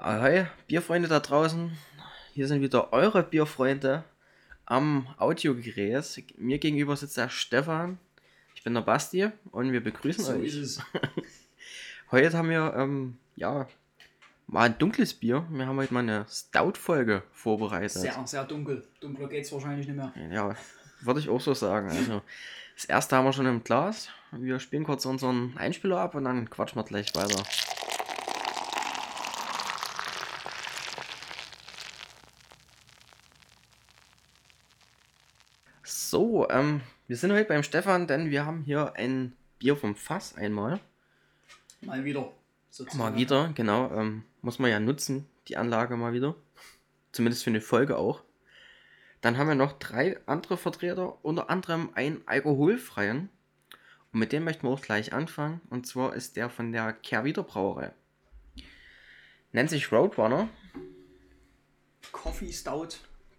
Ahoi, 0.00 0.46
Bierfreunde 0.68 1.08
da 1.08 1.18
draußen. 1.18 1.76
Hier 2.32 2.46
sind 2.46 2.62
wieder 2.62 2.92
eure 2.92 3.24
Bierfreunde 3.24 4.04
am 4.64 5.08
Audiogerät. 5.18 6.22
Mir 6.36 6.58
gegenüber 6.58 6.96
sitzt 6.96 7.16
der 7.16 7.28
Stefan. 7.28 7.98
Ich 8.54 8.62
bin 8.62 8.74
der 8.74 8.82
Basti 8.82 9.28
und 9.50 9.72
wir 9.72 9.82
begrüßen 9.82 10.24
So 10.24 10.32
euch. 10.34 10.46
ist 10.46 10.54
es. 10.54 10.82
Heute 12.12 12.38
haben 12.38 12.48
wir, 12.48 12.74
ähm, 12.76 13.18
ja, 13.34 13.66
mal 14.46 14.66
ein 14.66 14.78
dunkles 14.78 15.14
Bier. 15.14 15.44
Wir 15.50 15.66
haben 15.66 15.76
heute 15.76 15.92
mal 15.92 16.00
eine 16.00 16.26
Stout-Folge 16.28 17.24
vorbereitet. 17.32 17.90
Sehr, 17.90 18.22
sehr 18.24 18.44
dunkel. 18.44 18.86
Dunkler 19.00 19.28
geht's 19.28 19.50
wahrscheinlich 19.52 19.88
nicht 19.88 19.96
mehr. 19.96 20.12
Ja, 20.32 20.54
würde 21.00 21.18
ich 21.20 21.28
auch 21.28 21.40
so 21.40 21.54
sagen. 21.54 21.90
Also, 21.90 22.22
das 22.76 22.84
erste 22.84 23.16
haben 23.16 23.24
wir 23.24 23.32
schon 23.32 23.46
im 23.46 23.64
Glas. 23.64 24.08
Wir 24.30 24.60
spielen 24.60 24.84
kurz 24.84 25.04
unseren 25.06 25.56
Einspieler 25.58 25.98
ab 25.98 26.14
und 26.14 26.24
dann 26.24 26.48
quatschen 26.48 26.78
wir 26.78 26.84
gleich 26.84 27.14
weiter. 27.16 27.42
So, 36.48 36.54
ähm, 36.54 36.80
wir 37.06 37.16
sind 37.16 37.32
heute 37.32 37.44
beim 37.44 37.62
Stefan, 37.62 38.06
denn 38.06 38.30
wir 38.30 38.46
haben 38.46 38.62
hier 38.62 38.94
ein 38.96 39.36
Bier 39.58 39.76
vom 39.76 39.94
Fass 39.94 40.34
einmal. 40.34 40.80
Mal 41.82 42.04
wieder. 42.04 42.32
sozusagen. 42.70 42.98
Mal 42.98 43.18
wieder, 43.18 43.52
genau. 43.54 43.90
Ähm, 43.92 44.24
muss 44.40 44.58
man 44.58 44.70
ja 44.70 44.80
nutzen, 44.80 45.26
die 45.48 45.56
Anlage 45.56 45.96
mal 45.96 46.12
wieder. 46.12 46.34
Zumindest 47.12 47.44
für 47.44 47.50
eine 47.50 47.60
Folge 47.60 47.98
auch. 47.98 48.22
Dann 49.20 49.36
haben 49.36 49.48
wir 49.48 49.56
noch 49.56 49.78
drei 49.78 50.18
andere 50.26 50.56
Vertreter, 50.56 51.22
unter 51.22 51.50
anderem 51.50 51.90
einen 51.94 52.22
alkoholfreien. 52.26 53.28
Und 54.12 54.20
mit 54.20 54.32
dem 54.32 54.44
möchten 54.44 54.66
wir 54.66 54.70
auch 54.70 54.80
gleich 54.80 55.12
anfangen. 55.12 55.60
Und 55.70 55.86
zwar 55.86 56.14
ist 56.14 56.36
der 56.36 56.48
von 56.48 56.72
der 56.72 56.94
Kehrwieder 56.94 57.42
Brauerei. 57.42 57.92
Nennt 59.52 59.70
sich 59.70 59.92
Roadrunner 59.92 60.48
Coffee 62.10 62.52
Stout. 62.52 62.96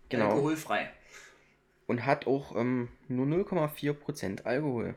Genau. 0.10 0.30
Alkoholfrei. 0.30 0.92
Und 1.90 2.06
hat 2.06 2.28
auch 2.28 2.56
ähm, 2.56 2.88
nur 3.08 3.26
0,4% 3.26 4.44
Alkohol. 4.44 4.94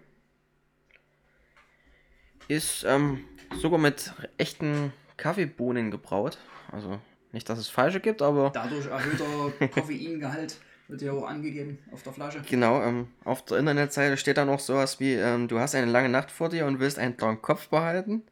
Ist 2.48 2.84
ähm, 2.84 3.24
sogar 3.56 3.78
mit 3.78 4.12
echten 4.36 4.92
Kaffeebohnen 5.16 5.90
gebraut. 5.90 6.36
Also 6.70 7.00
nicht, 7.32 7.48
dass 7.48 7.58
es 7.58 7.70
falsche 7.70 8.00
gibt, 8.00 8.20
aber 8.20 8.50
Dadurch 8.50 8.86
erhöhter 8.88 9.68
Koffeingehalt 9.68 10.60
wird 10.88 11.00
ja 11.00 11.12
auch 11.12 11.26
angegeben 11.26 11.78
auf 11.92 12.02
der 12.02 12.12
Flasche. 12.12 12.42
Genau, 12.42 12.82
ähm, 12.82 13.08
auf 13.24 13.42
der 13.46 13.56
Internetseite 13.56 14.18
steht 14.18 14.36
da 14.36 14.44
noch 14.44 14.60
sowas 14.60 15.00
wie, 15.00 15.14
ähm, 15.14 15.48
du 15.48 15.58
hast 15.60 15.74
eine 15.74 15.90
lange 15.90 16.10
Nacht 16.10 16.30
vor 16.30 16.50
dir 16.50 16.66
und 16.66 16.78
willst 16.78 16.98
einen 16.98 17.16
klaren 17.16 17.40
Kopf 17.40 17.68
behalten. 17.68 18.22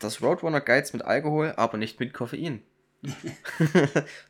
Das 0.00 0.20
Roadrunner 0.20 0.60
geizt 0.60 0.94
mit 0.94 1.04
Alkohol, 1.04 1.54
aber 1.56 1.78
nicht 1.78 2.00
mit 2.00 2.12
Koffein. 2.12 2.62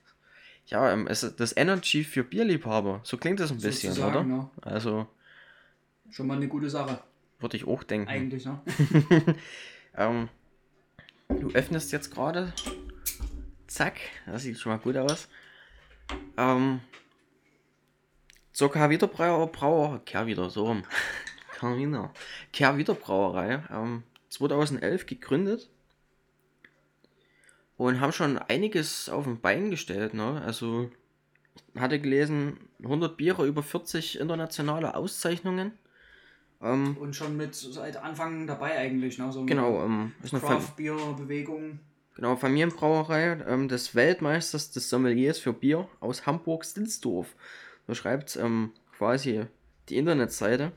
ja, 0.71 0.93
ähm, 0.93 1.07
es 1.09 1.23
ist 1.23 1.41
das 1.41 1.57
Energy 1.57 2.05
für 2.05 2.25
Bierliebhaber. 2.25 3.01
So 3.03 3.17
klingt 3.17 3.41
das 3.41 3.51
ein 3.51 3.61
bisschen, 3.61 3.93
oder? 4.03 4.25
ne? 4.25 4.51
Also, 4.63 5.07
Schon 6.11 6.27
mal 6.27 6.37
eine 6.37 6.49
gute 6.49 6.71
Sache. 6.71 7.01
würde 7.39 7.57
ich 7.57 7.67
auch 7.67 7.83
denken. 7.83 8.09
Eigentlich, 8.09 8.45
ne? 8.47 8.61
Ähm, 9.97 10.29
du 11.29 11.51
öffnest 11.51 11.91
jetzt 11.91 12.15
gerade. 12.15 12.53
Zack, 13.67 13.99
das 14.27 14.43
sieht 14.43 14.59
schon 14.59 14.71
mal 14.71 14.79
gut 14.79 14.97
aus. 14.97 15.29
Ähm, 16.37 16.81
zur 18.53 18.71
Kehrwieder 18.71 19.09
Brauer, 19.09 20.05
Kehrwieder, 20.05 20.49
so 20.51 20.67
rum. 20.67 20.85
Brauerei, 22.95 23.63
ähm, 23.71 24.05
2011 24.31 25.07
gegründet. 25.07 25.69
Und 27.81 27.99
haben 28.03 28.13
schon 28.13 28.37
einiges 28.37 29.09
auf 29.09 29.25
den 29.25 29.41
Bein 29.41 29.71
gestellt, 29.71 30.13
ne? 30.13 30.43
Also, 30.45 30.91
hatte 31.75 31.99
gelesen, 31.99 32.59
100 32.83 33.17
Biere, 33.17 33.47
über 33.47 33.63
40 33.63 34.21
internationale 34.21 34.95
Auszeichnungen. 34.95 35.73
Ähm, 36.61 36.95
Und 37.01 37.17
schon 37.17 37.39
mit 37.39 37.55
seit 37.55 37.97
Anfang 37.97 38.47
dabei 38.47 38.77
eigentlich, 38.77 39.17
ne? 39.17 39.33
So 39.33 39.47
genau, 39.47 39.83
ähm, 39.83 40.13
ist 40.23 40.35
eine 40.35 40.43
Craft 40.43 40.77
Beer 40.77 40.95
Bewegung. 41.17 41.79
Genau, 42.17 42.37
Familienbrauerei 42.37 43.39
ähm, 43.49 43.67
des 43.67 43.95
Weltmeisters 43.95 44.73
des 44.73 44.91
Sommeliers 44.91 45.39
für 45.39 45.55
Bier 45.55 45.89
aus 46.01 46.27
Hamburg-Stilsdorf. 46.27 47.35
So 47.87 47.95
schreibt 47.95 48.37
ähm, 48.37 48.73
quasi 48.99 49.47
die 49.89 49.97
Internetseite. 49.97 50.73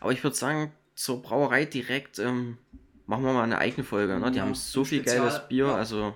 Aber 0.00 0.10
ich 0.10 0.24
würde 0.24 0.34
sagen, 0.34 0.72
zur 0.96 1.22
Brauerei 1.22 1.64
direkt 1.64 2.18
ähm, 2.18 2.58
machen 3.06 3.22
wir 3.22 3.34
mal 3.34 3.44
eine 3.44 3.58
eigene 3.58 3.84
Folge. 3.84 4.18
Ne? 4.18 4.32
Die 4.32 4.38
Ja, 4.38 4.42
haben 4.46 4.56
so 4.56 4.84
viel 4.84 5.04
geiles 5.04 5.46
Bier, 5.48 5.66
ja. 5.66 5.76
also 5.76 6.12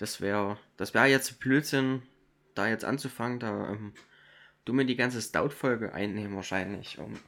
das 0.00 0.20
wäre 0.20 0.58
das 0.76 0.94
wäre 0.94 1.06
jetzt 1.06 1.40
Blödsinn, 1.40 2.02
da 2.54 2.68
jetzt 2.68 2.84
anzufangen. 2.84 3.38
Da 3.38 3.70
ähm, 3.70 3.92
du 4.64 4.72
mir 4.72 4.86
die 4.86 4.96
ganze 4.96 5.20
Stout-Folge 5.20 5.92
einnehmen 5.92 6.36
wahrscheinlich. 6.36 6.98
Um, 6.98 7.18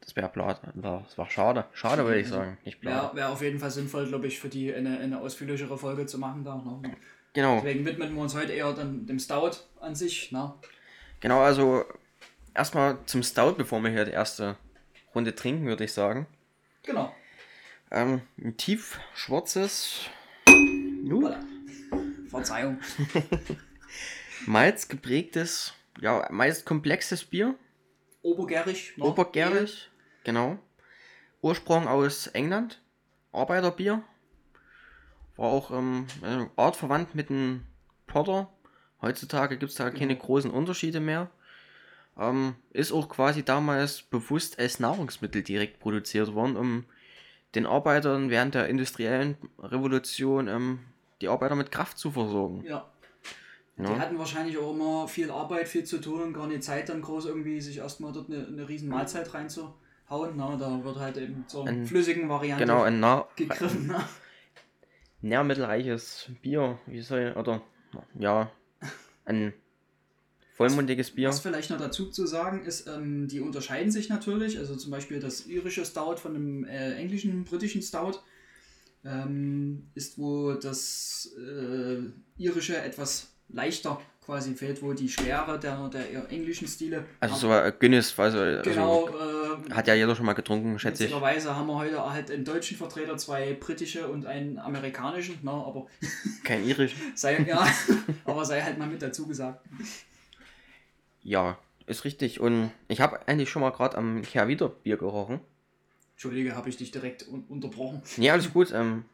das 0.00 0.16
wäre 0.16 0.28
blöd. 0.28 0.56
Das 0.74 1.18
war 1.18 1.30
schade. 1.30 1.66
Schade, 1.72 2.04
würde 2.04 2.20
ich 2.20 2.28
sagen. 2.28 2.58
Nicht 2.64 2.80
blöd. 2.80 2.94
Wäre 2.94 3.16
wär 3.16 3.30
auf 3.30 3.42
jeden 3.42 3.58
Fall 3.58 3.70
sinnvoll, 3.70 4.06
glaube 4.06 4.26
ich, 4.26 4.38
für 4.38 4.48
die 4.48 4.72
eine, 4.74 4.98
eine 4.98 5.20
ausführlichere 5.20 5.78
Folge 5.78 6.06
zu 6.06 6.18
machen 6.18 6.44
da. 6.44 6.56
Ne? 6.56 6.96
Genau. 7.32 7.56
Deswegen 7.56 7.84
widmen 7.84 8.14
wir 8.14 8.22
uns 8.22 8.34
heute 8.34 8.52
eher 8.52 8.72
dann 8.72 9.06
dem 9.06 9.18
Stout 9.18 9.58
an 9.80 9.94
sich. 9.94 10.32
Ne? 10.32 10.54
Genau, 11.20 11.40
also 11.40 11.84
erstmal 12.54 12.98
zum 13.06 13.22
Stout, 13.22 13.54
bevor 13.54 13.82
wir 13.82 13.90
hier 13.90 14.04
die 14.04 14.12
erste 14.12 14.56
Runde 15.14 15.34
trinken, 15.34 15.66
würde 15.66 15.84
ich 15.84 15.92
sagen. 15.92 16.26
Genau. 16.82 17.14
Ähm, 17.90 18.22
ein 18.38 18.56
tief 18.56 19.00
schwarzes, 19.14 20.08
Voilà. 21.06 21.38
Verzeihung. 22.28 22.78
Malz 24.46 24.88
geprägtes, 24.88 25.72
ja, 26.00 26.26
meist 26.30 26.66
komplexes 26.66 27.24
Bier, 27.24 27.54
Obergärig. 28.22 28.94
Ne? 28.96 29.04
obergärig, 29.04 29.88
genau. 30.24 30.58
Ursprung 31.42 31.86
aus 31.86 32.26
England, 32.26 32.82
Arbeiterbier. 33.30 34.02
War 35.36 35.46
auch 35.46 35.70
ähm, 35.70 36.06
äh, 36.22 36.46
artverwandt 36.56 37.14
mit 37.14 37.28
dem 37.28 37.62
Porter. 38.08 38.52
Heutzutage 39.00 39.58
gibt 39.58 39.70
es 39.70 39.76
da 39.76 39.90
keine 39.90 40.16
großen 40.16 40.50
Unterschiede 40.50 40.98
mehr. 40.98 41.30
Ähm, 42.18 42.56
ist 42.70 42.90
auch 42.90 43.08
quasi 43.08 43.44
damals 43.44 44.02
bewusst 44.02 44.58
als 44.58 44.80
Nahrungsmittel 44.80 45.42
direkt 45.42 45.78
produziert 45.78 46.34
worden, 46.34 46.56
um 46.56 46.84
den 47.54 47.66
Arbeitern 47.66 48.28
während 48.28 48.54
der 48.54 48.68
industriellen 48.68 49.36
Revolution 49.58 50.48
ähm, 50.48 50.80
die 51.20 51.28
Arbeiter 51.28 51.54
mit 51.54 51.70
Kraft 51.70 51.98
zu 51.98 52.10
versorgen. 52.10 52.62
Ja. 52.64 52.90
Die 53.78 53.82
Ja. 53.82 53.98
hatten 53.98 54.18
wahrscheinlich 54.18 54.56
auch 54.56 54.72
immer 54.72 55.06
viel 55.06 55.30
Arbeit, 55.30 55.68
viel 55.68 55.84
zu 55.84 55.98
tun 56.00 56.22
und 56.22 56.32
gar 56.32 56.46
nicht 56.46 56.62
Zeit, 56.62 56.88
dann 56.88 57.02
groß 57.02 57.26
irgendwie 57.26 57.60
sich 57.60 57.76
erstmal 57.78 58.12
dort 58.12 58.30
eine, 58.30 58.46
eine 58.46 58.68
riesen 58.68 58.88
Mahlzeit 58.88 59.34
reinzuhauen. 59.34 59.74
Na, 60.36 60.56
da 60.56 60.82
wird 60.82 60.96
halt 60.98 61.18
eben 61.18 61.44
zur 61.46 61.66
Ein- 61.66 61.84
flüssigen 61.84 62.28
Variante 62.28 62.64
Genau, 62.64 62.82
ein 62.82 63.00
nah 63.00 63.28
gegriffen. 63.36 63.88
Ne? 63.88 64.02
nährmittelreiches 65.22 66.30
Bier, 66.42 66.78
wie 66.86 67.00
soll, 67.00 67.34
oder 67.36 67.62
ja, 68.18 68.50
ein 69.24 69.52
vollmundiges 70.54 71.10
Bier. 71.14 71.28
Was 71.28 71.40
vielleicht 71.40 71.70
noch 71.70 71.78
dazu 71.78 72.06
zu 72.10 72.26
sagen 72.26 72.64
ist, 72.64 72.86
ähm, 72.86 73.28
die 73.28 73.40
unterscheiden 73.40 73.90
sich 73.90 74.08
natürlich. 74.08 74.58
Also 74.58 74.76
zum 74.76 74.90
Beispiel 74.90 75.20
das 75.20 75.46
irische 75.46 75.84
Stout 75.84 76.16
von 76.16 76.34
dem 76.34 76.64
äh, 76.64 76.94
englischen, 76.94 77.44
britischen 77.44 77.82
Stout 77.82 78.18
ähm, 79.06 79.88
ist, 79.94 80.18
wo 80.18 80.52
das 80.54 81.30
äh, 81.38 81.98
irische 82.38 82.76
etwas 82.76 83.28
leichter 83.48 84.00
quasi 84.24 84.54
fehlt, 84.54 84.82
wo 84.82 84.92
die 84.92 85.08
Schwere 85.08 85.58
der, 85.58 85.88
der 85.88 86.10
eher 86.10 86.30
englischen 86.30 86.66
Stile. 86.66 87.04
Also 87.20 87.36
so 87.36 87.72
Guinness, 87.78 88.18
also, 88.18 88.38
Genau, 88.68 89.06
also 89.06 89.62
äh, 89.68 89.72
hat 89.72 89.86
ja 89.86 89.94
jeder 89.94 90.16
schon 90.16 90.26
mal 90.26 90.32
getrunken, 90.32 90.78
schätze 90.80 91.04
ich. 91.04 91.10
Witzigerweise 91.10 91.54
haben 91.54 91.68
wir 91.68 91.76
heute 91.76 92.12
halt 92.12 92.30
einen 92.32 92.44
deutschen 92.44 92.76
Vertreter, 92.76 93.16
zwei 93.16 93.54
britische 93.54 94.08
und 94.08 94.26
einen 94.26 94.58
amerikanischen, 94.58 95.38
na, 95.42 95.52
aber 95.52 95.86
Kein 96.44 96.64
irisch. 96.64 96.96
sei, 97.14 97.40
ja, 97.46 97.64
aber 98.24 98.44
sei 98.44 98.60
halt 98.62 98.78
mal 98.78 98.88
mit 98.88 99.00
dazu 99.00 99.28
gesagt. 99.28 99.64
Ja, 101.22 101.56
ist 101.86 102.04
richtig. 102.04 102.40
Und 102.40 102.72
ich 102.88 103.00
habe 103.00 103.28
eigentlich 103.28 103.50
schon 103.50 103.62
mal 103.62 103.70
gerade 103.70 103.96
am 103.96 104.22
Kehrwieder 104.22 104.68
Bier 104.68 104.96
gerochen. 104.96 105.40
Entschuldige, 106.16 106.56
habe 106.56 106.68
ich 106.70 106.76
dich 106.78 106.90
direkt 106.90 107.28
un 107.28 107.44
unterbrochen. 107.48 108.02
Nee, 108.16 108.30
alles 108.30 108.50
gut. 108.52 108.72
Ähm, 108.72 109.04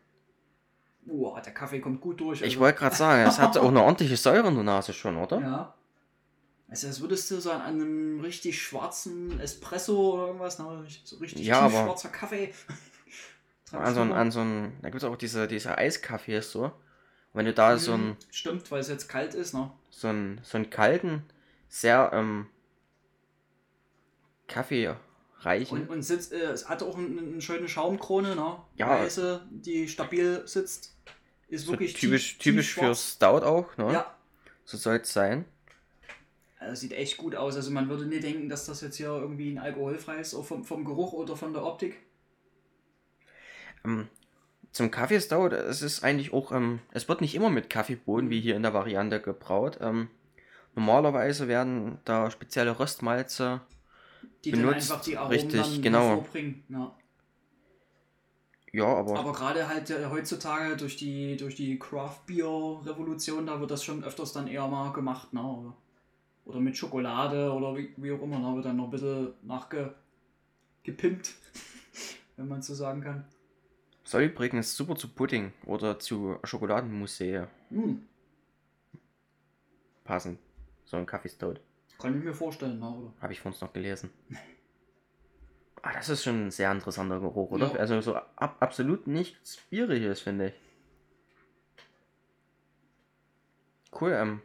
Boah, 1.05 1.41
der 1.41 1.53
Kaffee 1.53 1.81
kommt 1.81 2.01
gut 2.01 2.21
durch. 2.21 2.41
ich 2.43 2.45
also- 2.51 2.61
wollte 2.61 2.79
gerade 2.79 2.95
sagen, 2.95 3.23
es 3.29 3.39
hat 3.41 3.59
auch 3.59 3.69
eine 3.69 3.83
ordentliche 3.83 4.17
Säure 4.17 4.47
in 4.49 4.55
der 4.55 4.63
Nase 4.65 4.93
schon, 4.93 5.17
oder? 5.17 5.41
Ja. 5.41 5.75
Also 6.69 6.87
das 6.87 7.01
würdest 7.01 7.29
du 7.31 7.41
so 7.41 7.51
an 7.51 7.61
einem 7.63 8.21
richtig 8.21 8.63
schwarzen 8.63 9.39
Espresso 9.41 10.15
oder 10.15 10.27
irgendwas, 10.29 10.59
ne? 10.61 10.87
so 11.05 11.17
richtig 11.17 11.45
Ja, 11.45 11.61
aber- 11.63 11.85
schwarzer 11.85 12.09
Kaffee. 12.09 12.55
An 13.73 13.95
so, 13.95 14.01
ein- 14.03 14.13
an 14.13 14.31
so 14.31 14.41
ein, 14.41 14.75
da 14.83 14.91
gibt 14.91 15.03
es 15.03 15.09
auch 15.09 15.17
diese, 15.17 15.49
diese 15.49 15.77
Eiskaffees 15.79 16.53
so. 16.53 16.65
Und 16.65 16.73
wenn 17.33 17.47
du 17.47 17.55
da 17.55 17.79
so, 17.79 17.95
ein, 17.95 18.17
Stimmt, 18.31 18.71
weil 18.71 18.81
es 18.81 18.89
jetzt 18.89 19.09
kalt 19.09 19.33
ist, 19.35 19.55
ne? 19.55 19.71
so, 19.91 20.09
ein, 20.09 20.41
so 20.45 20.59
einen 20.59 20.69
kalten, 20.69 21.25
sehr 21.69 22.11
ähm, 22.13 22.47
Kaffeereichen, 25.43 25.83
Und, 25.83 25.91
und 25.91 26.03
sitzt, 26.03 26.33
äh, 26.33 26.51
es 26.51 26.69
hat 26.69 26.83
auch 26.83 26.97
eine, 26.97 27.21
eine 27.21 27.41
schöne 27.41 27.69
Schaumkrone, 27.69 28.35
ne? 28.37 28.57
Ja. 28.77 29.01
Weiße, 29.01 29.47
die 29.51 29.89
stabil 29.89 30.43
sitzt. 30.47 30.97
Ist 31.49 31.67
So 31.67 31.73
wirklich 31.73 31.95
typisch, 31.95 32.39
tief, 32.39 32.39
typisch 32.39 32.75
tief 32.75 32.85
für. 32.85 32.95
Stout 32.95 33.45
auch, 33.45 33.77
ne? 33.77 33.93
Ja, 33.93 34.15
So 34.65 34.77
soll 34.77 34.97
es 34.97 35.13
sein. 35.13 35.45
also 36.59 36.75
sieht 36.81 36.93
echt 36.93 37.17
gut 37.17 37.35
aus. 37.35 37.57
Also 37.57 37.71
man 37.71 37.89
würde 37.89 38.07
nicht 38.07 38.23
denken, 38.23 38.49
dass 38.49 38.67
das 38.67 38.81
jetzt 38.81 38.97
hier 38.97 39.09
irgendwie 39.09 39.51
ein 39.51 39.59
alkoholfrei 39.59 40.19
ist, 40.19 40.35
auch 40.35 40.45
vom, 40.45 40.65
vom 40.65 40.85
Geruch 40.85 41.13
oder 41.13 41.37
von 41.37 41.53
der 41.53 41.65
Optik. 41.65 41.97
Ähm, 43.85 44.09
zum 44.71 44.91
Kaffeestout, 44.91 45.49
es 45.55 45.83
ist 45.83 46.03
eigentlich 46.03 46.33
auch, 46.33 46.53
ähm, 46.53 46.81
es 46.93 47.09
wird 47.09 47.21
nicht 47.21 47.35
immer 47.35 47.51
mit 47.51 47.69
Kaffeebohnen 47.69 48.31
wie 48.31 48.41
hier 48.41 48.57
in 48.57 48.63
der 48.63 48.73
Variante 48.75 49.21
gebraut. 49.21 49.79
Ähm, 49.83 50.09
normalerweise 50.75 51.49
werden 51.49 51.99
da 52.05 52.31
spezielle 52.31 52.79
Röstmalze, 52.79 53.61
Die 54.45 54.51
Benutzt, 54.51 54.91
dann 54.91 54.97
einfach 54.97 55.05
die 55.05 55.17
Aromen 55.17 55.33
richtig, 55.33 55.61
dann 55.61 55.83
genau. 55.83 56.09
hervorbringen. 56.09 56.65
Ja. 56.69 56.97
ja, 58.73 58.85
aber, 58.87 59.19
Aber 59.19 59.33
gerade 59.33 59.69
halt 59.69 59.91
äh, 59.91 60.07
heutzutage 60.11 60.77
durch 60.77 60.97
die, 60.97 61.37
durch 61.37 61.55
die 61.55 61.79
Craft-Bier-Revolution, 61.79 63.47
da 63.47 63.61
wird 63.61 63.71
das 63.71 63.85
schon 63.85 64.03
öfters 64.05 64.33
dann 64.33 64.49
eher 64.49 64.67
mal 64.69 64.93
gemacht. 64.93 65.33
Ne? 65.33 65.75
Oder, 66.45 66.59
mit 66.61 66.77
Schokolade 66.77 67.53
oder 67.53 67.77
wie, 67.77 67.93
wie 67.97 68.13
auch 68.13 68.21
immer. 68.23 68.41
Da 68.41 68.55
wird 68.55 68.65
dann 68.65 68.77
noch 68.77 68.87
ein 68.87 68.91
bisschen 68.91 69.33
nachgepimpt, 69.43 71.35
wenn 72.37 72.49
man 72.49 72.63
so 72.63 72.75
sagen 72.75 73.01
kann. 73.03 73.25
soll 74.05 74.23
übrigens 74.25 74.77
super 74.77 74.97
zu 74.97 75.09
Pudding 75.09 75.53
oder 75.67 75.99
zu 76.01 76.39
Schokoladenmusee 76.43 77.47
Hm, 77.71 78.03
passen. 80.05 80.39
So 80.85 80.97
ein 80.97 81.07
Kaffeestout. 81.07 81.55
Kann 82.03 82.19
ich 82.19 82.25
mir 82.25 82.35
vorstellen. 82.35 82.79
Ne? 82.79 82.89
Oder? 82.89 83.13
Habe 83.21 83.33
ich 83.33 83.41
von 83.41 83.53
uns 83.53 83.61
noch 83.61 83.73
gelesen. 83.73 84.11
Ah, 85.83 85.93
das 85.95 86.09
ist 86.09 86.23
schon 86.23 86.47
ein 86.47 86.51
sehr 86.51 86.71
interessanter 86.71 87.19
Geruch, 87.19 87.51
oder? 87.51 87.73
Ja. 87.73 87.81
Also 87.81 88.01
so 88.01 88.15
ab, 88.15 88.57
absolut 88.61 89.07
nichts 89.07 89.57
Bieriges, 89.69 90.21
finde 90.21 90.49
ich. 90.49 90.55
Cool, 94.01 94.13
ähm. 94.13 94.43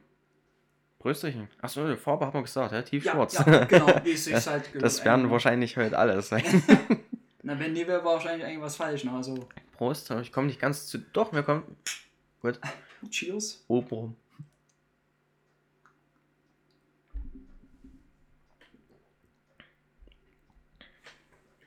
Prösterchen. 1.00 1.48
Achso, 1.62 1.88
die 1.88 1.95
Farbe 1.95 2.25
haben 2.25 2.33
wir 2.33 2.42
gesagt, 2.42 2.74
hä? 2.74 2.81
Tiefschwarz. 2.81 3.38
Ja, 3.38 3.51
ja, 3.51 3.65
genau. 3.65 3.88
Wie 4.04 4.13
es 4.13 4.25
sich 4.25 4.48
halt 4.48 4.69
das 4.81 5.06
werden 5.06 5.30
wahrscheinlich 5.30 5.77
heute 5.77 5.98
alle 5.98 6.21
sein. 6.21 6.44
Na, 7.44 7.57
wenn 7.59 7.74
nie 7.74 7.86
wäre 7.88 8.04
wahrscheinlich 8.04 8.48
irgendwas 8.48 8.75
falsch. 8.75 9.04
Ne? 9.04 9.12
Also, 9.12 9.48
Prost, 9.77 10.09
ich 10.09 10.31
komme 10.31 10.48
nicht 10.48 10.59
ganz 10.59 10.88
zu. 10.88 10.98
Doch, 10.98 11.31
wir 11.33 11.44
kommen. 11.44 11.63
Gut. 12.42 12.59
cheers. 13.09 13.63
Oben. 13.68 14.15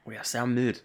Oh 0.05 0.11
ja, 0.11 0.25
sehr 0.25 0.47
mild. 0.47 0.85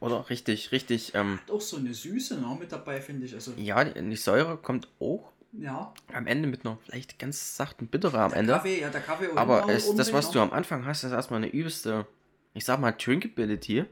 Oder 0.00 0.30
richtig, 0.30 0.72
richtig, 0.72 1.14
ähm, 1.14 1.38
Hat 1.42 1.50
auch 1.50 1.60
so 1.60 1.76
eine 1.76 1.92
Süße 1.92 2.38
noch 2.40 2.58
mit 2.58 2.72
dabei, 2.72 3.00
finde 3.00 3.26
ich. 3.26 3.34
Also, 3.34 3.52
ja, 3.56 3.84
die, 3.84 4.00
die 4.08 4.16
Säure 4.16 4.56
kommt 4.56 4.88
auch 4.98 5.32
ja. 5.52 5.92
am 6.12 6.26
Ende 6.26 6.48
mit 6.48 6.64
einer 6.64 6.78
vielleicht 6.84 7.18
ganz 7.18 7.56
sachten 7.56 7.86
Bittere 7.86 8.18
am 8.18 8.32
Ende. 8.32 8.54
Kaffee, 8.54 8.80
ja, 8.80 8.88
der 8.88 9.02
Kaffee. 9.02 9.28
Aber 9.34 9.68
es, 9.68 9.94
das, 9.94 10.12
was 10.12 10.26
noch. 10.26 10.32
du 10.32 10.40
am 10.40 10.52
Anfang 10.52 10.86
hast, 10.86 11.04
ist 11.04 11.12
erstmal 11.12 11.38
eine 11.42 11.50
übelste, 11.50 12.06
ich 12.54 12.64
sag 12.64 12.80
mal, 12.80 12.92
Drinkability. 12.92 13.84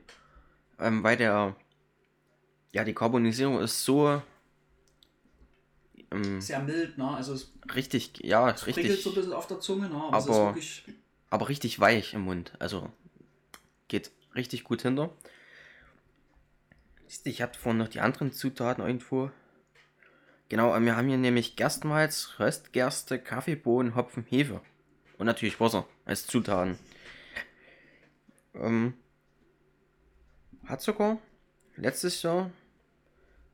Ähm, 0.80 1.02
weil 1.02 1.16
der, 1.18 1.56
ja, 2.72 2.84
die 2.84 2.94
Carbonisierung 2.94 3.60
ist 3.60 3.84
so 3.84 4.22
ähm, 6.10 6.40
Sehr 6.40 6.60
mild, 6.60 6.96
ne? 6.96 7.08
Also, 7.10 7.34
es 7.34 7.52
richtig, 7.74 8.20
ja, 8.22 8.52
prickelt 8.52 8.86
richtig, 8.86 9.02
so 9.02 9.10
ein 9.10 9.16
bisschen 9.16 9.32
auf 9.32 9.46
der 9.46 9.60
Zunge, 9.60 9.88
ne? 9.88 9.96
Aber, 9.96 10.16
es 10.18 10.24
ist 10.24 10.30
Aber- 10.30 10.46
wirklich. 10.46 10.84
aber 11.30 11.48
richtig 11.48 11.80
weich 11.80 12.14
im 12.14 12.22
Mund. 12.22 12.52
Also 12.58 12.90
geht 13.88 14.10
richtig 14.34 14.64
gut 14.64 14.82
hinter. 14.82 15.10
Ich 17.24 17.42
habe 17.42 17.54
vorhin 17.54 17.78
noch 17.78 17.88
die 17.88 18.00
anderen 18.00 18.32
Zutaten 18.32 18.84
irgendwo. 18.84 19.30
Genau, 20.48 20.78
wir 20.80 20.96
haben 20.96 21.08
hier 21.08 21.18
nämlich 21.18 21.56
Gerstenmalz, 21.56 22.34
Röstgerste, 22.38 23.18
Kaffeebohnen, 23.18 23.94
Hopfen, 23.94 24.24
Hefe. 24.24 24.60
Und 25.18 25.26
natürlich 25.26 25.60
Wasser 25.60 25.86
als 26.04 26.26
Zutaten. 26.26 26.78
Ähm, 28.54 28.94
hat 30.66 30.80
sogar 30.80 31.18
letztes 31.76 32.22
Jahr 32.22 32.50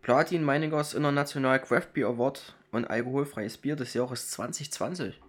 Platin 0.02 0.44
Meiningers 0.44 0.94
International 0.94 1.60
Craft 1.60 1.88
Beer 1.94 2.08
Award 2.08 2.54
und 2.70 2.84
alkoholfreies 2.84 3.58
Bier 3.58 3.76
des 3.76 3.94
Jahres 3.94 4.30
2020 4.30 5.20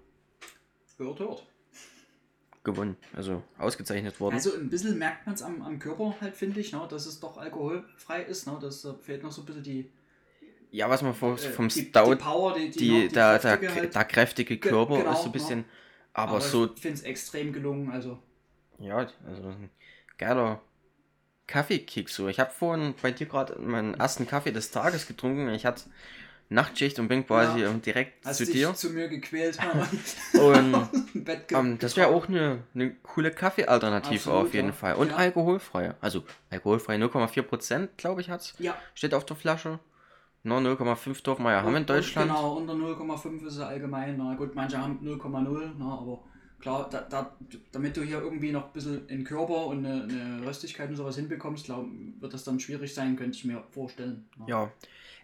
Hört, 0.98 1.20
hört. 1.20 1.46
Gewonnen. 2.66 2.98
Also 3.14 3.44
ausgezeichnet 3.58 4.20
worden. 4.20 4.36
Also 4.36 4.54
ein 4.56 4.70
bisschen 4.70 4.98
merkt 4.98 5.26
man 5.26 5.36
es 5.36 5.42
am, 5.42 5.62
am 5.62 5.80
Körper 5.80 6.16
halt, 6.20 6.36
finde 6.36 6.60
ich, 6.60 6.72
ne? 6.74 6.86
dass 6.90 7.06
es 7.06 7.20
doch 7.20 7.38
alkoholfrei 7.38 8.24
ist. 8.24 8.48
Ne? 8.48 8.58
Das 8.62 8.84
äh, 8.86 8.94
fehlt 9.02 9.24
noch 9.24 9.32
so 9.32 9.42
ein 9.42 9.46
bisschen 9.46 9.64
die, 9.64 9.90
ja, 10.72 10.90
was 10.90 11.02
man 11.02 11.14
vom, 11.14 11.36
äh, 11.36 11.38
vom 11.38 11.70
die, 11.70 11.80
Stout, 11.90 12.16
die 12.16 12.16
Power, 12.16 12.54
die, 12.54 12.70
die, 12.70 12.78
die, 12.78 13.08
die 13.08 13.12
der, 13.14 13.40
der, 13.40 13.58
kräftige 13.58 13.74
halt. 13.76 13.96
der 13.96 14.06
kräftige 14.06 14.58
Ge- 14.60 14.70
Körper 14.70 14.98
genau, 14.98 15.12
ist 15.12 15.24
so 15.24 15.30
ein 15.30 15.32
bisschen. 15.32 15.66
Aber, 16.14 16.34
Aber 16.34 16.42
so, 16.42 16.70
ich 16.76 16.82
finde 16.82 16.98
es 17.00 17.04
extrem 17.04 17.54
gelungen. 17.54 17.92
Also 17.92 18.20
ja, 18.80 18.98
also 19.26 19.50
ein 19.50 19.70
geiler 20.18 20.62
Kaffeekick 21.48 22.10
so. 22.10 22.28
Ich 22.30 22.40
habe 22.40 22.52
vorhin 22.52 22.96
bei 23.02 23.12
dir 23.12 23.28
gerade 23.28 23.60
meinen 23.62 23.96
ersten 23.96 24.28
Kaffee 24.28 24.52
des 24.52 24.72
Tages 24.72 25.08
getrunken. 25.08 25.50
Ich 25.50 25.66
hatte 25.66 25.84
Nachtschicht 26.50 27.00
und 27.00 27.08
bin 27.08 27.26
quasi 27.26 27.62
Ja. 27.62 27.70
ähm, 27.72 27.82
direkt 27.82 28.24
zu 28.34 28.46
dich 28.46 28.54
dir. 28.54 28.74
zu 28.76 28.92
mir 28.92 29.08
gequält. 29.08 29.58
Und 30.40 30.90
ge 31.26 31.38
ähm, 31.54 31.80
das 31.80 31.98
wäre 31.98 32.10
auch 32.10 32.28
eine, 32.28 32.60
eine 32.76 32.92
coole 33.02 33.32
Kaffeealternative 33.32 34.32
auf 34.32 34.54
jeden 34.54 34.68
ja. 34.68 34.74
Fall. 34.74 34.96
Und 34.96 35.10
Ja. 35.10 35.16
alkoholfrei. 35.16 35.96
Also 36.02 36.24
alkoholfrei 36.52 36.98
0,4% 36.98 37.90
glaube 37.98 38.22
ich 38.22 38.30
hat's. 38.30 38.54
Ja, 38.60 38.76
Steht 38.94 39.14
auf 39.14 39.26
der 39.26 39.36
Flasche. 39.36 39.80
Nur 40.44 40.60
0,5 40.60 41.24
dürfen 41.24 41.44
wir 41.44 41.52
ja 41.54 41.64
haben 41.64 41.76
in 41.76 41.86
Deutschland. 41.88 42.30
Genau, 42.30 42.54
unter 42.58 42.74
0,5 42.74 43.48
ist 43.48 43.54
es 43.54 43.60
allgemein. 43.60 44.16
Na 44.18 44.36
gut, 44.36 44.54
manche 44.54 44.78
haben 44.80 45.00
0,0, 45.04 45.72
na, 45.80 45.86
aber 45.98 46.20
klar, 46.60 46.88
da, 46.92 47.02
da, 47.02 47.36
damit 47.72 47.98
du 47.98 48.04
hier 48.04 48.22
irgendwie 48.22 48.52
noch 48.52 48.66
ein 48.68 48.74
bisschen 48.74 49.08
in 49.10 49.24
Körper 49.24 49.66
und 49.66 49.84
eine, 49.84 50.04
eine 50.04 50.46
Röstigkeit 50.46 50.90
und 50.90 50.98
sowas 50.98 51.16
hinbekommst, 51.16 51.66
glaub, 51.66 51.88
wird 52.20 52.32
das 52.32 52.44
dann 52.44 52.60
schwierig 52.60 52.94
sein, 52.94 53.16
könnte 53.16 53.36
ich 53.36 53.46
mir 53.46 53.64
vorstellen. 53.72 54.30
na. 54.38 54.46
Ja, 54.48 54.72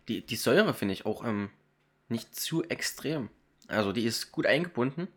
die, 0.07 0.25
die 0.25 0.35
Säure 0.35 0.73
finde 0.73 0.93
ich 0.93 1.05
auch 1.05 1.25
ähm, 1.25 1.49
nicht 2.09 2.35
zu 2.35 2.63
extrem. 2.63 3.29
Also 3.67 3.91
die 3.91 4.05
ist 4.05 4.31
gut 4.31 4.45
eingebunden. 4.45 5.07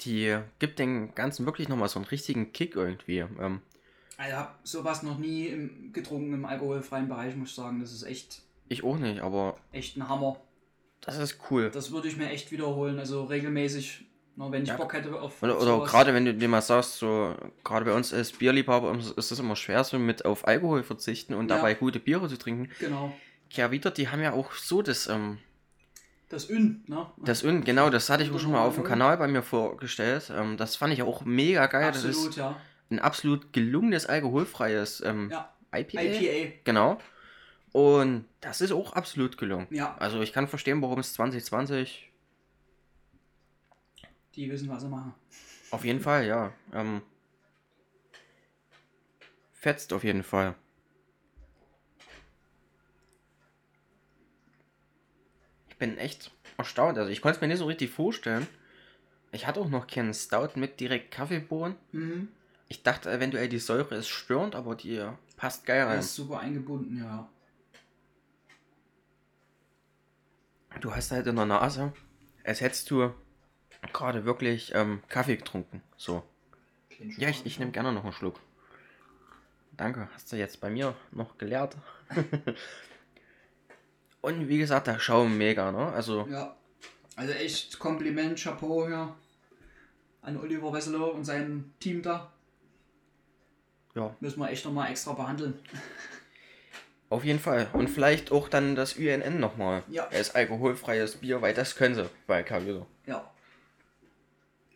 Die 0.00 0.36
gibt 0.58 0.78
den 0.78 1.14
Ganzen 1.14 1.46
wirklich 1.46 1.68
nochmal 1.68 1.88
so 1.88 1.98
einen 1.98 2.06
richtigen 2.06 2.52
Kick 2.52 2.74
irgendwie. 2.74 3.18
Ähm, 3.18 3.60
Also, 4.16 4.30
Ich 4.30 4.36
habe 4.36 4.54
sowas 4.64 5.02
noch 5.02 5.18
nie 5.18 5.46
im, 5.46 5.92
getrunken 5.92 6.34
im 6.34 6.44
alkoholfreien 6.44 7.08
Bereich, 7.08 7.36
muss 7.36 7.50
ich 7.50 7.54
sagen. 7.54 7.80
Das 7.80 7.92
ist 7.92 8.02
echt, 8.02 8.42
ich 8.68 8.82
auch 8.82 8.96
nicht, 8.98 9.20
aber 9.20 9.58
echt 9.70 9.96
ein 9.96 10.08
Hammer. 10.08 10.40
das 11.00 11.18
ist 11.18 11.38
cool. 11.50 11.70
Das 11.70 11.92
würde 11.92 12.08
ich 12.08 12.16
mir 12.16 12.30
echt 12.30 12.50
wiederholen, 12.50 12.98
also 12.98 13.24
regelmäßig, 13.24 14.06
na, 14.36 14.50
wenn 14.50 14.62
ich 14.62 14.68
Ja. 14.70 14.76
Bock 14.76 14.92
hätte 14.94 15.20
auf. 15.20 15.42
Oder, 15.42 15.60
oder 15.60 15.84
gerade 15.84 16.14
wenn 16.14 16.24
du 16.24 16.34
dir 16.34 16.48
mal 16.48 16.62
sagst, 16.62 16.98
so 16.98 17.34
gerade 17.64 17.84
bei 17.84 17.92
uns 17.92 18.12
als 18.14 18.32
Bierliebhaber 18.32 18.96
ist 19.16 19.30
es 19.30 19.38
immer 19.38 19.56
schwer, 19.56 19.84
so 19.84 19.98
mit 19.98 20.24
auf 20.24 20.46
Alkohol 20.46 20.82
verzichten 20.82 21.34
und 21.34 21.50
Ja. 21.50 21.56
dabei 21.56 21.74
gute 21.74 21.98
Biere 22.00 22.28
zu 22.28 22.38
trinken. 22.38 22.70
Genau. 22.80 23.14
Ja, 23.50 23.70
wieder, 23.70 23.90
die 23.90 24.08
haben 24.08 24.22
ja 24.22 24.32
auch 24.32 24.52
so 24.52 24.80
das, 24.82 25.06
ähm, 25.08 25.38
Das 26.30 26.48
Ün, 26.48 26.82
ne? 26.86 27.06
das 27.18 27.42
Ün, 27.42 27.62
genau, 27.64 27.90
das 27.90 28.08
hatte 28.08 28.22
ich 28.22 28.30
auch 28.32 28.38
schon 28.38 28.52
mal 28.52 28.62
auf 28.66 28.76
dem 28.76 28.84
0,0. 28.84 28.88
Kanal 28.88 29.16
bei 29.18 29.28
mir 29.28 29.42
vorgestellt. 29.42 30.32
Ähm, 30.34 30.56
das 30.56 30.76
fand 30.76 30.94
ich 30.94 31.02
auch 31.02 31.24
mega 31.26 31.66
geil. 31.66 31.92
Das 31.92 32.04
Absolut, 32.06 32.30
ist 32.30 32.36
ja. 32.36 32.56
ein 32.90 32.98
absolut 33.00 33.52
gelungenes 33.52 34.06
alkoholfreies 34.06 35.02
ähm, 35.04 35.28
Ja, 35.30 35.52
IPA. 35.74 36.00
IPA. 36.00 36.52
Genau. 36.64 36.98
Und 37.72 38.24
das 38.40 38.60
ist 38.62 38.72
auch 38.72 38.94
absolut 38.94 39.36
gelungen. 39.38 39.66
Ja, 39.70 39.94
Also 39.98 40.20
ich 40.22 40.32
kann 40.32 40.48
verstehen, 40.48 40.80
warum 40.82 40.98
es 41.00 41.12
2020 41.14 42.10
die 44.34 44.50
wissen, 44.50 44.68
was 44.68 44.82
sie 44.82 44.88
machen. 44.88 45.14
auf 45.70 45.84
jeden 45.84 46.00
Fall, 46.00 46.26
ja. 46.26 46.52
Ähm, 46.72 47.02
fetzt 49.52 49.92
auf 49.92 50.04
jeden 50.04 50.22
Fall. 50.22 50.54
Ich 55.68 55.76
bin 55.76 55.98
echt 55.98 56.30
erstaunt. 56.56 56.98
Also 56.98 57.10
ich 57.10 57.20
konnte 57.22 57.36
es 57.36 57.40
mir 57.40 57.48
nicht 57.48 57.58
so 57.58 57.66
richtig 57.66 57.90
vorstellen. 57.90 58.46
Ich 59.32 59.46
hatte 59.46 59.60
auch 59.60 59.68
noch 59.68 59.86
keinen 59.86 60.14
Stout 60.14 60.50
mit 60.56 60.78
direkt 60.80 61.10
Kaffeebohnen. 61.10 61.76
Mhm. 61.92 62.28
Ich 62.68 62.82
dachte 62.82 63.10
eventuell 63.10 63.48
die 63.48 63.58
Säure 63.58 63.94
ist 63.96 64.08
störend, 64.08 64.54
aber 64.54 64.74
die 64.74 65.04
passt 65.36 65.66
geil 65.66 65.82
rein. 65.82 65.98
ist 65.98 66.14
super 66.14 66.40
eingebunden, 66.40 66.98
ja. 66.98 67.28
Du 70.80 70.94
hast 70.94 71.10
halt 71.10 71.26
in 71.26 71.36
der 71.36 71.46
Nase, 71.46 71.92
als 72.44 72.60
hättest 72.60 72.90
du 72.90 73.12
gerade 73.92 74.24
wirklich 74.24 74.72
ähm, 74.74 75.02
Kaffee 75.08 75.36
getrunken. 75.36 75.82
So. 75.96 76.22
Ja, 77.16 77.28
ich, 77.28 77.44
ich 77.44 77.58
nehme 77.58 77.72
gerne 77.72 77.92
noch 77.92 78.04
einen 78.04 78.12
Schluck. 78.12 78.38
Danke, 79.76 80.08
hast 80.14 80.30
du 80.30 80.36
jetzt 80.36 80.60
bei 80.60 80.70
mir 80.70 80.94
noch 81.10 81.38
gelehrt. 81.38 81.76
Und 84.20 84.48
wie 84.48 84.58
gesagt, 84.58 84.86
der 84.86 85.00
Schaum 85.00 85.36
mega, 85.36 85.72
ne? 85.72 85.92
Also, 85.92 86.26
Ja, 86.30 86.54
also 87.16 87.32
echt 87.32 87.78
Kompliment, 87.80 88.38
Chapeau 88.38 88.86
hier 88.86 89.14
an 90.22 90.36
Oliver 90.38 90.72
Wesselow 90.72 91.08
und 91.10 91.24
sein 91.24 91.74
Team 91.80 92.00
da. 92.02 92.32
ja. 93.96 94.14
Müssen 94.20 94.38
wir 94.38 94.50
echt 94.50 94.64
nochmal 94.64 94.90
extra 94.92 95.12
behandeln. 95.14 95.58
Auf 97.10 97.24
jeden 97.24 97.40
Fall. 97.40 97.68
Und 97.72 97.90
vielleicht 97.90 98.30
auch 98.30 98.48
dann 98.48 98.76
das 98.76 98.94
UNN 98.94 99.40
nochmal. 99.40 99.82
Ja. 99.88 100.06
Als 100.06 100.34
alkoholfreies 100.34 101.16
Bier, 101.16 101.42
weil 101.42 101.52
das 101.52 101.74
können 101.74 101.96
sie 101.96 102.08
bei 102.28 102.44
Carvito. 102.44 102.86
Ja. 103.06 103.28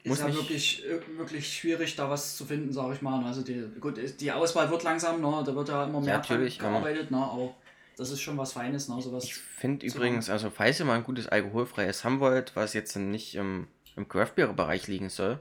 Muss 0.09 0.19
ist 0.19 0.25
ja 0.27 0.35
wirklich, 0.35 0.85
äh, 0.87 1.01
wirklich 1.19 1.53
schwierig, 1.57 1.97
da 1.97 2.09
was 2.09 2.37
zu 2.37 2.45
finden, 2.45 2.73
sage 2.73 2.95
ich 2.95 3.03
mal. 3.03 3.25
Also 3.25 3.43
die, 3.43 3.65
gut, 3.81 3.99
die 4.21 4.33
Auswahl 4.33 4.71
wird 4.71 4.83
langsam, 4.83 5.21
ne? 5.21 5.43
da 5.45 5.55
wird 5.55 5.69
ja 5.69 5.85
immer 5.85 6.01
mehr 6.01 6.15
Ja, 6.15 6.21
dran 6.21 6.37
natürlich, 6.39 6.59
ja. 6.59 6.69
gearbeitet, 6.71 7.11
ne? 7.11 7.19
aber 7.19 7.55
das 7.97 8.11
ist 8.11 8.21
schon 8.21 8.37
was 8.39 8.53
Feines. 8.53 8.89
Ne? 8.89 9.01
Sowas. 9.01 9.25
Ich 9.25 9.35
finde 9.35 9.87
übrigens, 9.87 10.29
also 10.31 10.51
falls 10.51 10.79
ihr 10.81 10.87
mal 10.87 10.95
ein 10.97 11.05
gutes 11.05 11.27
alkoholfreies 11.29 12.05
haben 12.05 12.21
wollt, 12.21 12.55
was 12.55 12.73
jetzt 12.75 12.95
nicht 12.97 13.35
im, 13.35 13.69
im 13.97 14.09
Craft-Beer-Bereich 14.09 14.87
liegen 14.87 15.09
soll, 15.09 15.39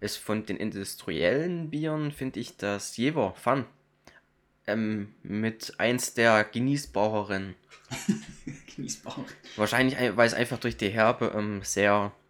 ist 0.00 0.16
von 0.16 0.46
den 0.46 0.56
industriellen 0.56 1.70
Bieren, 1.70 2.12
finde 2.12 2.40
ich 2.40 2.56
das 2.56 2.96
Jever 2.96 3.34
Fun. 3.34 3.64
Ähm, 4.66 5.14
mit 5.22 5.74
eins 5.78 6.12
der 6.14 6.44
genießbareren. 6.44 7.54
Genießbar. 8.76 9.24
Wahrscheinlich, 9.56 9.96
ein- 9.96 10.16
weil 10.16 10.26
es 10.26 10.34
einfach 10.34 10.58
durch 10.58 10.76
die 10.76 10.90
Herbe 10.90 11.32
ähm, 11.34 11.62
sehr, 11.62 12.12
äh, 12.12 12.27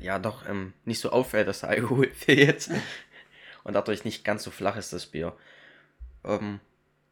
ja 0.00 0.18
doch, 0.18 0.48
ähm, 0.48 0.72
nicht 0.84 1.00
so 1.00 1.10
auffällt, 1.10 1.48
dass 1.48 1.60
der 1.60 1.70
Alkohol 1.70 2.10
fehlt. 2.14 2.70
Und 3.64 3.74
dadurch 3.74 4.04
nicht 4.04 4.24
ganz 4.24 4.44
so 4.44 4.50
flach 4.50 4.76
ist 4.76 4.92
das 4.92 5.06
Bier. 5.06 5.36
Ähm, 6.24 6.60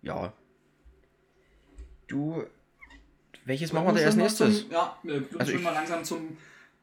ja. 0.02 0.32
Du, 2.08 2.44
welches 3.44 3.72
machen 3.72 3.86
wir 3.86 4.00
da 4.00 4.06
als 4.06 4.16
nächstes? 4.16 4.62
Zum, 4.62 4.70
ja, 4.70 4.98
wir 5.02 5.20
würden 5.20 5.40
Also 5.40 5.52
schon 5.52 5.62
mal 5.62 5.72
langsam 5.72 6.04
zum 6.04 6.36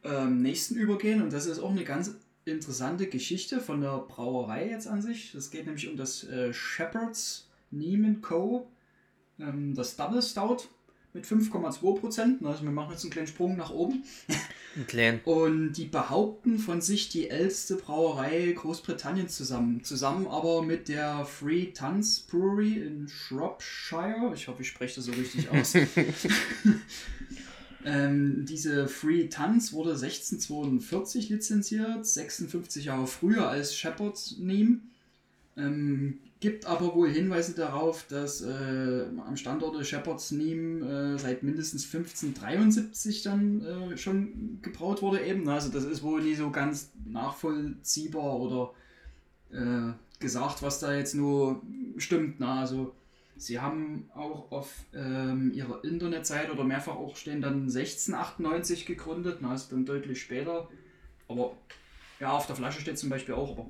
ähm, 0.04 0.42
nächsten 0.42 0.75
übergehen 0.75 1.22
und 1.22 1.32
das 1.32 1.46
ist 1.46 1.60
auch 1.60 1.72
eine 1.72 1.84
ganz 1.84 2.16
interessante 2.46 3.08
Geschichte 3.08 3.62
von 3.62 3.82
der 3.82 4.00
Brauerei 4.00 4.70
jetzt 4.70 4.88
an 4.88 5.02
sich. 5.02 5.34
Es 5.34 5.50
geht 5.50 5.66
nämlich 5.66 5.88
um 5.90 5.96
das 5.96 6.24
äh, 6.25 6.54
Shepherd's 6.54 7.50
Neiman 7.72 8.22
Co. 8.22 8.68
Ähm, 9.40 9.74
das 9.75 9.96
Double 9.96 10.22
Stout 10.22 10.68
mit 11.13 11.25
5,2 11.25 12.00
Prozent. 12.00 12.46
Also 12.46 12.63
wir 12.63 12.72
machen 12.72 12.91
jetzt 12.91 13.03
einen 13.03 13.12
kleinen 13.12 13.27
Sprung 13.27 13.55
nach 13.55 13.70
oben. 13.70 14.03
Ein 14.75 14.88
klein. 14.88 15.22
Und 15.25 15.74
die 15.74 15.86
behaupten 15.86 16.58
von 16.58 16.82
sich 16.82 17.10
die 17.10 17.29
älteste 17.29 17.75
Brauerei 17.75 18.51
Großbritanniens 18.53 19.36
zusammen. 19.36 19.84
Zusammen 19.84 20.27
aber 20.27 20.63
mit 20.63 20.88
der 20.88 21.25
Free 21.25 21.67
Tuns 21.67 22.22
Brewery 22.22 22.79
in 22.79 23.08
Shropshire. 23.08 24.32
Ich 24.34 24.48
hoffe, 24.48 24.63
ich 24.63 24.70
spreche 24.70 24.96
das 24.96 25.05
so 25.05 25.12
richtig 25.12 25.50
aus. 25.50 25.75
ähm, 27.86 28.46
diese 28.48 28.88
Free 28.88 29.27
Tuns 29.27 29.72
wurde 29.72 29.91
1642 29.91 31.29
lizenziert, 31.29 32.08
56 32.08 32.86
Jahre 32.86 33.05
früher 33.05 33.48
als 33.48 33.75
Shepherd's 33.75 34.38
Name. 34.39 34.79
Ähm, 35.55 36.19
gibt 36.39 36.65
aber 36.65 36.93
wohl 36.93 37.10
Hinweise 37.10 37.55
darauf, 37.55 38.05
dass 38.10 38.41
äh, 38.41 39.05
am 39.25 39.38
Standort 39.38 39.86
Shepherd's 39.86 40.31
Name 40.31 41.15
äh, 41.15 41.17
seit 41.17 41.43
mindestens 41.43 41.86
1573 41.86 43.22
dann 43.22 43.63
äh, 43.63 43.98
schon 43.98 44.60
gebraut 44.62 45.01
wurde 45.01 45.24
eben. 45.25 45.48
Also 45.48 45.69
das 45.69 45.86
ist 45.86 46.03
wohl 46.03 46.22
nie 46.22 46.36
so 46.36 46.50
ganz 46.50 46.91
nachvollziehbar 47.05 48.39
oder 48.39 48.74
äh, 49.51 49.93
gesagt, 50.19 50.62
was 50.63 50.79
da 50.79 50.93
jetzt 50.93 51.13
nur 51.13 51.62
stimmt. 51.98 52.39
Na, 52.39 52.62
also 52.62 52.93
sie 53.38 53.60
haben 53.60 54.10
auch 54.13 54.51
auf 54.51 54.69
ähm, 54.93 55.53
ihrer 55.53 55.83
Internetseite 55.83 56.51
oder 56.51 56.63
mehrfach 56.63 56.95
auch 56.95 57.15
stehen 57.15 57.41
dann 57.41 57.69
1698 57.69 58.86
gegründet, 58.86 59.38
na, 59.41 59.51
also 59.51 59.67
dann 59.69 59.86
deutlich 59.86 60.22
später. 60.22 60.67
Aber 61.29 61.55
ja, 62.19 62.31
auf 62.31 62.48
der 62.48 62.55
Flasche 62.55 62.81
steht 62.81 62.98
zum 62.98 63.10
Beispiel 63.10 63.36
auch, 63.36 63.51
aber 63.51 63.67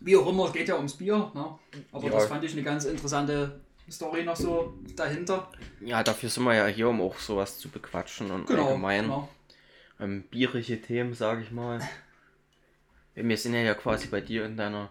wie 0.00 0.16
auch 0.16 0.28
immer, 0.28 0.46
es 0.46 0.52
geht 0.52 0.68
ja 0.68 0.76
ums 0.76 0.94
Bier. 0.94 1.30
Ne? 1.34 1.58
Aber 1.92 2.04
Ja. 2.04 2.10
das 2.10 2.26
fand 2.26 2.44
ich 2.44 2.52
eine 2.52 2.62
ganz 2.62 2.84
interessante 2.84 3.60
Story 3.90 4.24
noch 4.24 4.36
so 4.36 4.74
dahinter. 4.96 5.50
Ja, 5.80 6.02
dafür 6.02 6.28
sind 6.28 6.44
wir 6.44 6.54
ja 6.54 6.66
hier, 6.66 6.88
um 6.88 7.00
auch 7.00 7.18
sowas 7.18 7.58
zu 7.58 7.68
bequatschen 7.68 8.30
und 8.30 8.50
allgemein 8.50 9.04
genau. 9.04 9.28
ähm, 10.00 10.22
bierige 10.30 10.80
Themen, 10.80 11.14
sage 11.14 11.42
ich 11.42 11.50
mal. 11.50 11.80
Wir 13.14 13.36
sind 13.36 13.54
ja, 13.54 13.60
ja 13.60 13.74
quasi 13.74 14.08
bei 14.08 14.20
dir 14.20 14.44
in 14.44 14.56
deiner, 14.56 14.90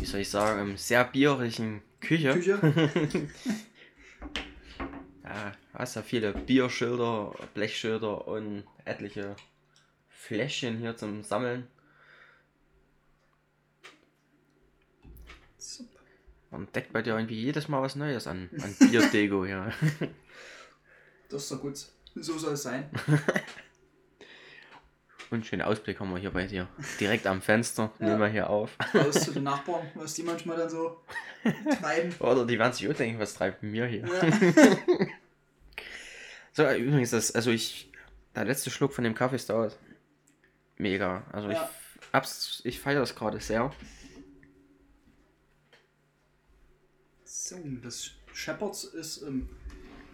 wie 0.00 0.04
soll 0.04 0.20
ich 0.20 0.28
sagen, 0.30 0.60
ähm, 0.60 0.76
sehr 0.76 1.04
bierigen 1.04 1.82
Küche. 2.00 2.32
Küche. 2.34 2.58
Ja, 5.24 5.52
hast 5.72 5.96
ja 5.96 6.02
viele 6.02 6.32
Bierschilder, 6.32 7.32
Blechschilder 7.54 8.28
und 8.28 8.64
etliche 8.84 9.36
Fläschchen 10.10 10.78
hier 10.78 10.96
zum 10.96 11.22
Sammeln. 11.22 11.66
Super. 15.64 15.98
Man 16.50 16.70
deckt 16.72 16.92
bei 16.92 17.00
dir 17.02 17.14
irgendwie 17.14 17.40
jedes 17.40 17.68
Mal 17.68 17.80
was 17.82 17.96
Neues 17.96 18.26
an, 18.26 18.50
an 18.62 18.76
Bierdego 18.90 19.44
hier. 19.46 19.72
Das 21.30 21.44
ist 21.44 21.52
doch 21.52 21.60
gut. 21.62 21.78
So 22.14 22.38
soll 22.38 22.52
es 22.52 22.62
sein. 22.62 22.88
Und 25.30 25.44
schönen 25.46 25.62
Ausblick 25.62 25.98
haben 25.98 26.10
wir 26.12 26.18
hier 26.20 26.30
bei 26.30 26.46
dir. 26.46 26.68
Direkt 27.00 27.26
am 27.26 27.40
Fenster, 27.42 27.90
Ja. 27.98 28.06
nehmen 28.06 28.20
wir 28.20 28.28
hier 28.28 28.50
auf. 28.50 28.76
Raus 28.94 29.24
zu 29.24 29.32
den 29.32 29.42
Nachbarn, 29.44 29.90
was 29.94 30.14
die 30.14 30.22
manchmal 30.22 30.58
dann 30.58 30.68
so 30.68 31.00
treiben. 31.80 32.14
Oder 32.20 32.46
die 32.46 32.56
werden 32.58 32.72
sich 32.72 32.88
auch 32.88 32.94
denken, 32.94 33.18
was 33.18 33.34
treibt 33.34 33.62
mir 33.64 33.86
hier. 33.86 34.06
Ja. 34.06 35.06
So, 36.52 36.70
übrigens, 36.70 37.10
das, 37.10 37.34
also 37.34 37.50
ich, 37.50 37.90
der 38.36 38.44
letzte 38.44 38.70
Schluck 38.70 38.92
von 38.92 39.02
dem 39.02 39.14
Kaffee 39.14 39.36
ist 39.36 39.50
dauert. 39.50 39.76
Mega. 40.76 41.24
Also 41.32 41.50
Ja. 41.50 41.68
ich, 42.22 42.60
ich 42.66 42.78
feiere 42.80 43.00
das 43.00 43.16
gerade 43.16 43.40
sehr. 43.40 43.72
So, 47.46 47.56
das 47.82 48.12
Shepherds 48.32 48.84
ist 48.84 49.18
im 49.18 49.50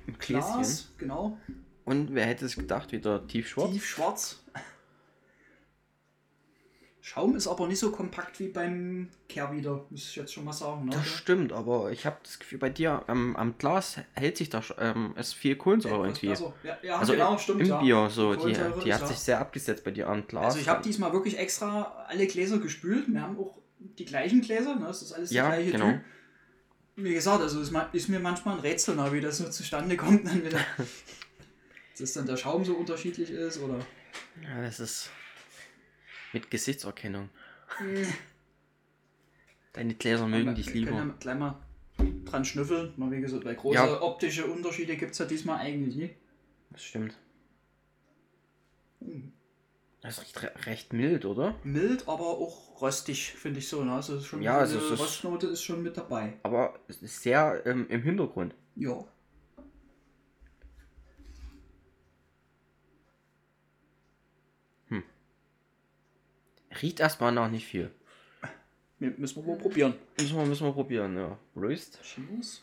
Im. 0.08 0.18
Glas, 0.18 0.88
genau. 0.98 1.38
Und 1.84 2.12
wer 2.12 2.26
hätte 2.26 2.44
es 2.44 2.56
gedacht, 2.56 2.90
wieder 2.90 3.24
tiefschwarz? 3.24 3.70
Tiefschwarz. 3.70 4.42
Schaum 7.00 7.36
ist 7.36 7.46
aber 7.46 7.68
nicht 7.68 7.78
so 7.78 7.92
kompakt 7.92 8.40
wie 8.40 8.48
beim 8.48 9.10
Kehrwieder, 9.28 9.86
muss 9.90 10.08
ich 10.08 10.16
jetzt 10.16 10.32
schon 10.32 10.44
mal 10.44 10.52
sagen. 10.52 10.86
Ne? 10.86 10.90
Das 10.90 11.06
stimmt, 11.06 11.52
aber 11.52 11.92
ich 11.92 12.04
habe 12.04 12.16
das 12.24 12.40
Gefühl, 12.40 12.58
bei 12.58 12.68
dir 12.68 13.04
am, 13.06 13.36
am 13.36 13.56
Glas 13.58 13.98
hält 14.14 14.36
sich 14.36 14.48
da 14.48 14.60
ähm, 14.78 15.14
ist 15.16 15.34
viel 15.34 15.54
Kohlensäure 15.54 16.06
irgendwie. 16.06 16.30
besser. 16.30 16.52
Ja, 16.64 16.78
ja 16.82 16.98
Also 16.98 17.12
genau, 17.12 17.34
im, 17.34 17.38
stimmt. 17.38 17.60
im 17.60 17.66
ja. 17.68 17.80
Bier 17.80 18.10
so, 18.10 18.34
die, 18.34 18.56
die 18.84 18.92
hat 18.92 19.06
sich 19.06 19.18
sehr 19.18 19.38
abgesetzt 19.38 19.84
bei 19.84 19.92
dir 19.92 20.08
am 20.08 20.26
Glas. 20.26 20.46
Also 20.46 20.58
ich 20.58 20.68
habe 20.68 20.82
diesmal 20.82 21.12
wirklich 21.12 21.38
extra 21.38 22.06
alle 22.08 22.26
Gläser 22.26 22.58
gespült. 22.58 23.04
Wir 23.06 23.22
haben 23.22 23.38
auch 23.38 23.56
die 23.78 24.04
gleichen 24.04 24.40
Gläser, 24.40 24.74
ne? 24.74 24.86
das 24.86 25.02
ist 25.02 25.12
alles 25.12 25.30
Ja, 25.30 25.48
der 25.50 25.58
gleiche 25.58 25.72
genau. 25.72 25.92
Typ. 25.92 26.00
Wie 26.96 27.14
gesagt, 27.14 27.40
also 27.40 27.60
es 27.60 27.70
ist 27.92 28.08
mir 28.08 28.20
manchmal 28.20 28.56
ein 28.56 28.60
Rätsel, 28.60 28.96
wie 29.12 29.20
das 29.20 29.38
so 29.38 29.48
zustande 29.48 29.96
kommt. 29.96 30.26
Dann 30.26 30.44
wieder, 30.44 30.60
dass 31.98 32.12
dann 32.12 32.26
der 32.26 32.36
Schaum 32.36 32.64
so 32.64 32.74
unterschiedlich 32.74 33.30
ist 33.30 33.58
oder... 33.58 33.78
Ja, 34.42 34.60
das 34.62 34.80
ist 34.80 35.10
mit 36.32 36.50
Gesichtserkennung. 36.50 37.30
Deine 39.72 39.94
Gläser 39.94 40.26
mögen 40.26 40.46
Wir 40.46 40.54
dich 40.54 40.72
lieber. 40.72 40.92
ja 40.92 41.14
gleich 41.18 41.38
mal 41.38 41.60
dran 42.24 42.44
schnüffeln. 42.44 42.92
Mal 42.96 43.10
wie 43.10 43.20
gesagt, 43.20 43.44
weil 43.44 43.54
große 43.54 43.74
Ja. 43.76 44.02
optische 44.02 44.46
Unterschiede 44.46 44.96
gibt 44.96 45.12
es 45.12 45.18
ja 45.18 45.26
diesmal 45.26 45.58
eigentlich 45.58 45.96
nicht. 45.96 46.14
Das 46.70 46.82
stimmt. 46.82 47.14
Hm. 49.00 49.32
Das 50.02 50.22
riecht 50.22 50.42
re 50.42 50.50
recht 50.64 50.92
mild, 50.94 51.24
oder? 51.26 51.54
Mild, 51.62 52.08
aber 52.08 52.24
auch 52.24 52.80
röstig, 52.80 53.32
finde 53.32 53.58
ich 53.58 53.68
so. 53.68 53.84
Ne? 53.84 53.92
Also 53.92 54.16
ist 54.16 54.26
schon 54.26 54.40
Ja, 54.42 54.54
so 54.54 54.60
also 54.60 54.78
eine 54.78 54.86
es 54.86 54.92
ist- 54.92 55.00
Röstnote 55.00 55.46
ist 55.48 55.62
schon 55.62 55.82
mit 55.82 55.96
dabei. 55.96 56.38
Aber 56.42 56.78
es 56.88 57.02
ist 57.02 57.22
sehr 57.22 57.62
ähm, 57.66 57.86
im 57.90 58.02
Hintergrund. 58.02 58.54
Ja. 58.76 59.04
Riecht 66.82 67.00
erstmal 67.00 67.32
noch 67.32 67.48
nicht 67.50 67.66
viel. 67.66 67.90
Müssen 68.98 69.44
wir 69.44 69.54
mal 69.54 69.58
probieren. 69.60 69.94
Müssen 70.18 70.36
wir, 70.36 70.44
müssen 70.46 70.66
wir 70.66 70.72
probieren, 70.72 71.16
ja. 71.16 71.38
Roast. 71.56 72.00
Cheers. 72.02 72.62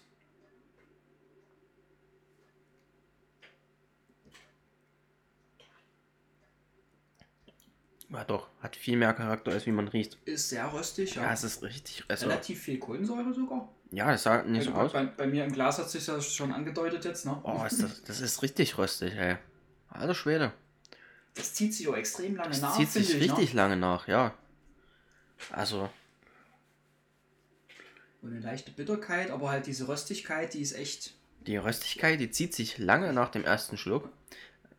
Ja 8.09 8.23
doch, 8.23 8.47
hat 8.61 8.75
viel 8.77 8.95
mehr 8.97 9.13
Charakter, 9.13 9.51
als 9.51 9.65
wie 9.65 9.71
man 9.71 9.87
riecht. 9.89 10.17
Ist 10.25 10.49
sehr 10.49 10.71
röstig, 10.71 11.15
ja. 11.15 11.23
Ja, 11.23 11.33
es 11.33 11.43
ist 11.43 11.61
richtig. 11.61 12.05
Also, 12.07 12.27
Relativ 12.27 12.61
viel 12.61 12.79
Kohlensäure 12.79 13.33
sogar. 13.33 13.67
ja, 13.91 14.09
das 14.11 14.23
sah 14.23 14.43
nicht 14.43 14.63
so 14.63 14.71
Also 14.71 14.81
aus. 14.85 14.93
bei, 14.93 15.05
bei 15.05 15.27
mir 15.27 15.43
im 15.43 15.51
Glas 15.51 15.77
hat 15.77 15.89
sich 15.89 16.05
das 16.05 16.33
schon 16.33 16.53
angedeutet 16.53 17.03
jetzt, 17.03 17.25
ne? 17.25 17.37
Oh, 17.43 17.63
ist 17.65 17.83
das, 17.83 18.03
das 18.03 18.21
ist 18.21 18.41
richtig 18.41 18.77
röstig, 18.77 19.13
ey. 19.15 19.35
Alter 19.89 20.15
Schwede. 20.15 20.53
Das 21.35 21.53
zieht 21.53 21.73
sich 21.73 21.87
auch 21.89 21.95
extrem 21.97 22.35
lange 22.37 22.49
Das 22.49 22.61
nach, 22.61 22.77
zieht 22.77 22.89
sich 22.91 23.09
ich, 23.13 23.21
richtig 23.21 23.53
Ne? 23.53 23.61
lange 23.61 23.75
nach, 23.75 24.07
ja. 24.07 24.33
Also, 25.51 25.89
Und 28.21 28.31
eine 28.31 28.39
leichte 28.39 28.71
Bitterkeit, 28.71 29.29
aber 29.31 29.49
halt 29.51 29.67
diese 29.67 29.87
Röstigkeit, 29.87 30.53
die 30.53 30.61
ist 30.61 30.73
echt. 30.73 31.13
die 31.41 31.57
Röstigkeit, 31.57 32.19
die 32.19 32.31
zieht 32.31 32.53
sich 32.55 32.77
lange 32.77 33.13
nach 33.13 33.29
dem 33.29 33.43
ersten 33.43 33.77
Schluck. 33.77 34.09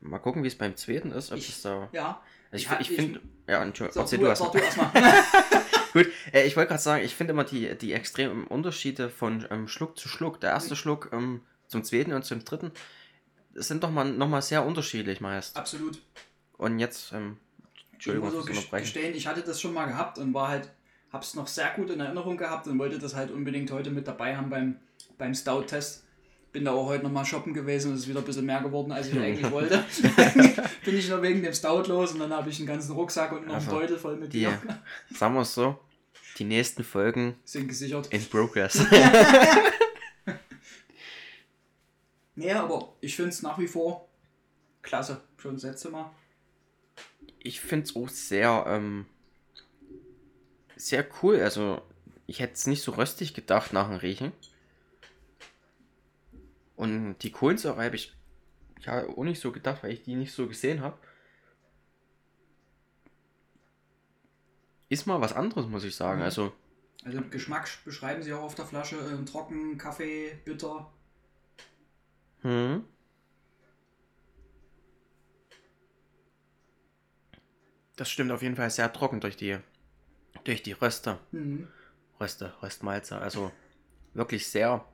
Mal 0.00 0.18
gucken, 0.18 0.42
wie 0.44 0.48
es 0.48 0.56
beim 0.58 0.76
zweiten 0.76 1.12
ist, 1.12 1.30
ob 1.32 1.38
Ich- 1.38 1.48
es 1.50 1.62
da. 1.62 1.88
Ja. 1.92 2.20
Also 2.50 2.64
ich, 2.64 2.70
Ja, 2.70 2.80
ich 2.80 2.90
ich- 2.90 2.96
finde. 2.96 3.20
Ja, 3.46 3.62
Entschuldigung, 3.62 4.02
erzähl 4.02 4.18
du, 4.18 4.24
du 4.24 4.30
erst. 4.30 4.42
du 4.42 4.58
erstmal. 4.58 4.90
Gut, 5.94 6.06
äh, 6.32 6.46
ich 6.46 6.56
wollte 6.56 6.68
gerade 6.68 6.82
sagen, 6.82 7.04
ich 7.04 7.14
finde 7.14 7.32
immer 7.32 7.44
die, 7.44 7.76
die 7.76 7.92
extremen 7.92 8.46
Unterschiede 8.46 9.08
von 9.10 9.46
ähm, 9.50 9.68
Schluck 9.68 9.98
zu 9.98 10.08
Schluck. 10.08 10.40
Der 10.40 10.50
erste 10.50 10.76
Schluck 10.76 11.10
ähm, 11.12 11.42
zum 11.66 11.82
zweiten 11.84 12.12
und 12.12 12.24
zum 12.24 12.44
dritten 12.44 12.72
sind 13.54 13.82
doch 13.82 13.90
mal 13.90 14.04
nochmal 14.04 14.42
sehr 14.42 14.64
unterschiedlich 14.64 15.20
meist. 15.20 15.56
Absolut. 15.56 16.00
Und 16.58 16.78
jetzt, 16.78 17.12
ähm, 17.12 17.38
Entschuldigung, 17.92 18.28
ich 18.28 18.34
muss 18.34 18.44
auch 18.44 18.48
Unterbrechen. 18.48 18.82
gestehen, 18.84 19.14
ich 19.14 19.26
hatte 19.26 19.40
das 19.42 19.60
schon 19.60 19.72
mal 19.74 19.86
gehabt 19.86 20.18
und 20.18 20.34
war 20.34 20.48
halt, 20.48 20.70
hab's 21.12 21.34
noch 21.34 21.46
sehr 21.46 21.70
gut 21.70 21.90
in 21.90 22.00
Erinnerung 22.00 22.36
gehabt 22.36 22.66
und 22.68 22.78
wollte 22.78 22.98
das 22.98 23.14
halt 23.14 23.30
unbedingt 23.30 23.70
heute 23.70 23.90
mit 23.90 24.06
dabei 24.06 24.36
haben 24.36 24.50
beim, 24.50 24.76
beim 25.16 25.34
Stout-Test. 25.34 26.04
Bin 26.58 26.64
da 26.64 26.72
auch 26.72 26.86
heute 26.86 27.04
nochmal 27.04 27.24
shoppen 27.24 27.54
gewesen 27.54 27.90
und 27.92 27.94
es 27.94 28.00
ist 28.02 28.08
wieder 28.08 28.18
ein 28.18 28.24
bisschen 28.26 28.44
mehr 28.44 28.60
geworden, 28.60 28.90
als 28.90 29.06
ich 29.06 29.16
eigentlich 29.20 29.48
wollte. 29.52 29.84
Bin 30.84 30.98
ich 30.98 31.08
nur 31.08 31.22
wegen 31.22 31.40
dem 31.40 31.54
Stout 31.54 31.84
los 31.86 32.10
und 32.14 32.18
dann 32.18 32.32
habe 32.32 32.50
ich 32.50 32.58
einen 32.58 32.66
ganzen 32.66 32.90
Rucksack 32.96 33.30
und 33.30 33.42
noch 33.46 33.54
einen 33.54 33.64
Also, 33.64 33.70
Beutel 33.70 33.96
voll 33.96 34.16
mit 34.16 34.30
Bier. 34.30 34.60
sagen 35.14 35.34
wir 35.34 35.42
es 35.42 35.54
so, 35.54 35.78
die 36.36 36.42
nächsten 36.42 36.82
Folgen 36.82 37.36
Sind 37.44 37.68
gesichert. 37.68 38.08
in 38.12 38.24
Progress. 38.26 38.84
Nee, 42.34 42.52
aber 42.52 42.92
ich 43.00 43.14
finde 43.16 43.30
es 43.30 43.42
nach 43.42 43.58
wie 43.58 43.66
vor 43.68 44.08
klasse. 44.82 45.20
Schon 45.36 45.54
das 45.54 45.62
letzte 45.64 45.90
Mal. 45.90 46.10
ich 47.40 47.60
finde 47.60 47.84
es 47.86 47.94
auch 47.96 48.08
sehr, 48.08 48.64
ähm, 48.68 49.06
sehr 50.76 51.06
cool. 51.22 51.40
Also, 51.40 51.82
ich 52.26 52.40
hätte 52.40 52.54
es 52.54 52.66
nicht 52.66 52.82
so 52.82 52.92
röstig 52.92 53.34
gedacht 53.34 53.72
nach 53.72 53.88
dem 53.88 53.96
Riechen. 53.98 54.32
Und 56.78 57.18
die 57.24 57.32
Kohlensäure 57.32 57.82
habe 57.84 57.96
ich 57.96 58.16
ja 58.82 59.04
auch 59.08 59.24
nicht 59.24 59.40
so 59.40 59.50
gedacht, 59.50 59.82
weil 59.82 59.90
ich 59.92 60.04
die 60.04 60.14
nicht 60.14 60.32
so 60.32 60.46
gesehen 60.46 60.80
habe. 60.80 60.96
Ist 64.88 65.06
mal 65.06 65.20
was 65.20 65.32
anderes, 65.32 65.66
muss 65.66 65.82
ich 65.84 65.96
sagen. 65.96 66.20
Mhm. 66.20 66.24
Also, 66.24 66.52
Also 67.04 67.20
Geschmack 67.30 67.68
beschreiben 67.84 68.22
sie 68.22 68.32
auch 68.32 68.42
auf 68.42 68.54
der 68.54 68.64
Flasche. 68.64 68.96
Äh, 68.96 69.24
trocken, 69.24 69.76
Kaffee, 69.76 70.38
bitter. 70.44 70.90
hm. 72.42 72.84
Das 77.96 78.08
stimmt 78.08 78.30
auf 78.30 78.42
jeden 78.42 78.54
Fall 78.56 78.70
sehr 78.70 78.92
trocken 78.92 79.20
durch 79.20 79.36
die, 79.36 79.58
durch 80.44 80.62
die 80.62 80.72
Röste. 80.72 81.18
Mhm. 81.32 81.68
Röste, 82.20 82.54
Röstmalze. 82.62 83.18
Also 83.18 83.52
wirklich 84.14 84.46
sehr. 84.48 84.84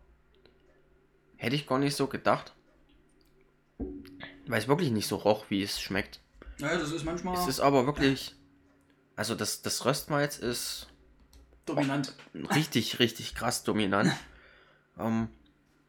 Hätte 1.44 1.56
ich 1.56 1.66
gar 1.66 1.78
nicht 1.78 1.94
so 1.94 2.06
gedacht. 2.06 2.54
Weil 4.46 4.58
es 4.58 4.66
wirklich 4.66 4.90
nicht 4.90 5.06
so 5.06 5.16
roch, 5.16 5.44
wie 5.50 5.62
es 5.62 5.78
schmeckt. 5.78 6.20
Ja, 6.56 6.78
das 6.78 6.90
ist 6.90 7.04
manchmal 7.04 7.36
Es 7.36 7.46
ist 7.46 7.60
aber 7.60 7.84
wirklich. 7.84 8.34
Also 9.14 9.34
das, 9.34 9.60
das 9.60 9.84
Röstmalz 9.84 10.38
ist 10.38 10.88
dominant. 11.66 12.14
richtig, 12.34 12.98
richtig 12.98 13.34
krass 13.34 13.62
dominant. 13.62 14.10
ähm, 14.98 15.28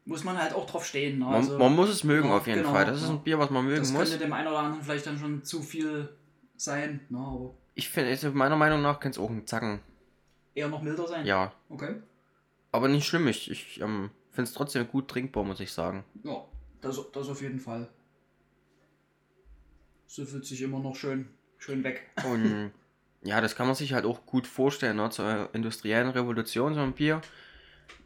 Muss 0.04 0.24
man 0.24 0.36
halt 0.36 0.52
auch 0.52 0.66
drauf 0.66 0.84
stehen. 0.84 1.20
Ne? 1.20 1.24
man, 1.24 1.34
Also, 1.36 1.58
man 1.58 1.74
muss 1.74 1.88
es 1.88 2.04
mögen 2.04 2.28
ja, 2.28 2.36
auf 2.36 2.46
jeden 2.46 2.60
genau, 2.60 2.72
Fall. 2.74 2.84
Das 2.84 2.98
ist 2.98 3.08
ja. 3.08 3.14
ein 3.14 3.22
Bier, 3.22 3.38
was 3.38 3.48
man 3.48 3.64
mögen 3.64 3.78
das 3.80 3.92
muss. 3.92 4.10
könnte 4.10 4.18
dem 4.18 4.34
einen 4.34 4.48
oder 4.48 4.58
anderen 4.58 4.82
vielleicht 4.82 5.06
dann 5.06 5.18
schon 5.18 5.42
zu 5.42 5.62
viel 5.62 6.14
sein. 6.58 7.00
Ne? 7.08 7.18
Aber 7.18 7.54
Ich 7.74 7.88
finde, 7.88 8.10
also 8.10 8.30
meiner 8.30 8.56
Meinung 8.56 8.82
nach 8.82 9.00
kann 9.00 9.12
es 9.12 9.18
auch 9.18 9.30
ein 9.30 9.46
Zacken. 9.46 9.80
eher 10.54 10.68
noch 10.68 10.82
milder 10.82 11.08
sein. 11.08 11.24
Ja. 11.24 11.54
Okay. 11.70 11.94
Aber 12.72 12.88
nicht 12.88 13.06
schlimm. 13.06 13.26
Ich, 13.28 13.50
ich 13.50 13.80
ähm, 13.80 14.10
finde 14.36 14.48
es 14.48 14.54
trotzdem 14.54 14.86
gut 14.88 15.08
trinkbar, 15.08 15.42
muss 15.44 15.58
ich 15.60 15.72
sagen. 15.72 16.04
Ja, 16.22 16.44
das, 16.80 17.00
das 17.12 17.28
auf 17.28 17.42
jeden 17.42 17.58
Fall. 17.58 17.88
Süffelt 20.06 20.44
sich 20.46 20.62
immer 20.62 20.78
noch 20.78 20.94
schön, 20.94 21.28
schön 21.58 21.82
weg. 21.82 22.08
Und 22.30 22.70
ja, 23.22 23.40
das 23.40 23.56
kann 23.56 23.66
man 23.66 23.74
sich 23.74 23.92
halt 23.92 24.04
auch 24.04 24.24
gut 24.24 24.46
vorstellen, 24.46 24.96
ne? 24.96 25.10
zur 25.10 25.50
industriellen 25.52 26.10
Revolution, 26.10 26.74
so 26.74 26.80
ein 26.80 26.92
Bier. 26.92 27.20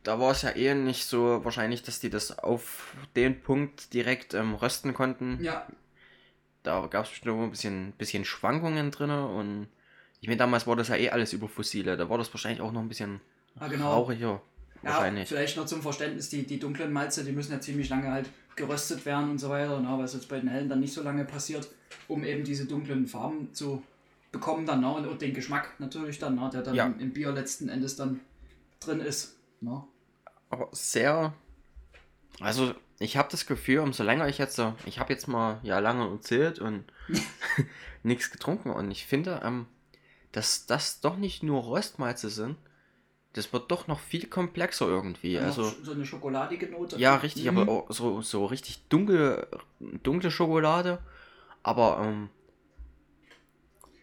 Da 0.02 0.18
war 0.18 0.30
es 0.30 0.42
ja 0.42 0.50
eh 0.56 0.74
nicht 0.74 1.04
so 1.04 1.44
wahrscheinlich, 1.44 1.82
dass 1.82 2.00
die 2.00 2.08
das 2.08 2.38
auf 2.38 2.94
den 3.16 3.42
Punkt 3.42 3.92
direkt 3.92 4.32
ähm, 4.32 4.54
rösten 4.54 4.94
konnten. 4.94 5.38
Ja, 5.42 5.66
Da 6.62 6.86
gab 6.86 7.04
es 7.04 7.10
bestimmt 7.10 7.38
ein 7.38 7.50
bisschen, 7.50 7.92
bisschen 7.92 8.24
Schwankungen 8.24 8.90
drin. 8.90 9.10
Und 9.10 9.68
ich 10.20 10.28
meine, 10.28 10.38
damals 10.38 10.66
war 10.66 10.76
das 10.76 10.88
ja 10.88 10.96
eh 10.96 11.10
alles 11.10 11.32
über 11.34 11.48
Fossile. 11.48 11.96
Da 11.98 12.08
war 12.08 12.16
das 12.18 12.32
wahrscheinlich 12.32 12.62
auch 12.62 12.72
noch 12.72 12.80
ein 12.80 12.88
bisschen 12.88 13.20
Ah, 13.58 13.68
genau. 13.68 13.92
rauchiger. 13.92 14.40
Ja 14.82 14.90
Wahrscheinlich. 14.90 15.28
vielleicht 15.28 15.56
noch 15.56 15.66
zum 15.66 15.82
Verständnis, 15.82 16.28
die, 16.28 16.46
die 16.46 16.58
dunklen 16.58 16.92
Malze, 16.92 17.24
die 17.24 17.32
müssen 17.32 17.52
ja 17.52 17.60
ziemlich 17.60 17.88
lange 17.88 18.10
halt 18.10 18.28
geröstet 18.56 19.06
werden 19.06 19.30
und 19.30 19.38
so 19.38 19.48
weiter, 19.48 19.80
ne? 19.80 19.88
was 19.98 20.14
jetzt 20.14 20.28
bei 20.28 20.38
den 20.40 20.48
hellen 20.48 20.68
dann 20.68 20.80
nicht 20.80 20.92
so 20.92 21.02
lange 21.02 21.24
passiert, 21.24 21.68
um 22.08 22.24
eben 22.24 22.44
diese 22.44 22.66
dunklen 22.66 23.06
Farben 23.06 23.52
zu 23.54 23.82
bekommen 24.32 24.66
dann 24.66 24.80
ne? 24.80 24.92
und, 24.92 25.06
und 25.06 25.22
den 25.22 25.34
Geschmack 25.34 25.74
natürlich 25.78 26.18
dann, 26.18 26.36
ne? 26.36 26.50
der 26.52 26.62
dann 26.62 26.74
Ja. 26.74 26.86
im, 26.86 26.98
im 27.00 27.12
Bier 27.12 27.32
letzten 27.32 27.68
Endes 27.68 27.96
dann 27.96 28.20
drin 28.80 29.00
ist. 29.00 29.36
Ne? 29.60 29.82
aber 30.50 30.68
sehr. 30.72 31.32
Also, 32.40 32.74
ich 32.98 33.16
habe 33.16 33.28
das 33.30 33.46
Gefühl, 33.46 33.78
umso 33.80 34.02
länger 34.02 34.28
ich 34.28 34.38
jetzt 34.38 34.56
so. 34.56 34.74
Ich 34.84 34.98
habe 34.98 35.12
jetzt 35.12 35.28
mal 35.28 35.60
ja 35.62 35.78
lange 35.78 36.08
erzählt 36.10 36.58
und 36.58 36.84
nichts 38.02 38.30
getrunken 38.30 38.70
und 38.70 38.90
ich 38.90 39.06
finde, 39.06 39.40
ähm, 39.44 39.66
dass 40.32 40.66
das 40.66 41.00
doch 41.00 41.16
nicht 41.16 41.42
nur 41.42 41.66
Röstmalze 41.66 42.30
sind. 42.30 42.56
Das 43.34 43.52
wird 43.52 43.70
doch 43.70 43.86
noch 43.86 44.00
viel 44.00 44.26
komplexer 44.26 44.86
irgendwie. 44.88 45.36
Noch 45.36 45.44
Also, 45.44 45.62
so 45.84 45.92
eine 45.92 46.04
schokoladige 46.04 46.66
Note. 46.66 46.98
ja, 46.98 47.14
richtig, 47.16 47.44
Mhm. 47.50 47.58
aber 47.58 47.70
auch 47.72 47.90
so, 47.90 48.22
so 48.22 48.46
richtig 48.46 48.82
dunkel, 48.88 49.46
dunkle 50.02 50.30
Schokolade. 50.30 50.98
Aber, 51.62 52.00
ähm, 52.04 52.28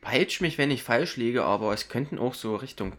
peitscht 0.01 0.41
mich, 0.41 0.57
wenn 0.57 0.71
ich 0.71 0.83
falsch 0.83 1.17
liege, 1.17 1.43
aber 1.43 1.73
es 1.73 1.89
könnten 1.89 2.17
auch 2.19 2.33
so 2.33 2.55
Richtung 2.55 2.93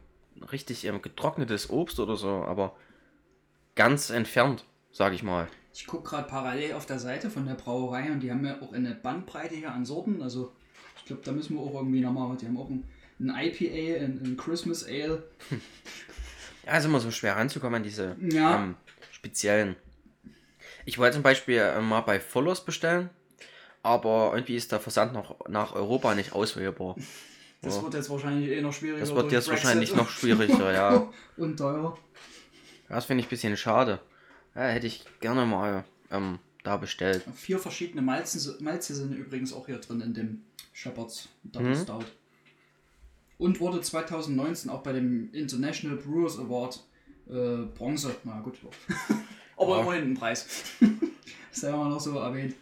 richtig 0.53 0.85
ähm, 0.85 1.03
getrocknetes 1.03 1.71
Obst 1.71 1.99
oder 2.01 2.17
so, 2.17 2.29
aber 2.29 2.77
ganz 3.75 4.11
entfernt, 4.11 4.65
sag 4.93 5.13
ich 5.15 5.23
mal. 5.23 5.49
Ich 5.75 5.87
gucke 5.87 6.11
gerade 6.11 6.29
parallel 6.29 6.75
auf 6.75 6.87
der 6.87 6.99
Seite 6.99 7.31
von 7.31 7.47
der 7.47 7.55
Brauerei 7.55 8.11
und 8.13 8.21
die 8.21 8.31
haben 8.31 8.45
ja 8.45 8.61
auch 8.61 8.73
eine 8.73 8.95
Bandbreite 8.95 9.55
hier 9.55 9.73
an 9.73 9.85
Sorten. 9.85 10.23
Also 10.23 10.53
ich 10.99 11.05
glaube, 11.07 11.23
da 11.25 11.33
müssen 11.33 11.55
wir 11.57 11.63
auch 11.63 11.75
irgendwie 11.75 12.01
nochmal, 12.01 12.37
die 12.37 12.47
haben 12.47 12.57
auch 12.59 12.69
ein, 12.69 12.85
ein 13.21 13.31
IPA, 13.31 14.05
ein, 14.05 14.21
ein 14.25 14.37
Christmas 14.37 14.85
Ale. 14.85 15.23
Ja, 16.67 16.77
ist 16.79 16.85
immer 16.85 17.01
so 17.01 17.11
schwer 17.11 17.37
ranzukommen 17.37 17.77
an 17.77 17.83
diese 17.83 18.17
Ja. 18.21 18.57
ähm, 18.63 18.77
speziellen. 19.11 19.77
Ich 20.85 20.99
wollte 20.99 21.15
zum 21.15 21.23
Beispiel 21.23 21.59
äh, 21.59 21.81
mal 21.81 22.01
bei 22.03 22.21
Vollers 22.21 22.65
bestellen, 22.65 23.11
aber 23.83 24.33
irgendwie 24.35 24.57
ist 24.57 24.73
der 24.73 24.81
Versand 24.81 25.13
noch 25.13 25.49
nach 25.49 25.75
Europa 25.75 26.15
nicht 26.15 26.33
auswählbar. 26.33 26.97
Das 27.61 27.75
Ja. 27.75 27.83
wird 27.83 27.95
jetzt 27.95 28.09
wahrscheinlich 28.09 28.51
eh 28.51 28.61
noch 28.61 28.73
schwieriger. 28.73 29.01
Das 29.01 29.13
wird 29.13 29.33
jetzt 29.33 29.49
Brexit 29.49 29.65
wahrscheinlich 29.65 29.93
noch 29.93 30.09
schwieriger, 30.09 30.73
ja. 30.73 31.13
Und 31.37 31.57
teuer. 31.57 31.99
Das 32.89 33.05
finde 33.07 33.23
ich 33.23 33.27
ein 33.27 33.31
bisschen 33.31 33.57
schade. 33.57 33.99
Ja, 34.55 34.69
hätte 34.69 34.87
ich 34.87 35.05
gerne 35.21 35.45
mal 35.45 35.83
ähm, 36.13 36.39
da 36.63 36.77
bestellt. 36.77 37.25
Vier 37.35 37.59
verschiedene 37.59 38.01
Malzen, 38.01 38.63
Malze 38.63 38.95
sind 38.95 39.13
übrigens 39.13 39.53
auch 39.53 39.67
hier 39.67 39.79
drin 39.79 40.01
in 40.03 40.15
dem 40.15 40.43
Shepherd's 40.73 41.29
Double 41.43 41.71
Mhm. 41.71 41.83
Stout. 41.83 42.05
Und 43.39 43.61
wurde 43.61 43.81
2019 43.81 44.71
auch 44.71 44.83
bei 44.83 44.93
dem 44.93 45.33
International 45.33 45.97
Brewers 45.97 46.39
Award 46.39 46.85
äh, 47.29 47.67
Bronze. 47.77 48.15
Na 48.25 48.41
gut. 48.41 48.59
Aber 49.57 49.81
immerhin 49.81 50.13
ein 50.13 50.15
Preis. 50.15 50.47
das 51.51 51.63
haben 51.63 51.79
wir 51.79 51.89
noch 51.89 52.01
so 52.01 52.19
erwähnt. 52.19 52.55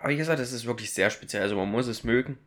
Aber 0.00 0.10
wie 0.10 0.16
gesagt, 0.16 0.40
das 0.40 0.52
ist 0.52 0.66
wirklich 0.66 0.90
sehr 0.92 1.10
speziell. 1.10 1.42
Also 1.42 1.56
man 1.56 1.70
muss 1.70 1.86
es 1.86 2.02
mögen. 2.02 2.38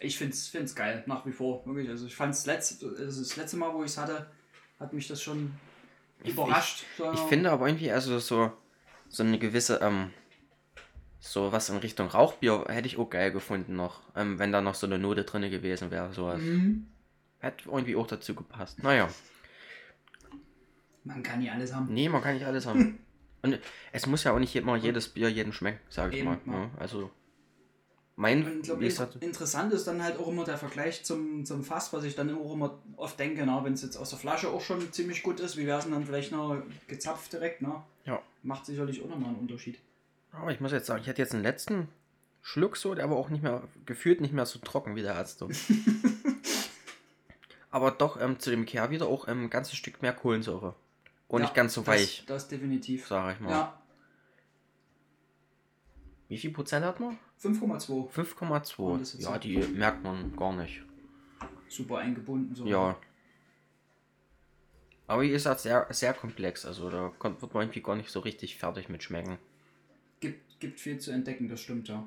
Ich 0.00 0.16
finde 0.16 0.34
es 0.34 0.74
geil, 0.76 1.02
nach 1.06 1.26
wie 1.26 1.32
vor. 1.32 1.66
Wirklich. 1.66 1.88
Also 1.88 2.06
ich 2.06 2.14
fand 2.14 2.34
es 2.34 2.46
letzte, 2.46 2.86
also 2.98 3.20
das 3.20 3.36
letzte 3.36 3.56
Mal, 3.56 3.74
wo 3.74 3.82
ich 3.82 3.90
es 3.90 3.98
hatte, 3.98 4.30
hat 4.78 4.92
mich 4.92 5.08
das 5.08 5.20
schon 5.20 5.52
überrascht. 6.24 6.84
sagen 6.96 7.14
Ich 7.14 7.20
wir. 7.20 7.28
finde 7.28 7.50
aber 7.50 7.66
irgendwie, 7.66 7.90
also 7.90 8.18
so, 8.20 8.52
so 9.08 9.22
eine 9.24 9.38
gewisse, 9.40 9.80
ähm, 9.82 10.10
so 11.20 11.52
was 11.52 11.68
in 11.68 11.78
Richtung 11.78 12.08
Rauchbier 12.08 12.64
hätte 12.68 12.86
ich 12.86 12.98
auch 12.98 13.10
geil 13.10 13.32
gefunden 13.32 13.76
noch. 13.76 14.00
Ähm, 14.14 14.38
wenn 14.38 14.52
da 14.52 14.60
noch 14.60 14.74
so 14.74 14.86
eine 14.86 14.98
Note 14.98 15.24
drin 15.24 15.50
gewesen 15.50 15.90
wäre, 15.90 16.12
sowas. 16.12 16.40
Mhm. 16.40 16.86
Hätte 17.40 17.68
irgendwie 17.68 17.96
auch 17.96 18.06
dazu 18.06 18.34
gepasst. 18.34 18.82
Naja. 18.82 19.08
Man 21.04 21.22
kann 21.22 21.40
ja 21.42 21.52
alles 21.52 21.74
haben. 21.74 21.92
Nee, 21.92 22.08
man 22.08 22.22
kann 22.22 22.34
nicht 22.34 22.46
alles 22.46 22.66
haben. 22.66 22.98
Und 23.42 23.58
es 23.92 24.06
muss 24.06 24.24
ja 24.24 24.32
auch 24.32 24.38
nicht 24.38 24.56
immer 24.56 24.76
jedes 24.76 25.08
Bier 25.08 25.28
jedem 25.28 25.52
schmecken, 25.52 25.80
sage 25.88 26.14
ich 26.14 26.22
Eben, 26.22 26.30
mal. 26.30 26.38
ja. 26.46 26.52
Ja, 26.52 26.70
also, 26.76 27.10
mein, 28.16 28.44
Und 28.44 28.56
ich 28.56 28.62
glaube, 28.62 28.80
wie 28.80 28.86
gesagt, 28.86 29.14
interessant 29.22 29.72
ist 29.72 29.86
dann 29.86 30.02
halt 30.02 30.18
auch 30.18 30.26
immer 30.26 30.44
der 30.44 30.58
Vergleich 30.58 31.04
zum, 31.04 31.44
zum 31.44 31.62
Fass, 31.62 31.92
was 31.92 32.02
ich 32.02 32.16
dann 32.16 32.34
auch 32.36 32.52
immer 32.52 32.82
oft 32.96 33.16
denke, 33.20 33.46
na, 33.46 33.64
wenn 33.64 33.74
es 33.74 33.82
jetzt 33.82 33.96
aus 33.96 34.10
der 34.10 34.18
Flasche 34.18 34.48
auch 34.48 34.60
schon 34.60 34.92
ziemlich 34.92 35.22
gut 35.22 35.38
ist, 35.38 35.56
wie 35.56 35.66
wäre 35.66 35.78
es 35.78 35.88
dann 35.88 36.04
vielleicht 36.04 36.32
noch 36.32 36.60
gezapft 36.88 37.32
direkt, 37.32 37.62
ne? 37.62 37.80
ja. 38.06 38.20
Macht 38.42 38.66
sicherlich 38.66 39.02
auch 39.04 39.08
nochmal 39.08 39.28
einen 39.28 39.38
Unterschied. 39.38 39.78
Aber 40.32 40.50
ich 40.52 40.60
muss 40.60 40.72
jetzt 40.72 40.86
sagen, 40.86 41.00
ich 41.02 41.08
hatte 41.08 41.20
jetzt 41.22 41.32
den 41.32 41.42
letzten 41.42 41.88
Schluck 42.42 42.76
so, 42.76 42.94
der 42.94 43.10
war 43.10 43.16
auch 43.16 43.28
nicht 43.30 43.42
mehr, 43.42 43.62
gefühlt 43.86 44.20
nicht 44.20 44.32
mehr 44.32 44.46
so 44.46 44.58
trocken 44.60 44.94
wie 44.96 45.02
der 45.02 45.14
erste. 45.14 45.48
Aber 47.70 47.90
doch 47.90 48.20
ähm, 48.20 48.38
zu 48.38 48.50
dem 48.50 48.64
Kehr 48.66 48.90
wieder 48.90 49.06
auch 49.06 49.28
ähm, 49.28 49.44
ein 49.44 49.50
ganzes 49.50 49.76
Stück 49.76 50.00
mehr 50.00 50.12
Kohlensäure. 50.14 50.74
Und 51.28 51.40
Ja, 51.40 51.46
nicht 51.46 51.54
ganz 51.54 51.74
so 51.74 51.82
das, 51.82 51.88
weich, 51.94 52.24
Das 52.26 52.48
definitiv. 52.48 53.06
sage 53.06 53.34
ich 53.34 53.40
mal. 53.40 53.50
Ja, 53.50 53.82
Wie 56.28 56.38
viel 56.38 56.52
Prozent 56.52 56.84
hat 56.86 57.00
man? 57.00 57.18
5,2. 57.42 58.10
5,2. 58.10 58.76
Und 58.78 59.00
das 59.02 59.14
ist 59.14 59.24
Ja, 59.24 59.38
die 59.38 59.58
merkt 59.58 60.02
man 60.02 60.34
gar 60.36 60.52
nicht. 60.54 60.82
super 61.68 61.98
eingebunden. 61.98 62.54
So. 62.54 62.64
Ja. 62.66 62.96
Aber 65.06 65.22
wie 65.22 65.30
gesagt, 65.30 65.60
sehr, 65.60 65.86
sehr 65.90 66.14
komplex. 66.14 66.64
Also 66.64 66.90
da 66.90 67.12
wird 67.22 67.54
man 67.54 67.62
irgendwie 67.64 67.82
gar 67.82 67.96
nicht 67.96 68.10
so 68.10 68.20
richtig 68.20 68.56
fertig 68.58 68.88
mit 68.88 69.02
schmecken. 69.02 69.38
Gibt, 70.20 70.58
gibt 70.60 70.80
viel 70.80 70.98
zu 70.98 71.10
entdecken, 71.10 71.48
das 71.48 71.60
stimmt, 71.60 71.88
ja. 71.88 72.06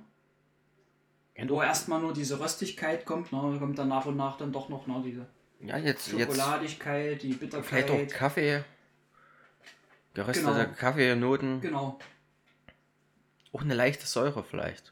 Wo 1.47 1.57
auch- 1.59 1.63
erstmal 1.63 2.01
nur 2.01 2.13
diese 2.13 2.39
Röstigkeit 2.39 3.05
kommt, 3.05 3.31
ne, 3.31 3.57
kommt 3.59 3.77
dann 3.79 3.87
nach 3.87 4.05
und 4.05 4.17
nach 4.17 4.37
dann 4.37 4.51
doch 4.51 4.69
noch 4.69 4.85
ne, 4.87 5.01
diese 5.03 5.27
Ja, 5.61 5.77
jetzt, 5.77 6.11
jetzt 6.11 6.21
Schokoladigkeit, 6.35 7.21
die 7.23 7.33
vielleicht 7.33 7.55
auch 7.55 7.61
Bitterkeit. 7.69 8.13
Kaffee. 8.13 8.63
Geröstete 10.13 10.51
Genau. 10.51 10.75
Kaffeenoten. 10.77 11.61
Genau. 11.61 11.99
Auch 13.53 13.61
eine 13.61 13.73
leichte 13.75 14.05
Säure 14.05 14.43
vielleicht. 14.43 14.91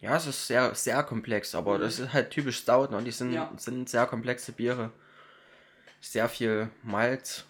Ja, 0.00 0.16
es 0.16 0.26
ist 0.26 0.48
sehr, 0.48 0.74
sehr 0.74 1.02
komplex, 1.04 1.54
aber 1.54 1.78
das 1.78 2.00
ist 2.00 2.12
halt 2.12 2.30
typisch 2.30 2.58
Stout, 2.58 2.88
ne? 2.90 3.02
Die 3.04 3.12
sind, 3.12 3.28
Mhm. 3.28 3.34
Ja. 3.34 3.52
sind 3.56 3.88
sehr 3.88 4.06
komplexe 4.06 4.50
Biere. 4.50 4.90
Sehr 6.00 6.28
viel 6.28 6.70
Malz. 6.82 7.44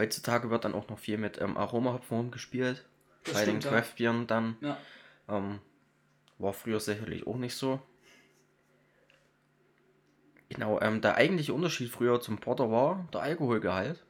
Heutzutage 0.00 0.48
wird 0.48 0.64
dann 0.64 0.74
auch 0.74 0.88
noch 0.88 0.98
viel 0.98 1.18
mit 1.18 1.38
ähm, 1.42 1.58
Aromahopfen 1.58 2.16
rumgespielt. 2.16 2.86
Das 3.24 3.34
bei 3.34 3.42
stimmt, 3.42 3.64
den. 3.64 3.70
Craft-Bieren 3.70 4.26
dann. 4.26 4.56
Ja. 4.62 4.78
Ähm, 5.28 5.58
war 6.38 6.54
früher 6.54 6.80
sicherlich 6.80 7.26
auch 7.26 7.36
nicht 7.36 7.54
so. 7.54 7.80
Genau, 10.48 10.80
ähm, 10.80 11.02
der 11.02 11.16
eigentliche 11.16 11.52
Unterschied 11.52 11.90
früher 11.90 12.18
zum 12.22 12.38
Porter 12.38 12.70
war 12.70 13.06
der 13.12 13.20
Alkoholgehalt. 13.20 14.02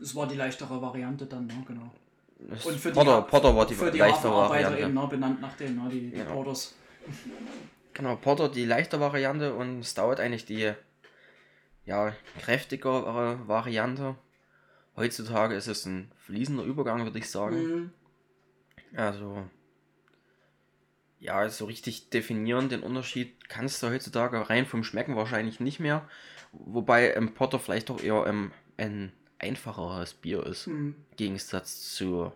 Das 0.00 0.16
war 0.16 0.26
die 0.26 0.34
leichtere 0.34 0.82
Variante 0.82 1.26
dann, 1.26 1.46
ne, 1.46 1.64
genau. 1.64 1.92
Das 2.40 2.66
Und 2.66 2.80
für 2.80 2.90
Porter, 2.90 3.22
die, 3.22 3.30
Porter 3.30 3.54
war 3.56 3.66
die, 3.66 3.74
für 3.74 3.90
die 3.92 3.98
leichte 3.98 4.24
Hafenarbeiter 4.28 4.70
Variante. 4.70 4.82
eben, 4.82 4.94
ne, 4.94 5.06
benannt 5.06 5.40
nach 5.40 5.56
denen, 5.56 5.76
ne, 5.76 5.88
die, 5.90 6.00
die 6.00 6.10
Genau. 6.10 6.32
Porters. 6.34 6.74
Genau, 7.94 8.16
Porter 8.16 8.48
die 8.48 8.64
leichte 8.64 8.98
Variante 8.98 9.54
und 9.54 9.84
Stout 9.84 10.20
eigentlich 10.20 10.44
die 10.44 10.72
ja, 11.84 12.12
kräftigere 12.40 13.46
Variante. 13.46 14.16
Heutzutage 15.00 15.54
ist 15.54 15.66
es 15.66 15.86
ein 15.86 16.12
fließender 16.26 16.62
Übergang, 16.62 17.04
würde 17.04 17.18
ich 17.18 17.30
sagen. 17.30 17.56
Mhm. 17.56 17.90
Also, 18.94 19.44
ja, 21.18 21.48
so 21.48 21.64
richtig 21.64 22.10
definieren 22.10 22.68
den 22.68 22.82
Unterschied 22.82 23.48
kannst 23.48 23.82
du 23.82 23.88
heutzutage 23.88 24.50
rein 24.50 24.66
vom 24.66 24.84
Schmecken 24.84 25.16
wahrscheinlich 25.16 25.58
nicht 25.58 25.80
mehr. 25.80 26.06
Wobei 26.52 27.10
im 27.12 27.32
Porter 27.32 27.58
vielleicht 27.58 27.88
doch 27.88 28.02
eher 28.02 28.26
ähm, 28.26 28.52
ein 28.76 29.12
einfacheres 29.38 30.12
Bier 30.14 30.44
ist. 30.44 30.66
Mhm. 30.66 30.94
Im 31.10 31.16
Gegensatz 31.16 31.94
zu 31.94 32.32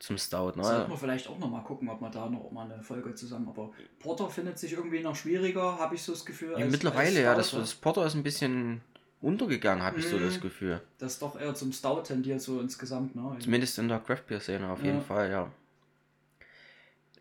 zum 0.00 0.16
Stout. 0.18 0.54
Sollten 0.54 0.60
Ne? 0.60 0.86
wir 0.88 0.96
vielleicht 0.96 1.28
auch 1.28 1.38
nochmal 1.38 1.64
gucken, 1.64 1.88
ob 1.88 2.00
wir 2.00 2.10
da 2.10 2.28
noch 2.28 2.50
mal 2.50 2.70
eine 2.70 2.82
Folge 2.82 3.14
zusammen. 3.14 3.48
Aber 3.48 3.70
Porter 3.98 4.28
findet 4.28 4.58
sich 4.58 4.72
irgendwie 4.72 5.00
noch 5.00 5.16
schwieriger, 5.16 5.78
habe 5.78 5.94
ich 5.96 6.02
so 6.02 6.12
das 6.12 6.24
Gefühl. 6.24 6.58
Ja, 6.58 6.66
mittlerweile, 6.66 7.22
ja, 7.22 7.34
das, 7.34 7.50
das 7.50 7.74
Porter 7.74 8.06
ist 8.06 8.14
ein 8.14 8.22
bisschen 8.22 8.80
untergegangen, 9.20 9.82
habe 9.84 9.98
ich 9.98 10.06
so 10.06 10.16
Mhm. 10.16 10.24
das 10.26 10.40
Gefühl. 10.40 10.80
Das 10.98 11.18
doch 11.18 11.38
eher 11.40 11.54
zum 11.54 11.72
Stout 11.72 12.02
tendiert, 12.02 12.40
so 12.40 12.60
insgesamt. 12.60 13.14
Ne? 13.16 13.36
Zumindest 13.40 13.78
in 13.78 13.88
der 13.88 13.98
Craft 14.00 14.22
Beer 14.28 14.40
Szene 14.40 14.68
auf 14.70 14.82
jeden 14.82 14.98
Ja. 14.98 15.04
Fall, 15.04 15.30
ja. 15.30 15.50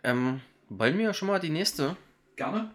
Ähm, 0.03 0.41
wollen 0.69 0.97
wir 0.97 1.13
schon 1.13 1.27
mal 1.27 1.39
die 1.39 1.49
nächste? 1.49 1.95
Gerne. 2.36 2.71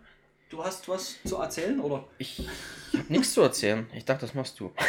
Du 0.50 0.62
hast 0.62 0.87
was 0.88 1.16
zu 1.24 1.37
erzählen, 1.37 1.80
oder? 1.80 2.04
Ich 2.18 2.46
habe 2.92 3.04
nichts 3.11 3.32
zu 3.32 3.40
erzählen. 3.42 3.87
Ich 3.94 4.04
dachte, 4.04 4.22
das 4.26 4.35
machst 4.35 4.58
du. 4.61 4.70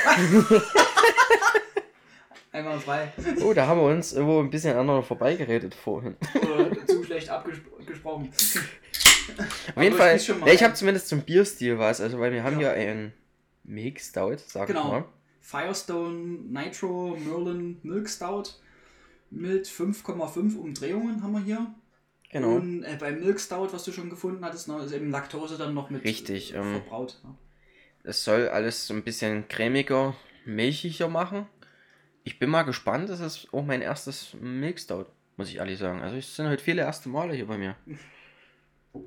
Einmal 2.51 2.79
frei. 2.79 3.11
Oh, 3.41 3.53
da 3.53 3.65
haben 3.65 3.79
wir 3.79 3.87
uns 3.87 4.13
irgendwo 4.13 4.39
ein 4.39 4.49
bisschen 4.51 4.73
aneinander 4.75 5.01
vorbeigeredet 5.03 5.73
vorhin. 5.73 6.15
oder 6.41 6.85
zu 6.85 7.03
schlecht 7.03 7.29
abgesprochen. 7.29 8.29
Auf 9.75 9.81
jeden 9.81 9.93
ich 9.93 9.95
Fall, 9.97 10.19
mal. 10.39 10.47
ja, 10.47 10.53
ich 10.53 10.63
habe 10.63 10.73
zumindest 10.75 11.07
zum 11.07 11.21
Bierstil 11.21 11.79
was, 11.79 11.99
also 11.99 12.19
weil 12.19 12.31
wir 12.31 12.43
haben 12.43 12.59
Ja. 12.59 12.75
ja 12.75 12.89
einen 12.91 13.11
Milk 13.63 13.99
Stout, 13.99 14.38
sag 14.47 14.69
ich 14.69 14.76
Genau. 14.76 14.89
mal. 14.89 15.06
Firestone 15.41 16.17
Nitro 16.49 17.17
Merlin 17.17 17.80
Milk 17.84 18.10
Stout 18.10 18.52
mit 19.30 19.67
5,5 19.67 20.56
Umdrehungen 20.58 21.21
haben 21.21 21.34
wir 21.34 21.41
hier. 21.41 21.73
Genau. 22.32 22.56
Und 22.56 22.84
äh, 22.84 22.97
beim 22.99 23.19
Milk 23.19 23.39
Stout, 23.39 23.69
was 23.71 23.84
du 23.84 23.91
schon 23.91 24.10
gefunden 24.10 24.43
hattest, 24.43 24.67
ne, 24.67 24.78
ist 24.84 24.91
eben 24.93 25.12
Laktose 25.12 25.58
dann 25.58 25.73
noch 25.73 25.89
mit 25.89 26.04
Richtig, 26.04 26.54
äh, 26.54 26.58
ähm, 26.58 26.71
verbraut. 26.82 27.19
Ne? 27.23 27.36
Es 28.04 28.23
soll 28.23 28.49
alles 28.49 28.88
so 28.88 28.93
ein 28.93 29.04
bisschen 29.04 29.47
cremiger, 29.47 30.15
milchiger 30.45 31.08
machen. 31.10 31.45
Ich 32.23 32.39
bin 32.39 32.49
mal 32.49 32.63
gespannt, 32.63 33.10
das 33.10 33.19
ist 33.19 33.54
auch 33.54 33.63
mein 33.65 33.82
erstes 33.82 34.34
Milk 34.39 34.80
Stout, 34.80 35.06
muss 35.38 35.49
ich 35.49 35.58
ehrlich 35.58 35.78
sagen. 35.78 36.02
Also 36.02 36.15
es 36.15 36.36
sind 36.36 36.47
heute 36.47 36.63
viele 36.63 36.82
erste 36.82 37.10
Male 37.10 37.34
hier 37.34 37.47
bei 37.47 37.58
mir. 37.58 37.76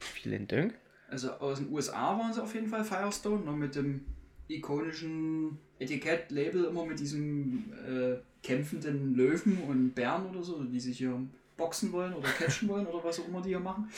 Vielen 0.00 0.46
Dank. 0.48 0.74
Also 1.08 1.30
aus 1.32 1.58
den 1.58 1.72
USA 1.72 2.18
waren 2.18 2.32
sie 2.32 2.42
auf 2.42 2.54
jeden 2.54 2.68
Fall 2.68 2.84
Firestone, 2.84 3.44
ne, 3.44 3.52
mit 3.52 3.74
dem 3.74 4.04
ikonischen 4.48 5.58
Etikett-Label 5.78 6.64
immer 6.64 6.84
mit 6.84 6.98
diesem 6.98 7.72
äh, 7.86 8.16
kämpfenden 8.42 9.14
Löwen 9.14 9.58
und 9.62 9.94
Bären 9.94 10.26
oder 10.26 10.42
so, 10.42 10.64
die 10.64 10.80
sich 10.80 10.98
hier 10.98 11.20
boxen 11.56 11.92
wollen 11.92 12.14
oder 12.14 12.28
catchen 12.28 12.68
wollen 12.68 12.86
oder 12.86 13.02
was 13.04 13.20
auch 13.20 13.28
immer 13.28 13.42
die 13.42 13.50
hier 13.50 13.60
machen. 13.60 13.90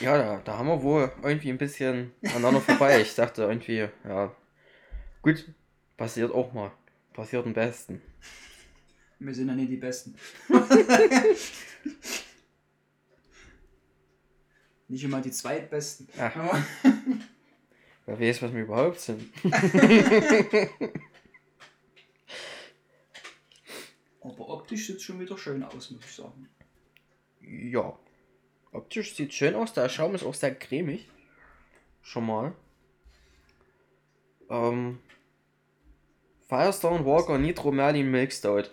Ja, 0.00 0.18
da, 0.18 0.40
da 0.44 0.58
haben 0.58 0.66
wir 0.66 0.82
wohl 0.82 1.12
irgendwie 1.22 1.50
ein 1.50 1.58
bisschen 1.58 2.12
aneinander 2.22 2.60
vorbei. 2.60 3.00
Ich 3.02 3.14
dachte 3.14 3.42
irgendwie, 3.42 3.88
ja, 4.04 4.34
gut, 5.20 5.48
passiert 5.96 6.32
auch 6.32 6.52
mal. 6.52 6.72
Passiert 7.12 7.46
am 7.46 7.52
besten. 7.52 8.02
Wir 9.18 9.34
sind 9.34 9.48
ja 9.48 9.54
nicht 9.54 9.70
die 9.70 9.76
Besten. 9.76 10.16
Nicht 14.92 15.04
immer 15.04 15.22
die 15.22 15.30
Zweitbesten. 15.30 16.06
Ach, 16.18 16.36
wer 18.04 18.20
weiß, 18.20 18.42
was 18.42 18.52
wir 18.52 18.60
überhaupt 18.60 19.00
sind. 19.00 19.32
Aber 24.20 24.48
optisch 24.50 24.86
sieht 24.86 24.96
es 24.96 25.02
schon 25.02 25.18
wieder 25.18 25.38
schön 25.38 25.62
aus, 25.62 25.90
muss 25.92 26.04
ich 26.04 26.12
sagen. 26.12 26.46
Ja. 27.40 27.98
Optisch 28.70 29.16
sieht 29.16 29.32
schön 29.32 29.54
aus. 29.54 29.72
Der 29.72 29.88
Schaum 29.88 30.14
ist 30.14 30.24
auch 30.24 30.34
sehr 30.34 30.54
cremig. 30.54 31.08
Schon 32.02 32.26
mal. 32.26 32.54
Ähm, 34.50 34.98
Firestone 36.50 37.06
Walker 37.06 37.38
Nitro 37.38 37.72
Merlin 37.72 38.10
Milk 38.10 38.30
Stout. 38.30 38.64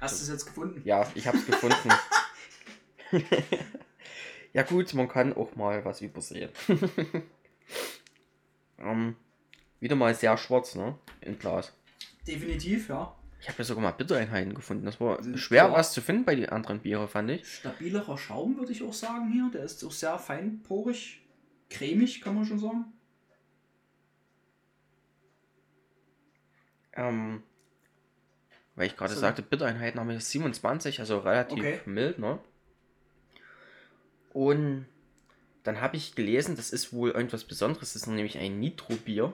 Hast 0.00 0.20
du 0.20 0.22
es 0.22 0.30
jetzt 0.30 0.46
gefunden? 0.46 0.80
Ja, 0.86 1.06
ich 1.14 1.26
hab's 1.26 1.44
gefunden. 1.44 1.90
ja 4.52 4.62
gut, 4.62 4.92
man 4.94 5.08
kann 5.08 5.32
auch 5.34 5.54
mal 5.56 5.84
was 5.84 6.00
übersehen. 6.00 6.50
ähm, 8.78 9.16
wieder 9.80 9.96
mal 9.96 10.14
sehr 10.14 10.36
schwarz, 10.36 10.74
ne? 10.74 10.98
Im 11.20 11.38
Glas. 11.38 11.72
Definitiv, 12.26 12.88
ja. 12.88 13.14
Ich 13.40 13.48
habe 13.48 13.58
ja 13.58 13.64
sogar 13.64 13.82
mal 13.82 13.90
Bittereinheiten 13.90 14.54
gefunden. 14.54 14.84
Das 14.84 15.00
war 15.00 15.18
schwer 15.36 15.64
Ja. 15.64 15.72
was 15.72 15.92
zu 15.92 16.00
finden 16.00 16.24
bei 16.24 16.36
den 16.36 16.48
anderen 16.48 16.78
Biere, 16.80 17.08
fand 17.08 17.30
ich. 17.30 17.44
Stabilerer 17.46 18.16
Schaum, 18.16 18.56
würde 18.56 18.70
ich 18.70 18.84
auch 18.84 18.92
sagen 18.92 19.32
hier. 19.32 19.50
Der 19.52 19.64
ist 19.64 19.82
auch 19.84 19.90
sehr 19.90 20.16
feinporig. 20.18 21.22
Cremig, 21.68 22.20
kann 22.20 22.34
man 22.36 22.44
schon 22.44 22.60
sagen. 22.60 22.84
Ähm, 26.94 27.42
weil 28.76 28.86
ich 28.86 28.96
gerade 28.96 29.14
So. 29.14 29.20
sagte, 29.20 29.42
Bittereinheiten 29.42 29.98
haben 29.98 30.08
wir 30.08 30.20
27, 30.20 31.00
also 31.00 31.18
relativ 31.18 31.58
Okay. 31.58 31.80
mild, 31.86 32.18
ne? 32.18 32.38
Und 34.32 34.86
dann 35.64 35.80
habe 35.80 35.96
ich 35.96 36.14
gelesen, 36.14 36.56
das 36.56 36.70
ist 36.70 36.92
wohl 36.92 37.10
irgendwas 37.10 37.44
Besonderes, 37.44 37.92
das 37.92 38.02
ist 38.02 38.08
nämlich 38.08 38.38
ein 38.38 38.58
Nitro-Bier. 38.58 39.32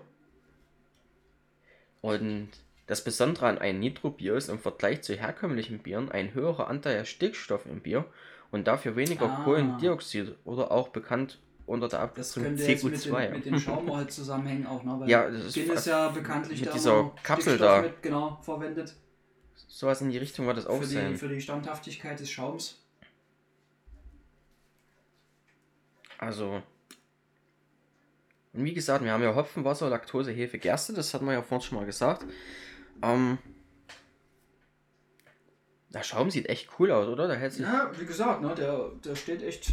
Und 2.01 2.49
das 2.87 3.03
Besondere 3.05 3.47
an 3.47 3.59
einem 3.59 3.81
Nitro-Bier 3.81 4.35
ist 4.35 4.49
im 4.49 4.59
Vergleich 4.59 5.03
zu 5.03 5.15
herkömmlichen 5.15 5.81
Bieren 5.81 6.11
ein 6.11 6.35
höherer 6.35 6.69
Anteil 6.69 7.05
Stickstoff 7.05 7.67
im 7.67 7.81
Bier 7.81 8.05
und 8.51 8.67
dafür 8.67 8.97
weniger 8.97 9.27
Ah. 9.31 9.45
Kohlendioxid 9.45 10.35
oder 10.45 10.71
auch 10.71 10.89
bekannt 10.89 11.39
unter 11.67 11.89
der 11.89 11.99
Das 11.99 12.09
Abkürzung 12.09 12.43
könnte 12.45 12.63
jetzt 12.65 12.85
mit 12.85 12.95
CO2. 12.95 13.21
dem, 13.27 13.33
mit 13.35 13.45
dem 13.45 13.59
Schaum 13.59 13.93
halt 13.95 14.11
zusammenhängen 14.11 14.67
auch, 14.67 14.83
ne? 14.85 14.97
Weil 15.01 15.11
Ja, 15.11 15.29
das 15.31 15.45
ist 15.47 15.55
Gin 15.55 15.71
ist 15.71 15.87
ja 15.87 16.09
bekanntlich 16.09 16.61
mit 16.61 16.69
da 16.69 16.73
dieser 16.73 17.13
Kapsel 17.23 17.55
Stickstoff 17.57 17.77
da. 17.77 17.83
Mit, 17.83 18.03
genau, 18.03 18.39
verwendet. 18.43 18.95
Sowas 19.67 20.01
in 20.01 20.09
die 20.11 20.17
Richtung 20.19 20.47
wird 20.47 20.57
das 20.57 20.67
auch 20.67 20.79
Für 20.81 20.87
die, 20.87 20.95
sein. 20.95 21.17
für 21.17 21.29
die 21.29 21.41
Standhaftigkeit 21.43 22.19
des 22.19 22.31
Schaums. 22.31 22.83
Also. 26.19 26.63
Und 28.53 28.65
wie 28.65 28.75
gesagt, 28.75 29.05
wir 29.05 29.13
haben 29.13 29.23
ja 29.23 29.35
Hopfen, 29.35 29.65
Wasser, 29.65 29.89
Laktose, 29.89 30.33
Hefe, 30.33 30.59
Gerste, 30.59 30.93
das 30.93 31.13
hatten 31.15 31.27
wir 31.27 31.33
ja 31.35 31.43
vorhin 31.43 31.67
schon 31.67 31.79
mal 31.79 31.87
gesagt. 31.87 32.25
Ähm, 33.03 33.39
der 35.91 36.03
Schaum 36.03 36.31
sieht 36.31 36.49
echt 36.49 36.69
cool 36.79 36.91
aus, 36.91 37.07
oder? 37.09 37.29
Der 37.29 37.37
hält 37.37 37.53
sich, 37.53 37.63
Ja, 37.63 37.91
wie 37.99 38.05
gesagt, 38.05 38.43
ne, 38.43 38.55
der, 38.55 38.91
der 39.05 39.15
steht 39.17 39.43
echt 39.43 39.73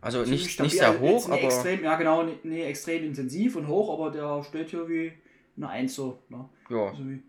also 0.00 0.22
nicht, 0.24 0.50
stabil. 0.50 0.68
nicht 0.70 0.78
sehr 0.78 0.92
Jetzt 0.92 1.00
hoch, 1.00 1.28
aber 1.30 1.42
Extrem, 1.42 1.82
ja, 1.84 1.96
genau, 1.96 2.22
nee, 2.22 2.38
nee, 2.44 2.64
extrem 2.64 3.04
intensiv 3.04 3.56
und 3.56 3.66
hoch, 3.66 3.92
aber 3.92 4.10
der 4.10 4.42
steht 4.44 4.70
hier 4.70 4.88
wie 4.88 5.12
eine 5.56 5.68
Eins 5.68 5.94
so. 5.94 6.22
Ne? 6.28 6.48
ja. 6.70 6.86
Also 6.88 7.06
wie, 7.08 7.22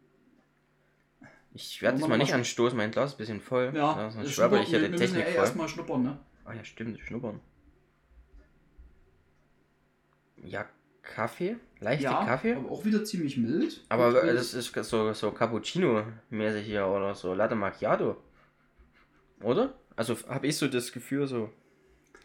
Ich 1.53 1.81
werde 1.81 1.97
diesmal 1.97 2.17
mal 2.17 2.23
nicht 2.23 2.33
anstoßen, 2.33 2.77
mein 2.77 2.91
Glas 2.91 3.09
ist 3.11 3.15
ein 3.15 3.17
bisschen 3.17 3.41
voll. 3.41 3.71
Ja, 3.75 4.09
sonst 4.11 4.25
das 4.27 4.33
schwöre 4.33 4.49
schnuppern- 4.57 4.63
ich 4.63 4.71
ja 4.71 4.79
Technik 4.97 5.21
eh 5.27 5.31
voll. 5.31 5.35
erstmal 5.35 5.67
schnuppern, 5.67 6.03
ne? 6.03 6.19
Ah 6.45 6.53
ja, 6.53 6.63
stimmt, 6.63 6.99
schnuppern. 7.01 7.39
Ja, 10.43 10.65
Kaffee, 11.03 11.57
leichte 11.79 12.03
Ja, 12.05 12.25
Kaffee. 12.25 12.55
aber 12.55 12.69
auch 12.71 12.85
wieder 12.85 13.03
ziemlich 13.03 13.37
mild. 13.37 13.81
Aber 13.89 14.23
äh, 14.23 14.33
das 14.33 14.53
ist 14.53 14.73
so, 14.83 15.13
so 15.13 15.29
Cappuccino-mäßig 15.31 16.61
hier 16.63 16.85
oder 16.87 17.15
so 17.15 17.33
Latte 17.33 17.55
Macchiato. 17.55 18.17
Oder? 19.41 19.73
Also 19.95 20.15
habe 20.27 20.47
ich 20.47 20.57
so 20.57 20.67
das 20.67 20.91
Gefühl, 20.91 21.27
so. 21.27 21.49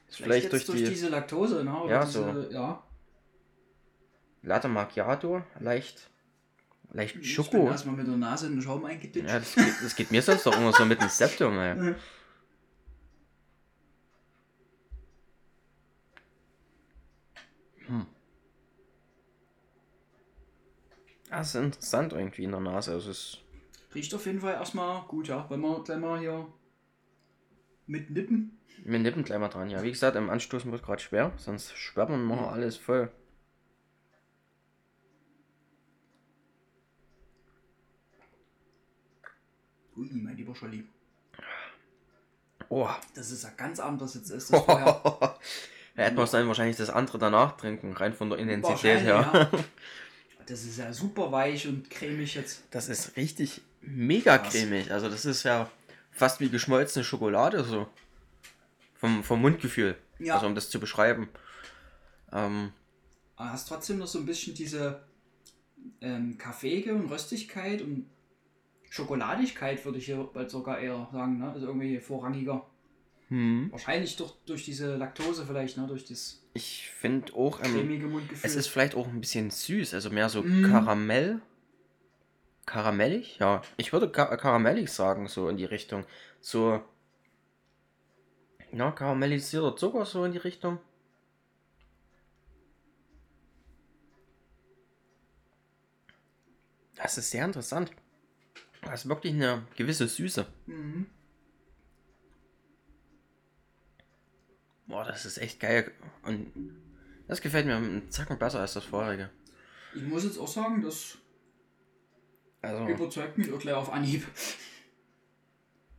Ist 0.09 0.18
vielleicht, 0.18 0.52
durch, 0.52 0.66
durch 0.66 0.79
die 0.83 0.88
diese 0.90 1.09
Laktose, 1.09 1.64
ne? 1.64 1.74
Oder 1.83 1.92
Ja, 1.94 2.05
diese, 2.05 2.48
ja. 2.52 2.83
Latte 4.42 4.68
Macchiato 4.68 5.42
leicht. 5.59 6.09
Leicht 6.92 7.16
Ich 7.16 7.20
bin 7.22 7.29
Schoko. 7.31 7.68
erstmal 7.68 7.96
mit 7.96 8.07
der 8.07 8.16
Nase 8.16 8.46
in 8.46 8.52
den 8.52 8.62
Schaum 8.62 8.85
eingeditscht. 8.85 9.29
Ja, 9.29 9.38
das 9.40 9.55
geht, 9.55 9.74
das 9.83 9.96
geht 9.96 10.11
mir 10.12 10.22
sonst 10.22 10.46
doch 10.46 10.57
immer 10.57 10.72
so 10.72 10.85
mit 10.85 11.00
dem 11.00 11.09
Septum, 11.09 11.59
ey. 11.59 11.94
Das 21.30 21.48
ist 21.48 21.54
interessant 21.56 22.12
irgendwie 22.12 22.44
in 22.44 22.52
der 22.52 22.60
Nase. 22.60 22.92
Also 22.92 23.10
es 23.10 23.38
Riecht 23.96 24.14
auf 24.14 24.26
jeden 24.26 24.40
Fall 24.40 24.54
erstmal 24.54 25.02
gut, 25.08 25.28
ja. 25.28 25.46
Wenn 25.48 25.60
wir 25.60 25.82
gleich 25.82 25.98
mal 25.98 26.18
hier 26.20 26.46
mit 27.86 28.10
nippen. 28.10 28.58
Wir 28.84 28.98
nippen 28.98 29.24
gleich 29.24 29.38
mal 29.38 29.48
dran, 29.48 29.70
ja. 29.70 29.82
Wie 29.82 29.90
gesagt, 29.90 30.16
im 30.16 30.28
Anstoßen 30.28 30.70
wird 30.70 30.82
gerade 30.82 31.00
schwer, 31.00 31.32
sonst 31.38 31.76
schwärmt 31.76 32.10
man 32.10 32.24
mal 32.24 32.48
alles 32.50 32.76
voll. 32.76 33.10
Ui, 39.96 40.10
mein 40.12 40.36
lieber 40.36 40.54
Scholli. 40.54 40.84
Oh. 42.68 42.88
Das 43.14 43.30
ist 43.30 43.44
ja 43.44 43.50
ganz 43.56 43.80
anders 43.80 44.14
jetzt 44.14 44.28
ist 44.28 44.52
das 44.52 44.62
vorher. 44.62 44.86
ja, 45.96 46.04
hätten 46.04 46.18
wir 46.18 46.26
dann 46.26 46.48
wahrscheinlich 46.48 46.76
das 46.76 46.90
andere 46.90 47.18
danach 47.18 47.56
trinken, 47.56 47.94
rein 47.94 48.12
von 48.12 48.28
der 48.28 48.38
Intensität 48.38 49.00
her. 49.00 49.30
ja. 49.32 49.50
Das 50.46 50.64
ist 50.64 50.78
ja 50.78 50.92
super 50.92 51.32
weich 51.32 51.66
und 51.66 51.90
cremig 51.90 52.35
jetzt. 52.35 52.62
Das 52.70 52.88
ist 52.88 53.16
richtig 53.16 53.62
mega 53.80 54.38
Krass. 54.38 54.52
cremig. 54.52 54.90
Also 54.90 55.09
das 55.09 55.24
ist 55.24 55.42
ja 55.42 55.70
fast 56.11 56.40
wie 56.40 56.48
geschmolzene 56.48 57.04
Schokolade 57.04 57.64
so. 57.64 57.88
Vom, 58.94 59.22
vom 59.22 59.40
Mundgefühl. 59.42 59.96
Ja. 60.18 60.35
Also 60.35 60.46
um 60.46 60.54
das 60.54 60.70
zu 60.70 60.80
beschreiben. 60.80 61.28
Ähm, 62.32 62.72
Aber 63.37 63.52
hast 63.52 63.68
trotzdem 63.68 63.98
noch 63.98 64.06
so 64.06 64.18
ein 64.20 64.26
bisschen 64.26 64.54
diese 64.54 65.04
ähm, 66.00 66.38
Kaffeege 66.38 66.94
und 66.94 67.11
Röstigkeit 67.11 67.82
und 67.82 68.06
Schokoladigkeit, 68.88 69.85
würde 69.85 69.98
ich 69.98 70.06
hier 70.06 70.30
bald 70.32 70.50
sogar 70.50 70.78
eher 70.78 71.09
sagen. 71.12 71.38
Ne? 71.38 71.50
Also 71.50 71.66
irgendwie 71.66 71.98
vorrangiger. 72.00 72.66
Hm. 73.28 73.68
Wahrscheinlich 73.72 74.16
doch 74.16 74.36
durch 74.46 74.64
diese 74.64 74.96
Laktose 74.96 75.44
vielleicht, 75.46 75.76
ne? 75.76 75.86
durch 75.88 76.04
das 76.04 76.42
Ich 76.54 76.88
finde 76.90 77.32
auch, 77.34 77.60
ähm, 77.60 77.72
cremige 77.74 78.06
Mundgefühl. 78.06 78.46
es 78.48 78.54
ist 78.54 78.68
vielleicht 78.68 78.94
auch 78.94 79.08
ein 79.08 79.20
bisschen 79.20 79.50
süß. 79.50 79.94
Also 79.94 80.10
mehr 80.10 80.28
so 80.28 80.42
Mm. 80.42 80.62
Karamell. 80.64 81.40
Karamellig? 82.66 83.38
Ja, 83.38 83.62
ich 83.76 83.92
würde 83.92 84.10
ka 84.10 84.36
karamellig 84.36 84.90
sagen, 84.90 85.28
so 85.28 85.48
in 85.48 85.56
die 85.56 85.64
Richtung. 85.64 86.04
So. 86.40 86.82
Ja, 88.72 88.90
karamellisierter 88.92 89.76
Zucker, 89.76 90.04
so 90.04 90.24
in 90.24 90.32
die 90.32 90.38
Richtung. 90.38 90.78
Das 96.96 97.18
ist 97.18 97.30
sehr 97.30 97.44
interessant. 97.44 97.90
Das 98.82 99.04
ist 99.04 99.08
wirklich 99.08 99.34
eine 99.34 99.66
gewisse 99.76 100.06
Süße. 100.08 100.46
mhm. 100.66 101.06
Boah, 104.87 105.05
das 105.05 105.27
ist 105.27 105.38
echt 105.38 105.61
geil. 105.61 105.90
Und 106.22 106.53
das 107.29 107.40
gefällt 107.40 107.66
mir 107.66 107.77
einen 107.77 108.11
Zacken 108.11 108.38
besser 108.38 108.61
als 108.61 108.75
das 108.75 108.85
vorherige. 108.85 109.31
Ich 109.94 110.03
muss 110.03 110.25
jetzt 110.25 110.38
auch 110.38 110.49
sagen, 110.49 110.83
das 110.83 111.18
Also, 112.62 112.87
überzeugt 112.87 113.38
mich 113.38 113.53
auch 113.53 113.59
gleich 113.59 113.75
auf 113.75 113.92
Anhieb. 113.92 114.27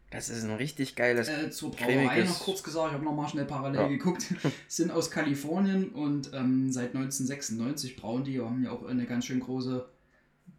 das 0.10 0.30
ist 0.30 0.43
ein 0.43 0.56
richtig 0.56 0.95
geiles. 0.95 1.28
Äh, 1.28 1.50
zur 1.52 1.71
Brauerei 1.71 2.23
noch 2.23 2.39
kurz 2.39 2.63
gesagt, 2.63 2.88
ich 2.89 2.93
habe 2.93 3.04
nochmal 3.04 3.28
schnell 3.28 3.45
parallel 3.45 3.82
Ja. 3.82 3.88
geguckt, 3.88 4.26
sind 4.67 4.91
aus 4.91 5.12
Kalifornien 5.12 5.89
und 5.89 6.32
ähm, 6.34 6.71
seit 6.71 6.95
1996 6.95 7.97
brauen 7.97 8.23
die, 8.23 8.39
haben 8.39 8.63
ja 8.63 8.71
auch 8.71 8.86
eine 8.86 9.06
ganz 9.06 9.26
schön 9.26 9.39
große 9.41 9.86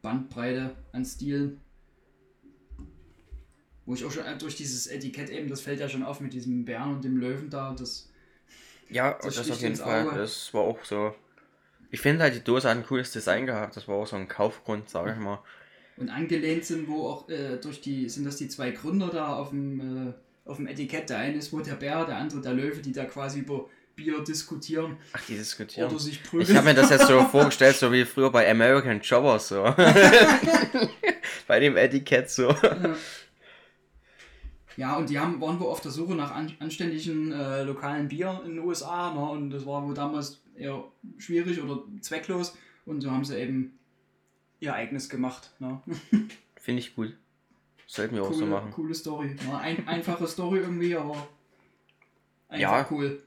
Bandbreite 0.02 0.76
an 0.92 1.04
Stilen. 1.04 1.60
Wo 3.86 3.94
ich 3.94 4.04
auch 4.04 4.10
schon 4.12 4.26
äh, 4.26 4.36
durch 4.36 4.54
dieses 4.56 4.86
Etikett 4.86 5.30
eben, 5.30 5.48
das 5.48 5.62
fällt 5.62 5.80
ja 5.80 5.88
schon 5.88 6.02
auf 6.02 6.20
mit 6.20 6.34
diesem 6.34 6.66
Bären 6.66 6.96
und 6.96 7.04
dem 7.04 7.16
Löwen 7.16 7.48
da, 7.48 7.72
das 7.72 8.07
Ja, 8.90 9.18
Das 9.22 9.36
das, 9.36 9.50
auf 9.50 9.60
jeden 9.60 9.76
Fall. 9.76 10.06
Auge. 10.08 10.16
Das 10.18 10.52
war 10.54 10.62
auch 10.62 10.84
so. 10.84 11.14
Ich 11.90 12.00
finde 12.00 12.22
halt, 12.24 12.34
die 12.34 12.44
Dose 12.44 12.68
hat 12.68 12.76
ein 12.76 12.84
cooles 12.86 13.10
Design 13.12 13.46
gehabt. 13.46 13.76
Das 13.76 13.88
war 13.88 13.96
auch 13.96 14.06
so 14.06 14.16
ein 14.16 14.28
Kaufgrund, 14.28 14.88
sage 14.90 15.12
ich 15.12 15.18
mal. 15.18 15.38
und 15.96 16.10
angelehnt 16.10 16.64
sind, 16.64 16.86
wo 16.88 17.06
auch 17.08 17.28
äh, 17.28 17.56
durch 17.56 17.80
die, 17.80 18.08
sind 18.08 18.24
das 18.24 18.36
die 18.36 18.48
zwei 18.48 18.70
Gründer 18.70 19.08
da 19.08 19.34
auf 19.36 19.50
dem, 19.50 20.08
äh, 20.10 20.12
auf 20.48 20.56
dem 20.58 20.66
Etikett, 20.66 21.10
der 21.10 21.18
eine 21.18 21.38
ist 21.38 21.52
wohl 21.52 21.62
der 21.62 21.74
Bär, 21.74 22.04
der 22.04 22.16
andere 22.16 22.40
der 22.40 22.52
Löwe, 22.54 22.80
die 22.80 22.92
da 22.92 23.04
quasi 23.04 23.40
über 23.40 23.66
Bier 23.96 24.22
diskutieren 24.22 24.96
Ach, 25.12 25.20
die 25.26 25.36
diskutieren. 25.36 25.90
oder 25.90 25.98
sich 25.98 26.22
prügeln. 26.22 26.48
Ich 26.50 26.56
habe 26.56 26.66
mir 26.68 26.74
das 26.74 26.90
jetzt 26.90 27.08
so 27.08 27.20
vorgestellt, 27.30 27.74
so 27.76 27.90
wie 27.92 28.04
früher 28.04 28.30
bei 28.30 28.48
American 28.48 29.00
Jobber 29.00 29.38
so. 29.40 29.64
bei 31.46 31.60
dem 31.60 31.76
Etikett 31.76 32.30
so. 32.30 32.50
Ja, 32.50 32.94
und 34.86 35.10
die 35.10 35.18
haben, 35.18 35.40
waren 35.40 35.58
wohl 35.58 35.66
auf 35.68 35.80
der 35.80 35.90
Suche 35.90 36.14
nach 36.14 36.32
an, 36.32 36.52
anständigen 36.60 37.32
äh, 37.32 37.64
lokalen 37.64 38.06
Bier 38.08 38.42
in 38.44 38.56
den 38.56 38.64
USA, 38.64 39.12
ne? 39.12 39.20
und 39.20 39.50
das 39.50 39.66
war 39.66 39.84
wohl 39.84 39.94
damals 39.94 40.40
eher 40.56 40.84
schwierig 41.18 41.60
oder 41.60 41.82
zwecklos. 42.00 42.56
Und 42.86 43.00
so 43.00 43.10
haben 43.10 43.24
sie 43.24 43.36
eben 43.38 43.78
ihr 44.60 44.74
eigenes 44.74 45.08
gemacht. 45.08 45.50
Ne? 45.58 45.80
Finde 46.56 46.80
ich 46.80 46.94
gut. 46.94 47.14
Sollten 47.86 48.14
wir 48.14 48.22
auch 48.22 48.32
so 48.32 48.40
Coole, 48.40 48.50
machen. 48.50 48.70
coole 48.70 48.94
Story. 48.94 49.36
Ne? 49.46 49.58
Ein, 49.58 49.88
einfache 49.88 50.26
Story 50.26 50.58
irgendwie, 50.60 50.94
aber 50.94 51.26
einfach 52.48 52.60
Ja. 52.60 52.88
cool. 52.90 53.22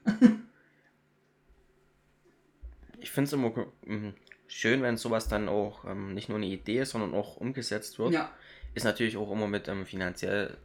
Ich 3.00 3.10
finde 3.10 3.26
es 3.26 3.32
immer 3.32 3.52
mhm, 3.84 4.14
schön, 4.46 4.82
wenn 4.82 4.96
sowas 4.96 5.28
dann 5.28 5.48
auch 5.48 5.84
ähm, 5.84 6.14
nicht 6.14 6.28
nur 6.28 6.38
eine 6.38 6.46
Idee 6.46 6.80
ist, 6.80 6.90
sondern 6.90 7.14
auch 7.14 7.36
umgesetzt 7.36 7.98
wird. 7.98 8.12
Ja, 8.12 8.30
Ist 8.74 8.84
natürlich 8.84 9.16
auch 9.16 9.30
immer 9.32 9.48
mit 9.48 9.66
ähm, 9.68 9.84
finanziell 9.84 10.56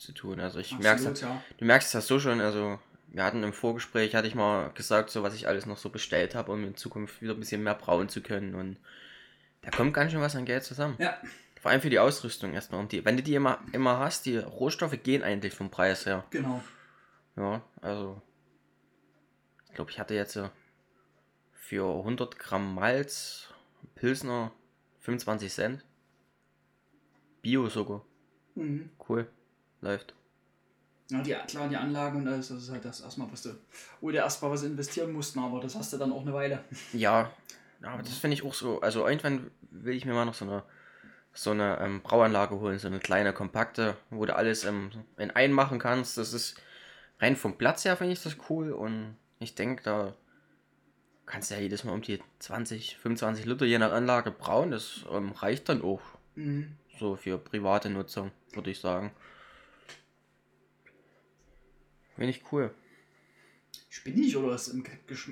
zu 0.00 0.12
tun. 0.12 0.40
Also 0.40 0.58
ich 0.58 0.72
merke 0.78 1.08
absolut, 1.08 1.20
ja. 1.20 1.42
Du 1.58 1.64
merkst 1.64 1.94
das 1.94 2.06
so 2.06 2.18
schon, 2.18 2.40
also 2.40 2.78
wir 3.08 3.24
hatten 3.24 3.42
im 3.42 3.52
Vorgespräch, 3.52 4.14
hatte 4.14 4.28
ich 4.28 4.34
mal 4.34 4.70
gesagt, 4.70 5.10
so 5.10 5.22
was 5.22 5.34
ich 5.34 5.46
alles 5.48 5.66
noch 5.66 5.76
so 5.76 5.90
bestellt 5.90 6.34
habe, 6.34 6.52
um 6.52 6.64
in 6.64 6.76
Zukunft 6.76 7.20
wieder 7.22 7.34
ein 7.34 7.40
bisschen 7.40 7.62
mehr 7.62 7.74
brauen 7.74 8.08
zu 8.08 8.22
können 8.22 8.54
und 8.54 8.78
da 9.62 9.70
kommt 9.70 9.92
ganz 9.92 10.12
schön 10.12 10.20
was 10.20 10.36
an 10.36 10.46
Geld 10.46 10.64
zusammen. 10.64 10.96
Ja, 10.98 11.18
Vor 11.60 11.70
allem 11.70 11.82
für 11.82 11.90
die 11.90 11.98
Ausrüstung 11.98 12.54
erstmal. 12.54 12.80
Und 12.80 12.92
die, 12.92 13.04
wenn 13.04 13.18
du 13.18 13.22
die 13.22 13.34
immer, 13.34 13.58
immer 13.72 13.98
hast, 13.98 14.24
die 14.24 14.38
Rohstoffe 14.38 15.02
gehen 15.02 15.22
eigentlich 15.22 15.54
vom 15.54 15.70
Preis 15.70 16.06
her. 16.06 16.24
genau. 16.30 16.62
Ja, 17.36 17.62
also 17.80 18.20
ich 19.68 19.74
glaube, 19.74 19.90
ich 19.90 20.00
hatte 20.00 20.14
jetzt 20.14 20.38
für 21.52 21.98
100 21.98 22.38
Gramm 22.38 22.74
Malz 22.74 23.52
Pilsner 23.94 24.52
25 25.00 25.52
Cent. 25.52 25.84
Bio 27.42 27.68
sogar. 27.68 28.04
Mhm. 28.54 28.90
Cool. 29.08 29.30
Läuft. 29.80 30.14
Ja, 31.10 31.22
die, 31.22 31.34
klar, 31.48 31.68
die 31.68 31.76
Anlagen 31.76 32.18
und 32.18 32.28
alles, 32.28 32.48
das 32.48 32.62
ist 32.64 32.70
halt 32.70 32.84
das 32.84 33.00
erstmal, 33.00 33.30
was 33.32 33.42
du, 33.42 33.50
wo 34.00 34.10
du 34.10 34.16
erstmal 34.16 34.50
was 34.52 34.62
investieren 34.62 35.12
mussten, 35.12 35.40
aber 35.40 35.60
das 35.60 35.74
hast 35.74 35.92
du 35.92 35.96
dann 35.96 36.12
auch 36.12 36.22
eine 36.22 36.32
Weile. 36.32 36.62
Ja, 36.92 37.30
ja, 37.82 37.88
aber 37.88 38.02
das 38.02 38.14
finde 38.18 38.34
ich 38.34 38.44
auch 38.44 38.54
so. 38.54 38.80
Also 38.80 39.06
irgendwann 39.08 39.50
will 39.70 39.94
ich 39.96 40.04
mir 40.04 40.12
mal 40.12 40.24
noch 40.26 40.34
so 40.34 40.44
eine 40.44 40.62
so 41.32 41.52
eine 41.52 41.78
ähm, 41.80 42.02
Brauanlage 42.02 42.58
holen, 42.58 42.78
so 42.80 42.88
eine 42.88 42.98
kleine, 42.98 43.32
kompakte, 43.32 43.96
wo 44.10 44.26
du 44.26 44.34
alles 44.34 44.64
ähm, 44.64 44.90
in 45.16 45.30
einen 45.30 45.54
machen 45.54 45.78
kannst. 45.78 46.18
Das 46.18 46.32
ist 46.32 46.60
rein 47.20 47.36
vom 47.36 47.56
Platz 47.56 47.84
her 47.84 47.96
finde 47.96 48.12
ich 48.12 48.22
das 48.22 48.36
cool 48.48 48.72
und 48.72 49.16
ich 49.38 49.54
denke, 49.54 49.82
da 49.84 50.14
kannst 51.26 51.50
du 51.50 51.54
ja 51.54 51.60
jedes 51.60 51.84
Mal 51.84 51.92
um 51.92 52.02
die 52.02 52.20
20, 52.40 52.96
25 52.96 53.46
Liter 53.46 53.64
je 53.64 53.78
nach 53.78 53.92
Anlage 53.92 54.32
brauen. 54.32 54.72
Das 54.72 55.04
ähm, 55.10 55.32
reicht 55.32 55.68
dann 55.68 55.82
auch 55.82 56.00
Mhm. 56.34 56.76
so 56.98 57.16
für 57.16 57.38
private 57.38 57.90
Nutzung, 57.90 58.30
würde 58.52 58.70
ich 58.70 58.80
sagen. 58.80 59.12
Finde 62.20 62.34
ich 62.34 62.52
cool. 62.52 62.70
Spinnig 63.88 64.36
oder 64.36 64.54
ist 64.54 64.68
im, 64.68 64.84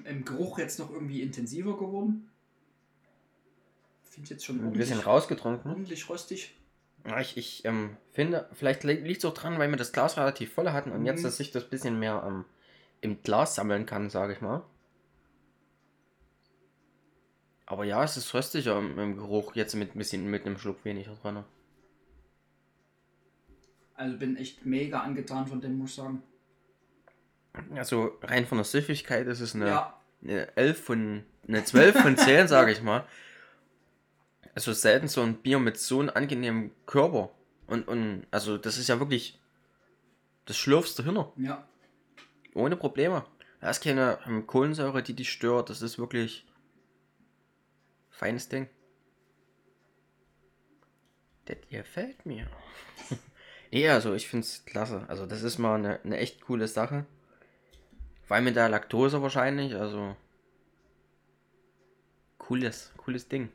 im 0.07 0.25
Geruch 0.25 0.59
jetzt 0.59 0.79
noch 0.79 0.91
irgendwie 0.91 1.21
intensiver 1.21 1.77
geworden? 1.77 2.31
Finde 4.05 4.31
jetzt 4.31 4.47
schon 4.47 4.59
Ein 4.65 4.73
bisschen 4.73 4.99
rausgetrunken. 5.01 5.71
ordentlich 5.71 6.09
rostig. 6.09 6.55
Ja, 7.07 7.21
ich, 7.21 7.37
ich 7.37 7.67
ähm, 7.67 7.99
finde, 8.13 8.49
vielleicht 8.55 8.85
liegt 8.85 9.19
es 9.19 9.25
auch 9.27 9.35
dran, 9.35 9.59
weil 9.59 9.69
wir 9.69 9.77
das 9.77 9.93
Glas 9.93 10.17
relativ 10.17 10.55
voll 10.55 10.71
hatten 10.71 10.91
und 10.93 11.01
Mhm. 11.01 11.07
jetzt, 11.07 11.27
dass 11.27 11.37
sich 11.37 11.51
das 11.51 11.69
bisschen 11.69 11.99
mehr 11.99 12.25
ähm, 12.27 12.47
im 13.03 13.23
Glas 13.23 13.55
sammeln 13.55 13.85
kann, 13.85 14.09
sage 14.09 14.33
ich 14.33 14.41
mal. 14.41 14.63
Aber 17.67 17.85
ja, 17.85 18.03
es 18.03 18.17
ist 18.17 18.33
röstiger 18.33 18.79
im, 18.79 18.99
im 18.99 19.17
Geruch, 19.19 19.55
jetzt 19.57 19.75
mit 19.75 19.95
ein 19.95 19.99
bisschen 19.99 20.31
mit 20.31 20.47
einem 20.47 20.57
Schluck 20.57 20.83
weniger 20.87 21.15
dran. 21.17 21.45
Also 23.95 24.17
bin 24.17 24.37
echt 24.37 24.65
mega 24.65 25.01
angetan 25.01 25.47
von 25.47 25.61
dem, 25.61 25.77
muss 25.77 25.91
ich 25.91 25.97
sagen. 25.97 26.23
Also 27.75 28.19
rein 28.23 28.47
von 28.47 28.59
der 28.59 28.65
Süffigkeit 28.65 29.27
ist 29.27 29.41
es 29.41 29.55
eine, 29.55 29.69
Ja, 29.69 30.01
eine 30.23 30.57
11 30.57 30.83
von, 30.83 31.25
eine 31.47 31.65
12 31.65 32.01
von 32.01 32.17
10, 32.17 32.49
sage 32.49 32.73
ich 32.73 32.83
mal. 32.83 33.05
Also 34.55 34.73
selten 34.73 35.09
so 35.09 35.23
ein 35.23 35.37
Bier 35.37 35.59
mit 35.59 35.79
so 35.79 36.01
einem 36.01 36.11
angenehmen 36.11 36.73
Körper. 36.87 37.31
Und, 37.67 37.87
und 37.87 38.27
also 38.31 38.59
das 38.59 38.79
ist 38.79 38.89
ja 38.89 38.99
wirklich, 38.99 39.39
das 40.47 40.57
schlürfst 40.57 40.99
du 40.99 41.05
hin, 41.05 41.25
ja. 41.37 41.69
ohne 42.55 42.77
Probleme. 42.77 43.25
Da 43.61 43.71
ist 43.71 43.83
keine 43.83 44.19
Kohlensäure, 44.47 45.03
die 45.03 45.15
dich 45.15 45.31
stört. 45.31 45.71
Das 45.71 45.83
ist 45.83 45.99
wirklich 45.99 46.47
feines 48.11 48.49
Ding. 48.49 48.69
Das 51.45 51.57
gefällt 51.71 52.25
mir. 52.27 52.47
nee, 53.71 53.89
also 53.89 54.15
ich 54.15 54.29
finde 54.29 54.45
es 54.45 54.65
klasse. 54.65 55.05
Also 55.09 55.27
das 55.27 55.43
ist 55.43 55.59
mal 55.59 55.77
eine, 55.77 56.01
eine 56.03 56.19
echt 56.19 56.41
coole 56.43 56.69
Sache. 56.69 57.07
Vor 58.29 58.37
allem 58.37 58.45
mit 58.45 58.57
der 58.57 58.69
Laktose 58.69 59.21
wahrscheinlich. 59.23 59.75
Also 59.75 60.15
cooles, 62.39 62.93
cooles 62.97 63.27
Ding. 63.27 63.49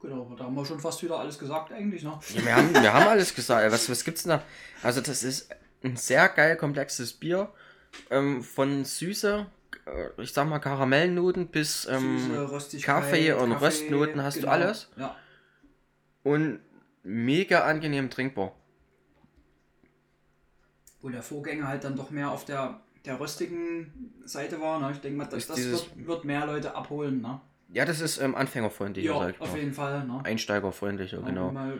Genau, 0.00 0.32
da 0.38 0.44
haben 0.44 0.54
wir 0.54 0.64
schon 0.64 0.78
fast 0.78 1.02
wieder 1.02 1.18
alles 1.18 1.38
gesagt 1.38 1.72
eigentlich, 1.72 2.04
ne? 2.04 2.20
Ja, 2.34 2.44
wir, 2.44 2.54
haben, 2.54 2.72
wir 2.72 2.92
haben 2.92 3.08
alles 3.08 3.34
gesagt. 3.34 3.72
Was, 3.72 3.90
was 3.90 4.04
gibt's 4.04 4.22
denn 4.22 4.30
da? 4.30 4.42
Also 4.82 5.00
das 5.00 5.24
ist 5.24 5.50
ein 5.82 5.96
sehr 5.96 6.28
geil 6.28 6.56
komplexes 6.56 7.14
Bier. 7.14 7.52
Ähm, 8.10 8.42
von 8.44 8.84
Süße, 8.84 9.46
äh, 9.86 10.22
ich 10.22 10.32
sag 10.32 10.46
mal 10.46 10.60
Karamellnoten 10.60 11.48
bis 11.48 11.86
ähm, 11.86 12.48
Süße, 12.60 12.80
Kaffee 12.82 13.32
und 13.32 13.52
Röstnoten 13.52 14.22
hast 14.22 14.42
du 14.42 14.48
alles. 14.48 14.88
Ja, 14.96 15.16
und 16.22 16.60
mega 17.02 17.64
angenehm 17.64 18.10
trinkbar. 18.10 18.52
Wo 21.00 21.08
der 21.08 21.22
Vorgänger 21.22 21.68
halt 21.68 21.84
dann 21.84 21.96
doch 21.96 22.10
mehr 22.10 22.30
auf 22.30 22.44
der, 22.44 22.80
der 23.04 23.20
röstigen 23.20 23.92
Seite 24.24 24.60
war, 24.60 24.80
ne? 24.80 24.90
Ich 24.92 24.98
denke 25.00 25.18
mal, 25.18 25.24
das, 25.26 25.46
das 25.46 25.58
wird, 25.64 26.06
wird 26.06 26.24
mehr 26.24 26.46
Leute 26.46 26.74
abholen, 26.74 27.20
ne? 27.20 27.40
Ja, 27.72 27.84
das 27.84 28.00
ist 28.00 28.18
ähm, 28.18 28.34
anfängerfreundlicher, 28.34 29.12
Ja, 29.12 29.28
ich 29.28 29.40
auf 29.40 29.54
jeden 29.56 29.72
Fall, 29.74 30.04
ne? 30.06 30.20
Einsteigerfreundlicher, 30.24 31.20
genau. 31.22 31.52
Mal, 31.52 31.78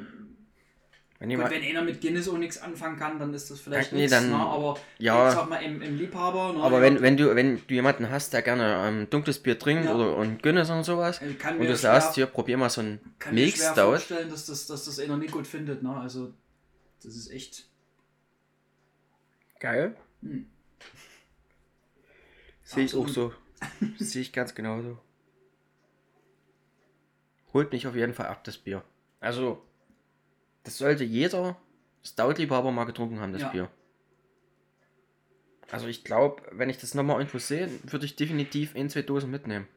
Wenn 1.18 1.34
gut, 1.34 1.50
wenn 1.50 1.62
einer 1.64 1.82
mit 1.82 2.00
Guinness 2.00 2.28
auch 2.28 2.36
nichts 2.38 2.58
anfangen 2.58 2.96
kann, 2.96 3.18
dann 3.18 3.32
ist 3.34 3.50
das 3.50 3.58
vielleicht 3.60 3.90
Ja, 3.90 3.96
nee, 3.96 4.02
nichts, 4.04 4.16
dann- 4.16 4.28
ne? 4.30 4.36
Aber 4.36 4.76
ja. 4.98 5.28
ich 5.30 5.34
sag 5.34 5.48
mal, 5.48 5.56
im, 5.62 5.82
im 5.82 5.96
Liebhaber, 5.96 6.52
ne? 6.52 6.62
aber 6.62 6.80
wenn, 6.80 7.00
wenn 7.02 7.16
du 7.16 7.34
wenn 7.34 7.56
du 7.66 7.74
jemanden 7.74 8.08
hast, 8.10 8.32
der 8.34 8.42
gerne 8.42 8.86
ähm, 8.86 9.10
dunkles 9.10 9.38
Bier 9.42 9.58
trinkt 9.58 9.86
Ja. 9.86 9.94
oder 9.94 10.14
und 10.16 10.42
Guinness 10.42 10.70
und 10.70 10.84
sowas, 10.84 11.20
Ich 11.22 11.38
kann 11.38 11.54
und 11.54 11.62
mir 11.62 11.68
du 11.68 11.76
sagst, 11.76 12.14
hier, 12.14 12.26
probier 12.26 12.56
mal 12.58 12.68
so 12.70 12.82
ein 12.82 13.00
kann 13.18 13.34
mir 13.34 13.40
Milk 13.40 13.56
schwer 13.56 13.72
Stout. 13.72 13.82
vorstellen, 13.82 14.28
dass 14.30 14.46
das, 14.46 14.66
dass 14.68 14.84
das 14.84 15.00
einer 15.00 15.16
nicht 15.16 15.32
gut 15.32 15.46
findet, 15.46 15.82
ne? 15.82 15.96
Also, 15.96 16.32
das 17.02 17.16
ist 17.16 17.30
echt. 17.32 17.67
Geil. 19.58 19.96
Hm. 20.22 20.48
Sehe 22.62 22.84
ich 22.84 22.94
auch 22.94 23.08
so. 23.08 23.32
Sehe 23.98 24.22
ich 24.22 24.32
ganz 24.32 24.54
genauso. 24.54 24.98
Holt 27.52 27.72
mich 27.72 27.86
auf 27.86 27.96
jeden 27.96 28.14
Fall 28.14 28.26
ab, 28.26 28.44
das 28.44 28.58
Bier. 28.58 28.84
Also, 29.20 29.64
das 30.64 30.78
sollte 30.78 31.04
jeder 31.04 31.56
Stout-Liebhaber 32.04 32.70
mal 32.70 32.84
getrunken 32.84 33.20
haben, 33.20 33.32
das 33.32 33.42
Ja. 33.42 33.48
Bier. 33.48 33.70
Also 35.70 35.86
ich 35.86 36.02
glaube, 36.02 36.42
wenn 36.50 36.70
ich 36.70 36.78
das 36.78 36.94
nochmal 36.94 37.18
irgendwo 37.18 37.38
sehe, 37.38 37.68
würde 37.84 38.06
ich 38.06 38.16
definitiv 38.16 38.74
ein, 38.74 38.88
zwei 38.88 39.02
Dosen 39.02 39.30
mitnehmen. 39.30 39.68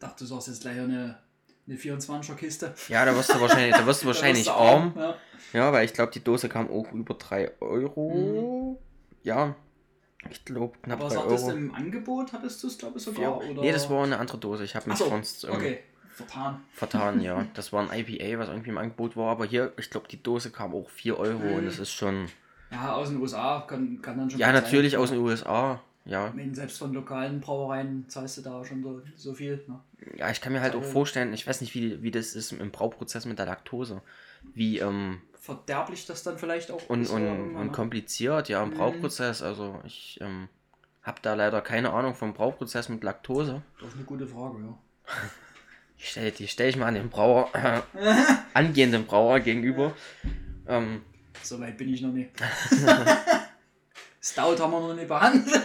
dachte, 0.00 0.24
du 0.24 0.28
sagst 0.28 0.48
jetzt 0.48 0.62
gleich 0.62 0.80
eine, 0.80 1.22
eine 1.70 1.78
24er 1.78 2.34
Kiste. 2.34 2.74
Ja, 2.88 3.04
da 3.04 3.14
wirst 3.14 3.32
du 3.34 3.40
wahrscheinlich, 3.40 3.74
da 3.76 3.86
wirst 3.86 4.02
du 4.02 4.06
wahrscheinlich 4.08 4.46
wirst 4.46 4.56
arm. 4.56 4.92
du 4.94 5.00
Ja. 5.00 5.14
Ja, 5.52 5.72
weil 5.72 5.84
ich 5.84 5.92
glaube, 5.94 6.12
die 6.12 6.22
Dose 6.22 6.48
kam 6.48 6.70
auch 6.70 6.92
über 6.92 7.14
3 7.14 7.52
Euro. 7.60 8.80
Ja, 9.22 9.54
ich 10.30 10.44
glaube 10.44 10.76
knapp 10.82 10.98
Mhm. 11.00 11.04
Aber 11.06 11.14
3 11.14 11.20
sagtest 11.20 11.44
du 11.44 11.48
Euro. 11.48 11.56
im 11.58 11.74
Angebot, 11.74 12.32
hattest 12.32 12.62
du 12.62 12.66
es, 12.68 12.78
glaube 12.78 12.98
ich, 12.98 13.04
sogar? 13.04 13.36
Oder? 13.38 13.60
Nee, 13.60 13.72
das 13.72 13.88
war 13.90 14.04
eine 14.04 14.18
andere 14.18 14.38
Dose. 14.38 14.64
Ich 14.64 14.74
habe 14.76 14.88
mich 14.88 14.94
Achso, 15.00 15.08
sonst 15.10 15.44
ähm, 15.44 15.50
okay. 15.52 15.78
Vertan. 16.14 16.60
vertan, 16.72 17.20
ja. 17.22 17.46
Das 17.54 17.72
war 17.72 17.88
ein 17.90 17.98
IPA, 17.98 18.38
was 18.38 18.48
irgendwie 18.48 18.70
im 18.70 18.78
Angebot 18.78 19.16
war. 19.16 19.30
Aber 19.30 19.46
hier, 19.46 19.72
ich 19.78 19.90
glaube, 19.90 20.06
die 20.08 20.22
Dose 20.22 20.50
kam 20.50 20.74
auch 20.74 20.88
4 20.90 21.18
Euro 21.18 21.38
und 21.54 21.62
Mhm. 21.62 21.66
das 21.66 21.78
ist 21.78 21.92
schon. 21.92 22.26
Ja, 22.70 22.92
aus 22.94 23.08
den 23.08 23.20
USA 23.20 23.64
kann, 23.66 24.00
kann 24.02 24.18
dann 24.18 24.30
schon. 24.30 24.38
Ja, 24.38 24.52
natürlich 24.52 24.92
sein. 24.92 25.00
aus 25.00 25.10
den 25.10 25.18
USA. 25.20 25.80
Ja. 26.06 26.32
Meine, 26.34 26.54
selbst 26.54 26.78
von 26.78 26.92
lokalen 26.94 27.40
Brauereien 27.40 28.08
zahlst 28.08 28.38
du 28.38 28.42
da 28.42 28.64
schon 28.64 28.82
so, 28.82 29.02
so 29.16 29.34
viel. 29.34 29.62
Ne? 29.68 29.80
Ja, 30.16 30.30
ich 30.30 30.40
kann 30.40 30.52
mir 30.52 30.60
halt 30.62 30.74
auch 30.74 30.80
Also- 30.80 30.90
vorstellen, 30.92 31.32
ich 31.34 31.46
weiß 31.46 31.60
nicht, 31.60 31.74
wie, 31.74 32.02
wie 32.02 32.10
das 32.10 32.34
ist 32.34 32.52
im 32.52 32.70
Brauprozess 32.70 33.26
mit 33.26 33.38
der 33.38 33.46
Laktose. 33.46 34.02
Wie, 34.54 34.78
ähm, 34.78 35.20
Verderblich 35.38 36.04
das 36.06 36.22
dann 36.22 36.38
vielleicht 36.38 36.70
auch 36.70 36.86
und, 36.88 37.02
ist 37.02 37.10
und, 37.10 37.26
und 37.26 37.66
ne? 37.66 37.72
kompliziert, 37.72 38.48
ja, 38.50 38.62
im 38.62 38.70
Mhm. 38.70 38.74
Brauprozess. 38.74 39.40
Also 39.42 39.80
ich 39.84 40.18
ähm, 40.20 40.48
habe 41.02 41.18
da 41.22 41.34
leider 41.34 41.60
keine 41.62 41.92
Ahnung 41.92 42.14
vom 42.14 42.34
Brauprozess 42.34 42.88
mit 42.90 43.02
Laktose. 43.02 43.62
Das 43.80 43.88
ist 43.88 43.94
eine 43.96 44.04
gute 44.04 44.26
Frage, 44.26 44.58
ja. 44.58 44.78
Die 45.98 46.04
stelle 46.04 46.30
die 46.32 46.48
stell 46.48 46.68
ich 46.70 46.76
mal 46.76 46.86
an 46.86 46.94
den 46.94 47.08
Brauer, 47.10 47.48
äh, 47.54 47.80
angehenden 48.54 49.06
Brauer 49.06 49.40
gegenüber. 49.40 49.92
Ähm, 50.66 51.02
So 51.42 51.58
weit 51.60 51.76
bin 51.78 51.92
ich 51.92 52.00
noch 52.02 52.12
nicht. 52.12 52.30
Stout 54.20 54.58
haben 54.60 54.70
wir 54.70 54.80
noch 54.80 54.94
nicht 54.94 55.08
behandelt. 55.08 55.62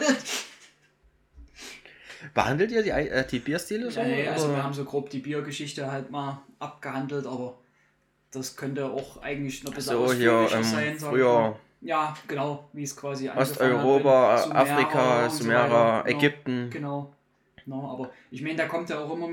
behandelt 2.34 2.72
ihr 2.72 2.84
die, 2.84 2.90
äh, 2.90 3.28
die 3.28 3.40
Bierstile 3.40 3.92
so? 3.92 4.02
Nee, 4.02 4.28
also 4.28 4.48
oder? 4.48 4.56
wir 4.56 4.64
haben 4.64 4.74
so 4.74 4.86
grob 4.86 5.10
die 5.10 5.20
Biergeschichte 5.20 5.92
halt 5.92 6.10
mal 6.10 6.42
abgehandelt, 6.60 7.26
aber 7.26 7.58
das 8.32 8.56
könnte 8.56 8.86
auch 8.86 9.22
eigentlich 9.22 9.64
noch 9.64 9.72
ein 9.72 9.76
bisschen 9.76 10.08
so 10.08 10.14
hier 10.14 10.50
ähm, 10.54 10.64
sein. 10.64 11.00
früher. 11.00 11.58
Ja, 11.82 12.16
genau, 12.28 12.70
wie 12.74 12.84
es 12.84 12.96
quasi 12.96 13.30
Osteuropa, 13.30 14.38
Sumera 14.38 14.60
Afrika, 14.62 15.30
so 15.30 15.44
Sumera, 15.44 15.70
weiter. 15.70 16.04
Genau. 16.04 16.18
Ägypten. 16.18 16.70
Genau. 16.72 17.14
No, 17.68 17.92
aber 17.92 18.12
ich 18.32 18.42
meine, 18.42 18.56
da 18.56 18.68
kommt 18.68 18.90
ja 18.90 19.00
auch 19.00 19.12
immer 19.12 19.28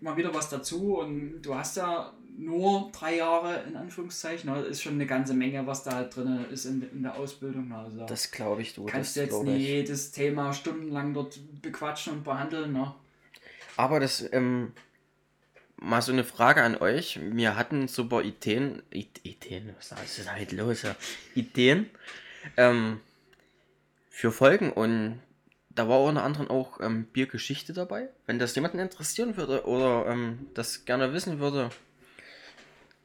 mal 0.00 0.16
wieder 0.16 0.34
was 0.34 0.48
dazu 0.48 0.98
und 0.98 1.40
du 1.40 1.54
hast 1.54 1.76
ja 1.76 2.12
nur 2.38 2.90
drei 2.92 3.16
Jahre 3.16 3.64
in 3.66 3.76
Anführungszeichen. 3.76 4.50
ne? 4.50 4.60
ist 4.62 4.82
schon 4.82 4.94
eine 4.94 5.06
ganze 5.06 5.34
Menge, 5.34 5.66
was 5.66 5.82
da 5.84 5.92
halt 5.92 6.14
drin 6.14 6.44
ist 6.50 6.64
in, 6.64 6.82
in 6.92 7.02
der 7.02 7.16
Ausbildung. 7.16 7.72
Also 7.72 7.98
da 7.98 8.06
Das 8.06 8.30
glaube 8.30 8.62
ich, 8.62 8.74
du. 8.74 8.84
kannst 8.86 9.16
jetzt 9.16 9.42
ich. 9.42 9.58
jedes 9.58 10.12
Thema 10.12 10.52
stundenlang 10.52 11.14
dort 11.14 11.38
bequatschen 11.62 12.14
und 12.14 12.24
behandeln. 12.24 12.72
Ne? 12.72 12.94
Aber 13.76 14.00
das, 14.00 14.24
ähm, 14.32 14.72
mal 15.76 16.02
so 16.02 16.12
eine 16.12 16.24
Frage 16.24 16.62
an 16.62 16.76
euch. 16.76 17.18
Wir 17.22 17.56
hatten 17.56 17.88
super 17.88 18.22
Ideen, 18.22 18.82
Ideen, 18.90 19.74
was 19.76 19.92
ist 20.18 20.30
halt 20.30 20.52
los? 20.52 20.82
Ja? 20.82 20.96
Ideen, 21.34 21.90
ähm, 22.56 23.00
für 24.08 24.32
Folgen 24.32 24.72
und 24.72 25.20
da 25.68 25.88
war 25.88 26.00
unter 26.02 26.24
anderem 26.24 26.48
auch 26.48 26.80
ähm, 26.80 27.04
Biergeschichte 27.04 27.74
dabei. 27.74 28.08
Wenn 28.24 28.38
das 28.38 28.54
jemanden 28.54 28.78
interessieren 28.78 29.36
würde 29.36 29.66
oder 29.66 30.06
ähm, 30.10 30.46
das 30.54 30.86
gerne 30.86 31.12
wissen 31.12 31.38
würde, 31.38 31.68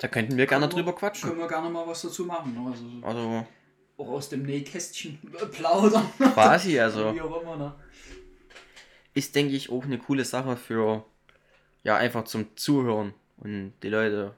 da 0.02 0.08
könnten 0.08 0.36
wir 0.36 0.48
gerne 0.48 0.68
drüber 0.68 0.96
quatschen. 0.96 1.30
Können 1.30 1.42
wir 1.42 1.48
gerne 1.48 1.70
mal 1.70 1.86
was 1.86 2.02
dazu 2.02 2.26
machen. 2.26 2.56
Ne? 2.56 2.72
Also 2.72 2.86
Also 3.04 3.48
auch 3.98 4.08
aus 4.10 4.30
dem 4.30 4.42
Nähkästchen 4.42 5.20
plaudern. 5.52 6.12
quasi, 6.34 6.80
also 6.80 7.14
Wie 7.14 7.22
auch 7.22 7.40
immer. 7.40 7.56
Ne? 7.56 7.74
ist, 9.14 9.36
denke 9.36 9.54
ich, 9.54 9.70
auch 9.70 9.84
eine 9.84 10.00
coole 10.00 10.26
Sache 10.26 10.58
für, 10.58 11.06
ja, 11.84 11.98
einfach 11.98 12.24
zum 12.24 12.56
Zuhören. 12.58 13.14
Und 13.38 13.74
die 13.84 13.90
Leute, 13.90 14.34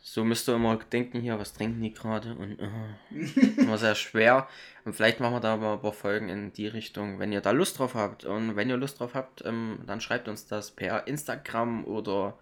so 0.00 0.24
müsst 0.24 0.48
ihr 0.48 0.56
immer 0.56 0.76
denken, 0.76 1.20
hier, 1.20 1.38
was 1.38 1.52
trinken 1.52 1.80
die 1.80 1.94
gerade? 1.94 2.34
Und 2.34 2.58
äh, 2.58 3.60
immer 3.60 3.78
sehr 3.78 3.94
schwer. 3.94 4.48
Und 4.84 4.94
vielleicht 4.94 5.20
machen 5.20 5.34
wir 5.34 5.40
da 5.40 5.56
mal 5.56 5.74
ein 5.74 5.80
paar 5.80 5.92
Folgen 5.92 6.28
in 6.28 6.52
die 6.52 6.66
Richtung, 6.66 7.20
wenn 7.20 7.30
ihr 7.30 7.42
da 7.42 7.52
Lust 7.52 7.78
drauf 7.78 7.94
habt. 7.94 8.24
Und 8.24 8.56
wenn 8.56 8.70
ihr 8.70 8.76
Lust 8.76 8.98
drauf 8.98 9.14
habt, 9.14 9.44
ähm, 9.44 9.78
dann 9.86 10.00
schreibt 10.00 10.26
uns 10.26 10.48
das 10.48 10.72
per 10.72 11.06
Instagram 11.06 11.84
oder 11.84 12.36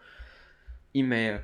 E-Mail. 0.94 1.42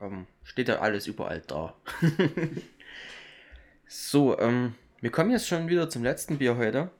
Ähm, 0.00 0.26
steht 0.42 0.68
ja 0.68 0.78
alles 0.78 1.06
überall 1.06 1.42
da. 1.46 1.74
so, 3.86 4.38
ähm, 4.38 4.74
wir 5.00 5.10
kommen 5.10 5.30
jetzt 5.30 5.48
schon 5.48 5.68
wieder 5.68 5.88
zum 5.88 6.02
letzten 6.04 6.38
Bier 6.38 6.56
heute. 6.56 6.90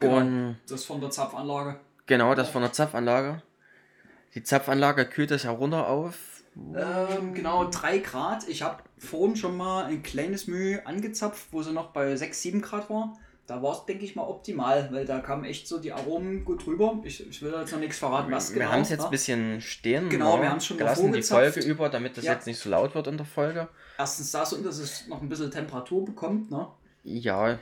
Genau. 0.00 0.16
Und 0.16 0.56
Das 0.68 0.84
von 0.84 1.00
der 1.00 1.10
Zapfanlage. 1.10 1.78
genau, 2.06 2.34
das 2.34 2.48
von 2.48 2.62
der 2.62 2.72
Zapfanlage. 2.72 3.42
Die 4.34 4.42
Zapfanlage 4.42 5.04
kühlt 5.06 5.30
das 5.30 5.44
ja 5.44 5.50
runter 5.50 5.86
auf. 5.88 6.42
Ähm, 6.56 7.34
genau, 7.34 7.68
3 7.70 7.98
Grad. 7.98 8.48
Ich 8.48 8.62
habe 8.62 8.82
vorhin 8.98 9.36
schon 9.36 9.56
mal 9.56 9.84
ein 9.84 10.02
kleines 10.02 10.46
Mühe 10.46 10.84
angezapft, 10.86 11.46
wo 11.50 11.62
sie 11.62 11.72
noch 11.72 11.92
bei 11.92 12.14
6, 12.16 12.42
7 12.42 12.62
Grad 12.62 12.90
war. 12.90 13.16
Da 13.46 13.60
war 13.62 13.72
es, 13.72 13.84
denke 13.86 14.04
ich 14.04 14.14
mal, 14.14 14.22
optimal, 14.22 14.88
weil 14.92 15.04
da 15.04 15.18
kamen 15.18 15.44
echt 15.44 15.66
so 15.66 15.78
die 15.78 15.92
Aromen 15.92 16.44
gut 16.44 16.64
rüber. 16.66 17.00
Ich, 17.02 17.28
ich 17.28 17.42
will 17.42 17.52
jetzt 17.58 17.72
noch 17.72 17.80
nichts 17.80 17.98
verraten, 17.98 18.30
was 18.30 18.52
wir 18.54 18.60
genau. 18.60 18.72
haben 18.72 18.82
es 18.82 18.90
jetzt 18.90 19.04
ein 19.04 19.10
bisschen 19.10 19.60
stehen. 19.60 20.08
Genau, 20.08 20.36
ne, 20.36 20.42
wir 20.42 20.50
haben's 20.50 20.66
schon 20.66 20.78
gelassen, 20.78 21.12
die. 21.12 21.22
Folge 21.22 21.60
über, 21.60 21.88
damit 21.88 22.16
das 22.16 22.24
Ja. 22.24 22.34
jetzt 22.34 22.46
nicht 22.46 22.58
so 22.58 22.70
laut 22.70 22.94
wird 22.94 23.08
in 23.08 23.16
der 23.16 23.26
Folge. 23.26 23.68
Erstens 23.98 24.30
das 24.30 24.52
und 24.52 24.64
dass 24.64 24.78
es 24.78 25.08
noch 25.08 25.20
ein 25.20 25.28
bisschen 25.28 25.50
Temperatur 25.50 26.04
bekommt. 26.04 26.50
Ne? 26.50 26.68
Ja, 27.04 27.58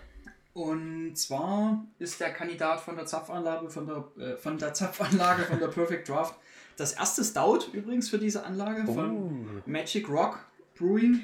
Und 0.53 1.15
zwar 1.17 1.85
ist 1.99 2.21
der 2.21 2.33
Kandidat 2.33 2.81
von 2.81 2.97
der 2.97 3.07
Zapfanlage 3.07 3.71
von 3.71 3.87
der, 3.87 4.05
äh, 4.23 4.37
von 4.37 4.59
der 4.59 4.75
Zapfanlage 4.75 5.45
von 5.45 5.59
der 5.59 5.69
Perfect 5.79 6.09
Draft 6.09 6.35
das 6.77 6.93
erste 6.93 7.25
Stout 7.25 7.69
übrigens 7.73 8.09
für 8.11 8.19
diese 8.19 8.45
Anlage 8.45 8.85
von 8.87 9.17
Oh. 9.17 9.31
Magic 9.67 10.09
Rock 10.09 10.41
Brewing. 10.79 11.21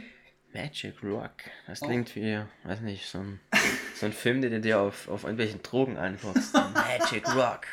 Magic 0.56 1.02
Rock. 1.02 1.32
Das 1.66 1.82
Oh. 1.82 1.86
klingt 1.86 2.14
wie, 2.16 2.40
weiß 2.64 2.80
nicht, 2.80 3.06
so 3.06 3.18
ein, 3.18 3.40
so 3.94 4.06
ein 4.06 4.12
Film, 4.12 4.40
den 4.42 4.52
du 4.52 4.60
dir 4.60 4.80
auf, 4.80 5.08
auf 5.08 5.24
irgendwelchen 5.24 5.62
Drogen 5.62 5.96
anguckst. 5.96 6.54
Magic 6.74 7.26
Rock. 7.34 7.66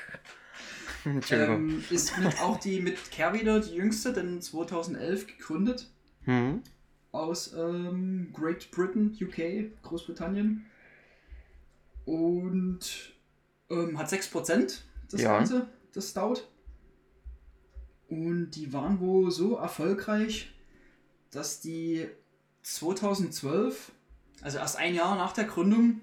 Entschuldigung. 1.05 1.69
Ähm, 1.69 1.83
ist 1.89 2.17
mit 2.17 2.39
auch 2.41 2.59
die 2.59 2.79
mit 2.81 3.11
Carrier 3.11 3.59
die 3.59 3.75
jüngste, 3.75 4.13
denn 4.13 4.41
2011 4.41 5.27
gegründet 5.27 5.89
Hm? 6.23 6.61
aus 7.11 7.53
ähm, 7.53 8.31
Great 8.33 8.71
Britain, 8.71 9.15
UK, 9.21 9.81
Großbritannien. 9.83 10.65
Und 12.05 13.13
ähm, 13.69 13.97
hat 13.97 14.09
6% 14.09 14.79
das 15.11 15.21
Ja. 15.21 15.37
Ganze, 15.37 15.67
das 15.93 16.09
Stout. 16.11 16.41
Und 18.09 18.51
die 18.51 18.73
waren 18.73 18.99
wohl 18.99 19.31
so 19.31 19.55
erfolgreich, 19.57 20.53
dass 21.31 21.61
die 21.61 22.07
2012, 22.63 23.91
also 24.41 24.57
erst 24.57 24.77
ein 24.77 24.95
Jahr 24.95 25.15
nach 25.15 25.33
der 25.33 25.43
Gründung, 25.45 26.01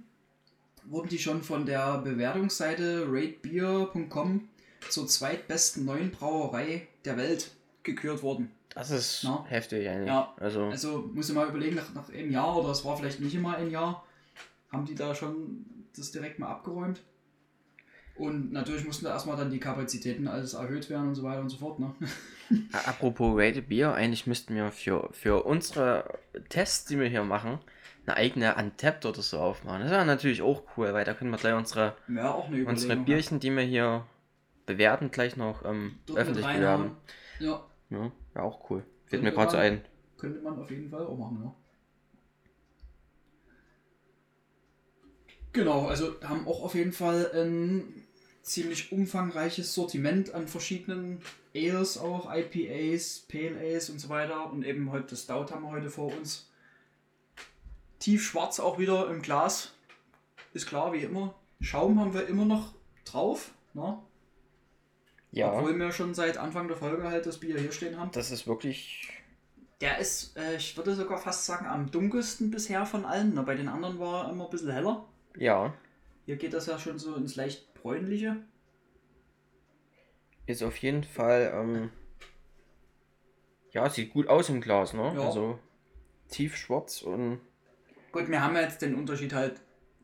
wurden 0.85 1.09
die 1.09 1.19
schon 1.19 1.43
von 1.43 1.67
der 1.67 1.99
Bewertungsseite 1.99 3.07
ratebeer.com 3.09 4.49
zur 4.89 5.07
zweitbesten 5.07 5.85
neuen 5.85 6.11
Brauerei 6.11 6.89
der 7.05 7.17
Welt 7.17 7.51
gekürt 7.83 8.23
worden. 8.23 8.51
Das 8.75 8.91
ist 8.91 9.23
Na? 9.25 9.45
heftig 9.49 9.89
eigentlich. 9.89 10.09
Ja. 10.09 10.33
Also, 10.39 10.65
Also 10.67 11.11
muss 11.13 11.29
ich 11.29 11.35
mal 11.35 11.49
überlegen, 11.49 11.77
nach, 11.77 11.93
nach 11.93 12.09
einem 12.09 12.31
Jahr 12.31 12.57
oder 12.57 12.71
es 12.71 12.85
war 12.85 12.97
vielleicht 12.97 13.21
nicht 13.21 13.35
immer 13.35 13.57
ein 13.57 13.71
Jahr, 13.71 14.05
haben 14.71 14.87
die 14.87 14.95
da 14.95 15.15
schon 15.15 15.65
das 15.97 16.13
direkt 16.13 16.39
mal 16.39 16.49
abgeräumt. 16.49 17.01
Und 18.21 18.53
natürlich 18.53 18.85
mussten 18.85 19.07
da 19.07 19.13
erstmal 19.13 19.37
dann 19.39 19.51
die 19.51 19.59
Kapazitäten 19.61 20.29
alles 20.29 20.53
erhöht 20.53 20.91
werden 20.91 21.09
und 21.09 21.15
so 21.15 21.23
weiter 21.23 21.41
und 21.41 21.49
so 21.49 21.57
fort. 21.57 21.79
Ne? 21.81 21.95
apropos 22.87 23.33
Rated 23.35 23.69
Beer, 23.69 23.95
eigentlich 23.95 24.27
müssten 24.27 24.55
wir 24.55 24.71
für, 24.71 25.09
für 25.13 25.45
unsere 25.45 26.19
Tests, 26.51 26.85
die 26.85 26.99
wir 26.99 27.09
hier 27.09 27.25
machen, 27.25 27.59
eine 28.07 28.17
eigene 28.17 28.55
Untapped 28.57 29.07
oder 29.07 29.23
so 29.23 29.39
aufmachen. 29.39 29.81
Das 29.83 29.91
wäre 29.91 30.05
natürlich 30.05 30.43
auch 30.43 30.63
cool, 30.77 30.93
weil 30.93 31.05
da 31.07 31.15
können 31.15 31.31
wir 31.31 31.39
gleich 31.39 31.55
unsere, 31.55 31.97
Ja, 32.09 32.31
unsere. 32.67 32.97
Bierchen, 32.97 33.41
die 33.41 33.51
wir 33.57 33.63
hier 33.63 34.07
bewerten, 34.67 35.11
gleich 35.11 35.37
noch 35.37 35.65
ähm, 35.65 35.95
öffentlich 36.15 36.47
bewerben. 36.47 36.97
Ja, 37.39 37.65
Ja, 37.89 38.13
wäre 38.35 38.45
auch 38.45 38.69
cool. 38.71 38.85
Fällt 39.07 39.23
mir 39.23 39.33
gerade 39.33 39.51
so 39.51 39.57
ein. 39.57 39.81
könnte 40.19 40.43
man 40.43 40.59
auf 40.59 40.71
jeden 40.71 40.91
Fall 40.91 41.07
auch 41.07 41.17
machen. 41.17 41.41
Ja. 41.43 41.55
Genau, 45.53 45.87
also 45.87 46.15
haben 46.23 46.47
auch 46.47 46.63
auf 46.63 46.75
jeden 46.75 46.93
Fall 46.93 47.31
ein 47.35 48.00
ziemlich 48.43 48.93
umfangreiches 48.93 49.75
Sortiment 49.75 50.35
an 50.35 50.49
verschiedenen 50.49 51.21
Ales 51.55 51.99
auch, 51.99 52.33
IPAs, 52.33 53.27
Pale 53.29 53.59
Ales 53.59 53.91
und 53.91 53.99
so 53.99 54.09
weiter. 54.09 54.51
Und 54.51 54.65
eben 54.65 54.91
heute 54.91 55.09
das 55.09 55.23
Stout 55.25 55.53
haben 55.53 55.63
wir 55.63 55.71
heute 55.71 55.91
vor 55.91 56.13
uns. 56.15 56.49
Tiefschwarz 57.99 58.61
auch 58.61 58.79
wieder 58.79 59.11
im 59.11 59.23
Glas. 59.23 59.73
Ist 60.55 60.67
klar, 60.67 60.93
wie 60.93 61.01
immer. 61.01 61.35
Schaum 61.61 62.01
haben 62.01 62.15
wir 62.15 62.27
immer 62.27 62.45
noch 62.45 62.73
drauf. 63.05 63.53
Ne? 63.75 63.99
Ja, 65.33 65.53
Obwohl 65.53 65.79
wir 65.79 65.93
schon 65.93 66.15
seit 66.15 66.39
Anfang 66.39 66.67
der 66.67 66.77
Folge 66.77 67.05
halt 67.05 67.27
das 67.27 67.39
Bier 67.39 67.59
hier 67.59 67.73
stehen 67.73 67.99
haben. 67.99 68.11
das 68.13 68.31
ist 68.31 68.47
wirklich. 68.47 69.09
Der 69.81 69.99
ist, 69.99 70.37
äh, 70.37 70.57
ich 70.57 70.77
würde 70.77 70.95
sogar 70.95 71.19
fast 71.19 71.47
sagen, 71.47 71.67
am 71.67 71.91
dunkelsten 71.91 72.51
bisher 72.51 72.85
von 72.85 73.05
allen. 73.05 73.33
Na, 73.35 73.43
bei 73.43 73.55
den 73.55 73.69
anderen 73.69 73.99
war 73.99 74.25
er 74.25 74.31
immer 74.33 74.45
ein 74.45 74.51
bisschen 74.51 74.73
heller. 74.73 75.07
Ja, 75.37 75.73
Hier 76.27 76.37
geht 76.37 76.53
das 76.53 76.67
ja 76.67 76.79
schon 76.79 76.99
so 76.99 77.15
ins 77.15 77.37
leicht 77.37 77.70
bräunliche. 77.83 78.37
ist 80.47 80.63
auf 80.63 80.77
jeden 80.79 81.05
Fall. 81.05 81.53
Ähm, 81.55 81.91
ja, 83.73 83.89
sieht 83.89 84.13
gut 84.13 84.29
aus 84.29 84.49
im 84.49 84.61
Glas, 84.61 84.95
ne? 84.95 85.13
Ja. 85.15 85.27
Also 85.27 85.59
tiefschwarz 86.29 87.03
und. 87.03 87.41
Gut, 88.13 88.29
wir 88.29 88.43
haben 88.43 88.57
jetzt 88.57 88.83
den 88.83 88.97
Unterschied 88.97 89.33
halt 89.33 89.61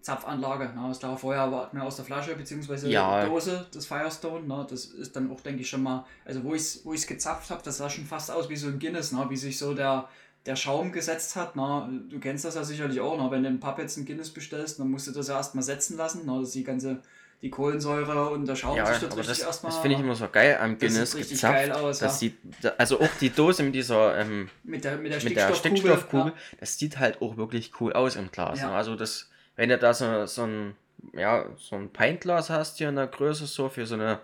Zapfanlage. 0.07 0.71
Na, 0.77 0.89
das 0.89 1.01
klar, 1.01 1.19
vorher 1.19 1.51
war 1.51 1.75
mir 1.75 1.83
aus 1.83 1.97
der 1.97 2.05
Flasche 2.05 2.37
bzw. 2.37 2.89
Ja. 2.89 3.27
Dose 3.27 3.67
das 3.73 3.87
Firestone. 3.87 4.45
Na, 4.47 4.63
das 4.63 4.85
ist 4.87 5.17
dann 5.17 5.31
auch, 5.33 5.41
denke 5.41 5.63
ich, 5.63 5.69
schon 5.69 5.83
mal, 5.83 6.07
also 6.25 6.45
wo 6.45 6.55
ich 6.55 6.63
es 6.63 6.85
wo 6.87 6.93
ich's 6.93 7.09
gezapft 7.09 7.51
habe, 7.51 7.63
das 7.65 7.79
sah 7.79 7.91
schon 7.91 8.05
fast 8.05 8.31
aus 8.31 8.49
wie 8.49 8.57
so 8.57 8.69
ein 8.69 8.79
Guinness, 8.79 9.11
na, 9.11 9.29
wie 9.29 9.37
sich 9.37 9.59
so 9.59 9.75
der, 9.75 10.09
der 10.47 10.55
Schaum 10.55 10.93
gesetzt 10.93 11.35
hat. 11.35 11.57
Na, 11.57 11.91
du 12.09 12.21
kennst 12.21 12.45
das 12.45 12.55
ja 12.55 12.63
sicherlich 12.63 13.01
auch. 13.01 13.19
Na, 13.19 13.33
wenn 13.33 13.43
du 13.43 13.49
im 13.49 13.59
Pub 13.59 13.79
jetzt 13.81 13.97
ein 13.97 14.07
Guinness 14.07 14.31
bestellst, 14.31 14.79
dann 14.79 14.93
musst 14.93 15.09
du 15.09 15.11
das 15.11 15.27
ja 15.27 15.39
erstmal 15.39 15.65
setzen 15.65 15.97
lassen. 15.97 16.23
Na, 16.25 16.39
dass 16.39 16.53
die 16.53 16.63
ganze 16.63 17.03
die 17.43 17.51
Kohlensäure 17.51 18.31
und 18.31 18.47
der 18.47 18.57
Schaum 18.57 18.77
Ja, 18.77 18.87
sich 18.87 18.99
dort 19.01 19.13
aber 19.13 19.21
das, 19.23 19.31
richtig 19.31 19.47
erstmal. 19.47 19.73
das 19.73 19.81
finde 19.81 19.97
ich 19.97 20.03
immer 20.03 20.15
so 20.15 20.29
geil 20.29 20.59
am 20.61 20.79
Das 20.79 20.81
sieht 20.81 20.91
Guinness 20.91 21.15
richtig 21.17 21.33
gezapft. 21.33 21.55
geil 21.55 21.73
aus, 21.73 21.99
das 21.99 22.13
ja. 22.13 22.19
sieht, 22.19 22.37
also 22.79 23.01
auch 23.01 23.09
die 23.21 23.31
Dose 23.31 23.63
mit 23.63 23.75
dieser, 23.75 24.19
ähm, 24.19 24.49
mit 24.65 24.85
der, 24.85 24.97
mit 24.97 25.13
der 25.13 25.21
Stickstoffkugel. 25.21 25.59
Stickstoffkugel, 25.77 26.33
Ja. 26.33 26.57
das 26.61 26.79
sieht 26.79 26.99
halt 26.99 27.21
auch 27.23 27.37
wirklich 27.37 27.73
cool 27.81 27.93
aus 27.93 28.17
im 28.17 28.31
Glas. 28.33 28.61
Ja. 28.61 28.69
Ne? 28.71 28.75
Also 28.75 28.97
das, 28.97 29.29
wenn 29.57 29.69
du 29.69 29.79
da 29.79 29.93
so, 29.95 30.27
so 30.27 30.43
ein, 30.45 30.75
ja, 31.13 31.45
so 31.59 31.77
ein 31.77 31.91
Pintglas 31.91 32.51
hast 32.51 32.79
hier 32.79 32.89
in 32.89 32.97
der 32.97 33.07
Größe 33.07 33.47
so 33.47 33.69
für 33.69 33.87
so 33.87 33.95
eine, 33.95 34.19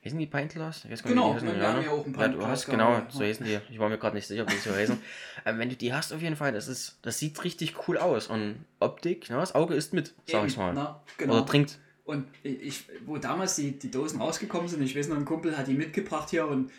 wie 0.00 0.08
heißen 0.08 0.18
die 0.18 0.26
Pintglas? 0.26 0.86
Genau, 1.04 1.30
die 1.30 1.34
heißen, 1.44 1.60
wir 1.60 1.68
haben 1.68 1.82
ja 1.84 1.90
auch 1.90 2.06
ein 2.06 2.12
ja, 2.14 2.18
du 2.28 2.30
Pintglas 2.32 2.48
hast, 2.48 2.66
genau, 2.70 2.92
ja. 2.92 3.06
so 3.10 3.20
heißen 3.22 3.44
die. 3.44 3.58
Ich 3.70 3.78
war 3.78 3.88
mir 3.90 3.98
gerade 3.98 4.16
nicht 4.16 4.26
sicher, 4.26 4.46
wie 4.48 4.52
die 4.54 4.58
so 4.58 4.72
heißen. 4.74 4.98
Aber 5.44 5.58
wenn 5.58 5.68
du 5.68 5.76
die 5.76 5.92
hast 5.92 6.12
auf 6.14 6.22
jeden 6.22 6.36
Fall, 6.36 6.52
das 6.52 6.68
ist, 6.68 6.98
das 7.02 7.18
sieht 7.18 7.42
richtig 7.44 7.74
cool 7.88 7.98
aus 7.98 8.28
und 8.28 8.64
Optik, 8.78 9.28
ne, 9.28 9.36
das 9.36 9.54
Auge 9.54 9.74
ist 9.74 9.92
mit, 9.92 10.14
sag 10.26 10.38
Eben, 10.38 10.46
ich 10.48 10.56
mal. 10.56 10.72
na, 10.72 11.02
genau. 11.18 11.34
Oder 11.34 11.44
trinkt. 11.46 11.78
Und 12.10 12.26
ich, 12.42 12.86
wo 13.06 13.18
damals 13.18 13.54
die, 13.54 13.78
die 13.78 13.90
Dosen 13.90 14.20
rausgekommen 14.20 14.68
sind, 14.68 14.82
ich 14.82 14.96
weiß 14.96 15.08
noch, 15.08 15.16
ein 15.16 15.24
Kumpel 15.24 15.56
hat 15.56 15.68
die 15.68 15.74
mitgebracht 15.74 16.30
hier 16.30 16.46
und 16.46 16.70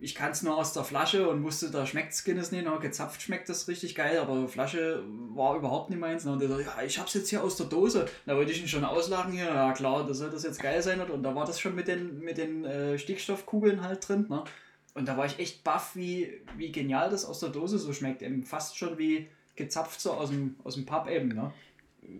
ich 0.00 0.14
kann 0.14 0.32
es 0.32 0.42
nur 0.42 0.56
aus 0.56 0.72
der 0.72 0.84
Flasche 0.84 1.28
und 1.28 1.42
wusste, 1.44 1.70
da 1.70 1.86
schmeckt 1.86 2.12
es 2.12 2.52
nicht. 2.52 2.64
Na, 2.64 2.76
gezapft 2.76 3.20
schmeckt 3.20 3.48
das 3.48 3.68
richtig 3.68 3.94
geil, 3.94 4.18
aber 4.18 4.48
Flasche 4.48 5.02
war 5.34 5.56
überhaupt 5.56 5.90
nicht 5.90 5.98
meins. 5.98 6.24
Und 6.24 6.40
der 6.40 6.48
so, 6.48 6.58
ja, 6.58 6.82
ich 6.84 6.98
hab's 6.98 7.14
jetzt 7.14 7.28
hier 7.28 7.42
aus 7.42 7.56
der 7.56 7.66
Dose. 7.66 8.06
Da 8.24 8.36
wollte 8.36 8.52
ich 8.52 8.60
ihn 8.60 8.68
schon 8.68 8.84
auslachen 8.84 9.32
hier. 9.32 9.44
Ja 9.44 9.72
klar, 9.72 10.06
das 10.06 10.18
soll 10.18 10.30
das 10.30 10.44
jetzt 10.44 10.62
geil 10.62 10.82
sein. 10.82 11.00
Und 11.00 11.22
da 11.22 11.34
war 11.34 11.44
das 11.44 11.60
schon 11.60 11.74
mit 11.74 11.88
den, 11.88 12.20
mit 12.20 12.38
den 12.38 12.64
äh, 12.64 12.98
Stickstoffkugeln 12.98 13.82
halt 13.82 14.06
drin. 14.08 14.26
Ne? 14.28 14.44
Und 14.94 15.08
da 15.08 15.16
war 15.18 15.26
ich 15.26 15.38
echt 15.38 15.62
baff, 15.62 15.94
wie, 15.94 16.40
wie 16.56 16.72
genial 16.72 17.10
das 17.10 17.26
aus 17.26 17.40
der 17.40 17.50
Dose 17.50 17.78
so 17.78 17.92
schmeckt. 17.92 18.22
Eben 18.22 18.44
fast 18.44 18.78
schon 18.78 18.96
wie 18.96 19.28
gezapft 19.56 20.00
so 20.00 20.12
aus 20.12 20.30
dem, 20.30 20.56
aus 20.64 20.74
dem 20.74 20.86
Pub 20.86 21.06
eben. 21.08 21.28
Ne? 21.28 21.52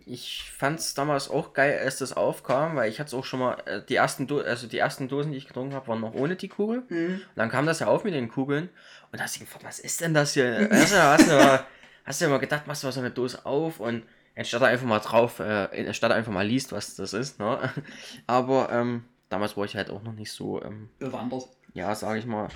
Ich 0.05 0.51
fand 0.51 0.81
es 0.81 0.95
damals 0.95 1.31
auch 1.31 1.53
geil, 1.53 1.79
als 1.79 1.99
das 1.99 2.13
aufkam, 2.13 2.77
weil 2.77 2.91
ich 2.91 2.99
hatte 2.99 3.09
es 3.09 3.15
auch 3.15 3.25
schon 3.25 3.41
mal, 3.41 3.57
äh, 3.67 3.83
die 3.89 3.95
ersten, 3.95 4.27
Do 4.27 4.41
also 4.41 4.67
die 4.67 4.79
ersten 4.79 5.09
Dosen, 5.09 5.33
die 5.33 5.39
ich 5.39 5.47
getrunken 5.47 5.75
habe, 5.75 5.87
waren 5.89 6.01
noch 6.01 6.15
ohne 6.15 6.37
die 6.37 6.49
Kugel. 6.49 6.83
Und 6.89 7.21
dann 7.37 7.51
kam 7.51 7.67
das 7.67 7.81
ja 7.81 7.87
auf 7.87 8.03
mit 8.03 8.15
den 8.15 8.29
Kugeln 8.29 8.69
und 9.13 9.19
da 9.21 9.25
hast 9.25 9.37
du 9.37 9.41
gefragt, 9.41 9.65
was 9.65 9.79
ist 9.79 10.01
denn 10.01 10.15
das 10.15 10.35
hier? 10.35 10.69
hast, 10.73 11.29
du, 11.29 11.31
du, 11.31 11.65
hast 12.05 12.21
du 12.21 12.25
immer 12.25 12.39
gedacht, 12.39 12.67
machst 12.67 12.83
du 12.83 12.89
mal 12.89 12.93
so 12.93 13.01
eine 13.01 13.11
Dose 13.11 13.47
auf 13.47 13.79
und 13.81 14.03
anstatt 14.37 14.63
einfach 14.63 14.87
mal 14.87 14.99
drauf, 14.99 15.41
äh, 15.41 15.87
anstatt 15.87 16.13
einfach 16.13 16.33
mal 16.33 16.47
liest, 16.47 16.73
was 16.73 16.97
das 16.97 17.13
ist, 17.13 17.39
ne? 17.39 17.73
Aber 18.27 18.71
ähm, 18.73 19.05
damals 19.29 19.57
war 19.57 19.65
ich 19.65 19.77
halt 19.77 19.91
auch 19.91 20.03
noch 20.03 20.13
nicht 20.13 20.33
so, 20.33 20.63
ähm, 20.63 20.91
Bewandert. 20.99 21.49
ja, 21.75 21.95
sage 21.95 22.19
ich 22.19 22.27
mal. 22.27 22.49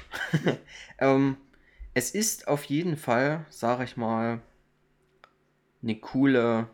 ähm, 0.99 1.37
es 1.95 2.11
ist 2.11 2.49
auf 2.49 2.65
jeden 2.65 2.97
Fall, 2.97 3.47
sage 3.49 3.85
ich 3.85 3.97
mal, 3.97 4.41
eine 5.83 5.97
coole, 5.97 6.69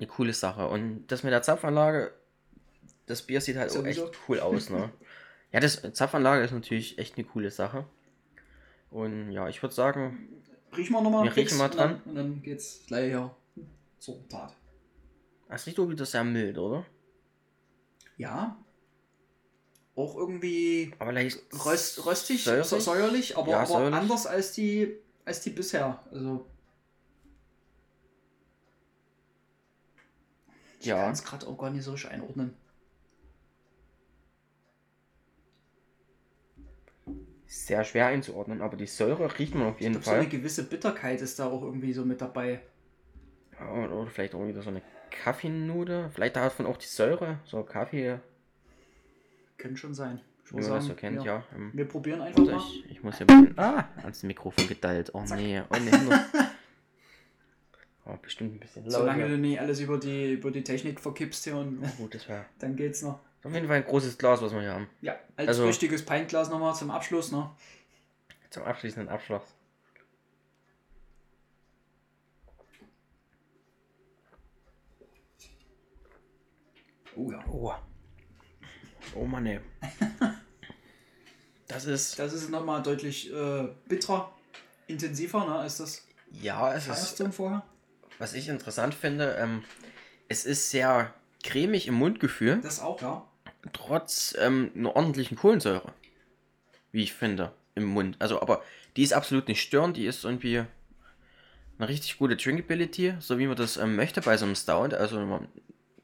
eine 0.00 0.08
coole 0.08 0.32
Sache. 0.32 0.66
Und 0.66 1.06
das 1.08 1.22
mit 1.22 1.32
der 1.32 1.42
Zapfanlage, 1.42 2.12
das 3.06 3.22
Bier 3.22 3.40
sieht 3.40 3.56
halt 3.56 3.70
auch 3.70 3.74
Sowieso. 3.76 4.06
echt 4.06 4.18
cool 4.28 4.40
aus, 4.40 4.70
ne? 4.70 4.90
ja, 5.52 5.60
das 5.60 5.82
Zapfanlage 5.92 6.42
ist 6.42 6.52
natürlich 6.52 6.98
echt 6.98 7.16
eine 7.16 7.26
coole 7.26 7.50
Sache. 7.50 7.84
Und 8.90 9.30
ja, 9.30 9.48
ich 9.48 9.62
würde 9.62 9.74
sagen, 9.74 10.28
Riechen 10.76 10.92
wir 10.92 11.02
nochmal. 11.02 11.24
Wir 11.24 11.36
riechen 11.36 11.58
mal 11.58 11.70
und 11.70 11.78
dann, 11.78 12.00
und 12.02 12.14
dann 12.14 12.42
geht's 12.42 12.82
gleich 12.86 13.10
hier 13.10 13.34
zur 13.98 14.26
Tat. 14.28 14.54
das 15.48 15.66
riecht 15.66 15.78
auch 15.80 15.88
wieder 15.88 16.06
sehr 16.06 16.24
mild, 16.24 16.58
oder? 16.58 16.86
Ja. 18.16 18.56
Auch 19.96 20.16
irgendwie 20.16 20.92
Aber 20.98 21.12
röst, 21.12 22.06
röstig, 22.06 22.44
säuerlich, 22.44 22.68
säuerlich 22.68 23.36
aber, 23.36 23.50
Ja, 23.50 23.58
aber 23.58 23.66
säuerlich. 23.66 23.94
anders 23.94 24.26
als 24.26 24.52
die, 24.52 24.96
als 25.24 25.40
die 25.42 25.50
bisher. 25.50 26.02
Also. 26.10 26.46
Ich 30.80 30.86
Ja. 30.86 31.04
kann 31.04 31.12
es 31.12 31.22
gerade 31.24 31.46
auch 31.46 31.56
gar 31.58 31.70
nicht 31.70 31.84
so 31.84 31.94
einordnen. 32.08 32.54
sehr 37.46 37.82
schwer 37.84 38.06
einzuordnen, 38.06 38.62
aber 38.62 38.76
die 38.76 38.86
Säure 38.86 39.38
riecht 39.38 39.54
man 39.56 39.68
auf 39.68 39.74
Ich 39.76 39.80
jeden 39.82 39.94
glaube, 39.94 40.04
so 40.04 40.10
eine 40.12 40.22
Fall. 40.22 40.30
gewisse 40.30 40.64
Bitterkeit 40.64 41.20
ist 41.20 41.38
da 41.38 41.46
auch 41.46 41.62
irgendwie 41.62 41.92
so 41.92 42.04
mit 42.04 42.20
dabei. 42.20 42.60
Ja, 43.58 43.72
oder 43.88 44.06
vielleicht 44.08 44.34
auch 44.36 44.46
wieder 44.46 44.62
so 44.62 44.70
eine 44.70 44.82
Kaffeenote. 45.10 46.10
Vielleicht 46.14 46.36
davon 46.36 46.66
auch 46.66 46.76
die 46.76 46.86
Säure, 46.86 47.38
so 47.44 47.62
Kaffee, 47.64 48.20
Könnte 49.58 49.76
schon 49.78 49.94
sein. 49.94 50.20
Ich 50.46 50.52
wie 50.52 50.60
man 50.62 50.70
das 50.70 50.86
so 50.86 50.94
kennt, 50.94 51.22
ja. 51.24 51.44
Ähm, 51.54 51.70
Wir 51.74 51.86
probieren 51.86 52.20
einfach 52.22 52.38
Warte, 52.38 52.52
mal. 52.52 52.62
ich, 52.62 52.90
ich 52.90 53.02
muss 53.02 53.18
hier 53.18 53.28
ein 53.28 53.40
bisschen. 53.44 53.58
Ah, 53.58 53.88
ans 54.02 54.22
Mikrofon 54.22 54.66
gedallt. 54.68 55.10
Oh 55.12 55.22
Zack. 55.24 55.38
nee, 55.38 55.60
oh 55.60 55.76
nee. 55.76 55.90
Aber 58.04 58.16
bestimmt 58.16 58.54
ein 58.56 58.58
bisschen 58.60 58.88
Solange 58.90 59.22
lauter. 59.22 59.34
du 59.34 59.38
nicht 59.38 59.60
alles 59.60 59.80
über 59.80 59.98
die, 59.98 60.32
über 60.32 60.50
die 60.50 60.64
Technik 60.64 61.00
verkippst 61.00 61.44
hier 61.44 61.56
und 61.56 61.80
Gut, 61.98 62.14
das 62.14 62.28
wäre 62.28 62.44
dann 62.58 62.74
geht's 62.76 63.02
noch. 63.02 63.20
auf 63.44 63.52
jeden 63.52 63.66
Fall 63.66 63.76
ein 63.76 63.84
großes 63.84 64.16
Glas, 64.18 64.40
was 64.42 64.52
wir 64.52 64.60
hier 64.62 64.72
haben. 64.74 64.88
Ja, 65.02 65.16
als 65.36 65.48
Also- 65.48 65.66
richtiges 65.66 66.04
Pintglas 66.04 66.48
nochmal 66.50 66.74
zum 66.74 66.90
Abschluss, 66.90 67.30
ne? 67.32 67.50
Zum 68.50 68.64
abschließenden 68.64 69.08
Abschluss. 69.08 69.42
Oh 77.16 77.30
ja. 77.30 77.44
Oh. 77.50 77.72
Oh 79.14 79.24
Mann, 79.24 79.46
ey. 79.46 79.60
Das 81.66 81.84
ist. 81.84 82.18
Das 82.18 82.32
ist 82.32 82.50
nochmal 82.50 82.82
deutlich 82.82 83.32
äh, 83.32 83.68
bitterer, 83.88 84.32
intensiver, 84.86 85.44
ne, 85.44 85.54
als 85.56 85.78
das 85.78 86.06
Ja, 86.30 86.72
es 86.74 86.86
ist. 86.86 87.22
Vorher. 87.34 87.62
Was 88.20 88.34
ich 88.34 88.48
interessant 88.48 88.94
finde, 88.94 89.36
ähm, 89.40 89.64
es 90.28 90.44
ist 90.44 90.70
sehr 90.70 91.12
cremig 91.42 91.88
im 91.88 91.94
Mundgefühl, 91.94 92.60
Das 92.60 92.78
auch, 92.78 93.00
ja. 93.00 93.26
trotz 93.72 94.36
ähm, 94.38 94.70
einer 94.76 94.94
ordentlichen 94.94 95.38
Kohlensäure. 95.38 95.92
Wie 96.92 97.02
ich 97.02 97.14
finde, 97.14 97.52
im 97.74 97.84
Mund. 97.84 98.16
Also, 98.18 98.42
aber 98.42 98.62
die 98.96 99.04
ist 99.04 99.14
absolut 99.14 99.48
nicht 99.48 99.62
störend, 99.62 99.96
die 99.96 100.04
ist 100.04 100.24
irgendwie 100.24 100.64
eine 101.78 101.88
richtig 101.88 102.18
gute 102.18 102.36
Drinkability, 102.36 103.14
so 103.20 103.38
wie 103.38 103.46
man 103.46 103.56
das 103.56 103.78
ähm, 103.78 103.96
möchte 103.96 104.20
bei 104.20 104.36
so 104.36 104.44
einem 104.44 104.54
Stout. 104.54 104.94
Also, 104.94 105.18
man, 105.18 105.48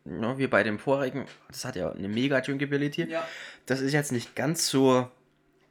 ja, 0.06 0.38
wie 0.38 0.46
bei 0.46 0.62
dem 0.62 0.78
vorigen, 0.78 1.26
das 1.48 1.66
hat 1.66 1.76
ja 1.76 1.92
eine 1.92 2.08
mega 2.08 2.40
Drinkability. 2.40 3.10
Ja, 3.10 3.28
Das 3.66 3.80
ist 3.82 3.92
jetzt 3.92 4.10
nicht 4.12 4.34
ganz 4.34 4.68
so 4.68 5.10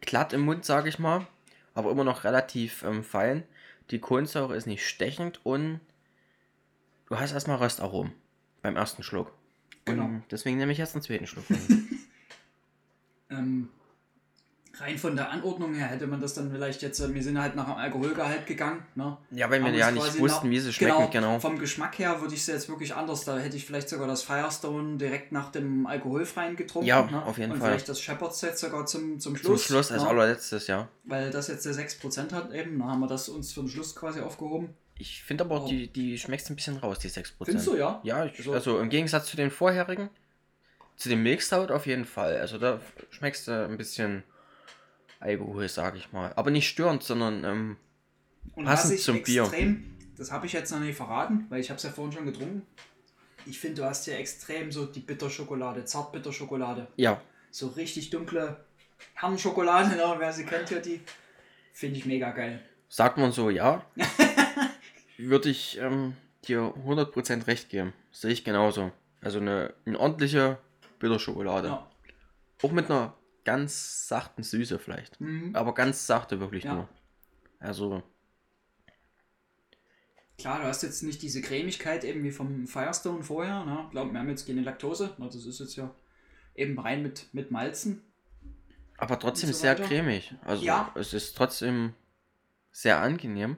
glatt 0.02 0.32
im 0.32 0.42
Mund, 0.42 0.64
sage 0.64 0.90
ich 0.90 1.00
mal, 1.00 1.26
aber 1.74 1.90
immer 1.90 2.04
noch 2.04 2.24
relativ 2.24 2.84
ähm, 2.84 3.04
fein. 3.04 3.42
Die 3.90 4.00
Kohlensäure 4.00 4.56
ist 4.56 4.68
nicht 4.68 4.88
stechend 4.88 5.44
und 5.44 5.80
du 7.08 7.20
hast 7.20 7.32
erstmal 7.32 7.58
Röstaromen 7.58 8.12
beim 8.62 8.76
ersten 8.76 9.04
Schluck. 9.04 9.32
Genau. 9.86 10.06
Und 10.06 10.24
deswegen 10.32 10.58
nehme 10.58 10.72
ich 10.72 10.78
jetzt 10.78 10.96
einen 10.96 11.04
zweiten 11.04 11.28
Schluck. 11.28 11.46
ähm, 13.30 13.70
rein 14.80 14.98
von 14.98 15.16
der 15.16 15.30
Anordnung 15.32 15.74
her 15.74 15.88
hätte 15.88 16.08
man 16.08 16.20
das 16.20 16.34
dann 16.34 16.52
vielleicht 16.52 16.82
jetzt, 16.82 17.00
äh, 17.00 17.14
wir 17.14 17.24
sind 17.24 17.40
halt 17.40 17.56
nach 17.56 17.66
dem 17.66 17.76
Alkoholgehalt 17.76 18.46
gegangen, 18.46 18.84
ne? 18.96 19.18
ja, 19.32 19.50
weil 19.50 19.64
wir 19.64 19.72
ja 19.72 19.92
nicht 19.92 20.20
wussten, 20.20 20.48
nach- 20.48 20.52
wie 20.52 20.60
sie 20.60 20.74
schmecken, 20.74 21.10
genau. 21.12 21.40
Vom 21.40 21.60
Geschmack 21.60 22.00
her 22.00 22.20
würde 22.22 22.34
ich 22.34 22.42
es 22.42 22.48
jetzt 22.48 22.68
wirklich 22.70 22.96
anders. 22.96 23.24
Da 23.26 23.38
hätte 23.38 23.56
ich 23.58 23.66
vielleicht 23.66 23.90
sogar 23.90 24.08
das 24.08 24.24
Firestone 24.24 24.98
direkt 24.98 25.32
nach 25.32 25.52
dem 25.52 25.86
alkoholfreien 25.88 26.56
getrunken. 26.56 26.88
Ja, 26.88 27.04
ne? 27.04 27.24
auf 27.24 27.38
jeden 27.38 27.54
Und 27.54 27.60
Fall. 27.60 27.70
vielleicht 27.70 27.90
das 27.90 28.02
Shepherd's 28.02 28.40
Set 28.40 28.58
sogar 28.58 28.86
zum, 28.86 29.20
zum 29.20 29.36
Zum 29.36 29.38
Schluss. 29.38 29.66
Schluss 29.66 29.92
als 29.92 30.04
ne? 30.04 30.10
allerletztes, 30.10 30.68
ja. 30.68 30.88
Weil 31.04 31.32
das 31.32 31.48
jetzt 31.48 31.66
der 31.66 31.74
6% 31.74 32.32
hat 32.34 32.52
eben. 32.54 32.80
Da 32.80 32.86
haben 32.86 33.00
wir 33.00 33.08
das 33.08 33.30
uns 33.30 33.54
für 33.54 33.62
den 33.62 33.70
Schluss 33.70 33.96
quasi 33.96 34.20
aufgehoben. 34.22 34.70
Ich 34.98 35.24
finde 35.24 35.44
aber, 35.44 35.64
Oh. 35.64 35.68
die, 35.68 35.88
die 35.88 36.18
schmeckt 36.18 36.50
ein 36.50 36.56
bisschen 36.56 36.78
raus, 36.78 37.00
die 37.00 37.10
6%. 37.10 37.34
Findest 37.46 37.68
du, 37.68 37.76
ja? 37.76 38.00
Ja, 38.04 38.26
ich, 38.26 38.38
Also- 38.38 38.54
also 38.54 38.80
im 38.80 38.90
Gegensatz 38.90 39.28
zu 39.28 39.36
den 39.38 39.52
vorherigen, 39.52 40.10
zu 40.96 41.10
dem 41.10 41.22
Milkstout 41.24 41.74
auf 41.74 41.86
jeden 41.86 42.06
Fall. 42.06 42.38
Also 42.38 42.58
da 42.58 42.80
schmeckst 43.10 43.48
du 43.48 43.66
ein 43.66 43.78
bisschen 43.78 44.24
Alkohol, 45.20 45.68
sag 45.68 45.96
ich 45.98 46.12
mal. 46.14 46.32
Aber 46.36 46.50
nicht 46.52 46.68
störend, 46.70 47.04
sondern 47.04 47.44
ähm, 47.44 47.78
Und 48.54 48.66
Passend 48.66 49.00
zum 49.00 49.22
Bier. 49.24 49.42
extrem, 49.44 49.98
das 50.18 50.32
habe 50.32 50.46
ich 50.46 50.54
jetzt 50.54 50.72
noch 50.72 50.80
nicht 50.80 50.96
verraten, 50.96 51.46
weil 51.50 51.60
ich 51.60 51.70
habe 51.70 51.78
es 51.78 51.84
ja 51.84 51.90
vorhin 51.90 52.14
schon 52.14 52.26
getrunken. 52.26 52.62
Ich 53.48 53.60
finde, 53.60 53.82
du 53.82 53.86
hast 53.88 54.06
ja 54.08 54.14
extrem 54.16 54.72
so 54.72 54.86
die 54.86 55.00
Bitterschokolade, 55.02 55.84
Zartbitterschokolade. 55.86 56.88
ja, 56.96 57.22
So 57.52 57.68
richtig 57.70 58.10
dunkle 58.12 58.64
Herrenschokolade, 59.16 59.90
ne? 59.98 60.16
wer 60.20 60.32
sie 60.32 60.46
kennt, 60.46 60.70
ja 60.72 60.80
die. 60.80 61.02
Finde 61.74 61.98
ich 62.00 62.06
mega 62.06 62.32
geil. 62.32 62.64
sagt 62.88 63.18
man 63.18 63.32
so, 63.34 63.50
ja. 63.50 63.84
Würde 65.18 65.50
ich 65.50 65.78
ähm, 65.80 66.16
dir 66.48 66.74
100% 66.86 67.48
recht 67.48 67.70
geben. 67.70 67.94
Sehe 68.12 68.32
ich 68.32 68.44
genauso. 68.44 68.92
Also 69.22 69.40
eine, 69.40 69.74
eine 69.86 70.00
ordentliche 70.00 70.58
Bitterschokolade. 71.00 71.70
Ja. 71.70 71.92
Auch 72.62 72.72
mit 72.72 72.90
einer 72.90 73.14
ganz 73.44 74.08
sachten 74.08 74.44
Süße 74.44 74.80
vielleicht. 74.80 75.20
Mhm. 75.22 75.56
Aber 75.56 75.74
ganz 75.74 76.06
sachte 76.08 76.40
wirklich 76.40 76.64
Ja. 76.66 76.74
nur. 76.76 76.90
Also, 77.60 78.04
Klar, 80.38 80.60
du 80.60 80.66
hast 80.68 80.84
jetzt 80.84 81.02
nicht 81.02 81.22
diese 81.22 81.42
Cremigkeit 81.42 82.04
eben 82.04 82.24
wie 82.24 82.32
vom 82.32 82.68
Firestone 82.68 83.24
vorher. 83.24 83.64
Ne? 83.64 83.88
Glaub, 83.92 84.12
wir 84.12 84.20
haben 84.20 84.30
jetzt 84.30 84.46
keine 84.46 84.62
Laktose. 84.62 85.14
Ne? 85.18 85.26
Das 85.28 85.36
ist 85.46 85.60
jetzt 85.60 85.78
ja 85.78 85.96
eben 86.56 86.78
rein 86.78 87.02
mit, 87.04 87.34
mit 87.34 87.52
Malzen. 87.52 88.02
aber 88.98 89.18
trotzdem 89.18 89.52
so 89.52 89.60
sehr 89.60 89.72
weiter. 89.80 89.86
cremig. 89.88 90.34
Also 90.44 90.64
Ja. 90.66 90.92
es 90.96 91.14
ist 91.14 91.38
trotzdem 91.38 91.94
sehr 92.72 93.00
angenehm. 93.02 93.56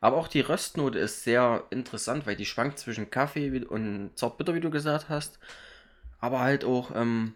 Aber 0.00 0.16
auch 0.16 0.28
die 0.28 0.40
Röstnote 0.40 0.98
ist 0.98 1.24
sehr 1.24 1.64
interessant, 1.70 2.26
weil 2.26 2.36
die 2.36 2.46
schwankt 2.46 2.78
zwischen 2.78 3.10
Kaffee 3.10 3.64
und 3.64 4.12
Zartbitter, 4.14 4.54
wie 4.54 4.60
du 4.60 4.70
gesagt 4.70 5.08
hast. 5.10 5.38
Aber 6.20 6.40
halt 6.40 6.64
auch 6.64 6.90
ähm, 6.94 7.34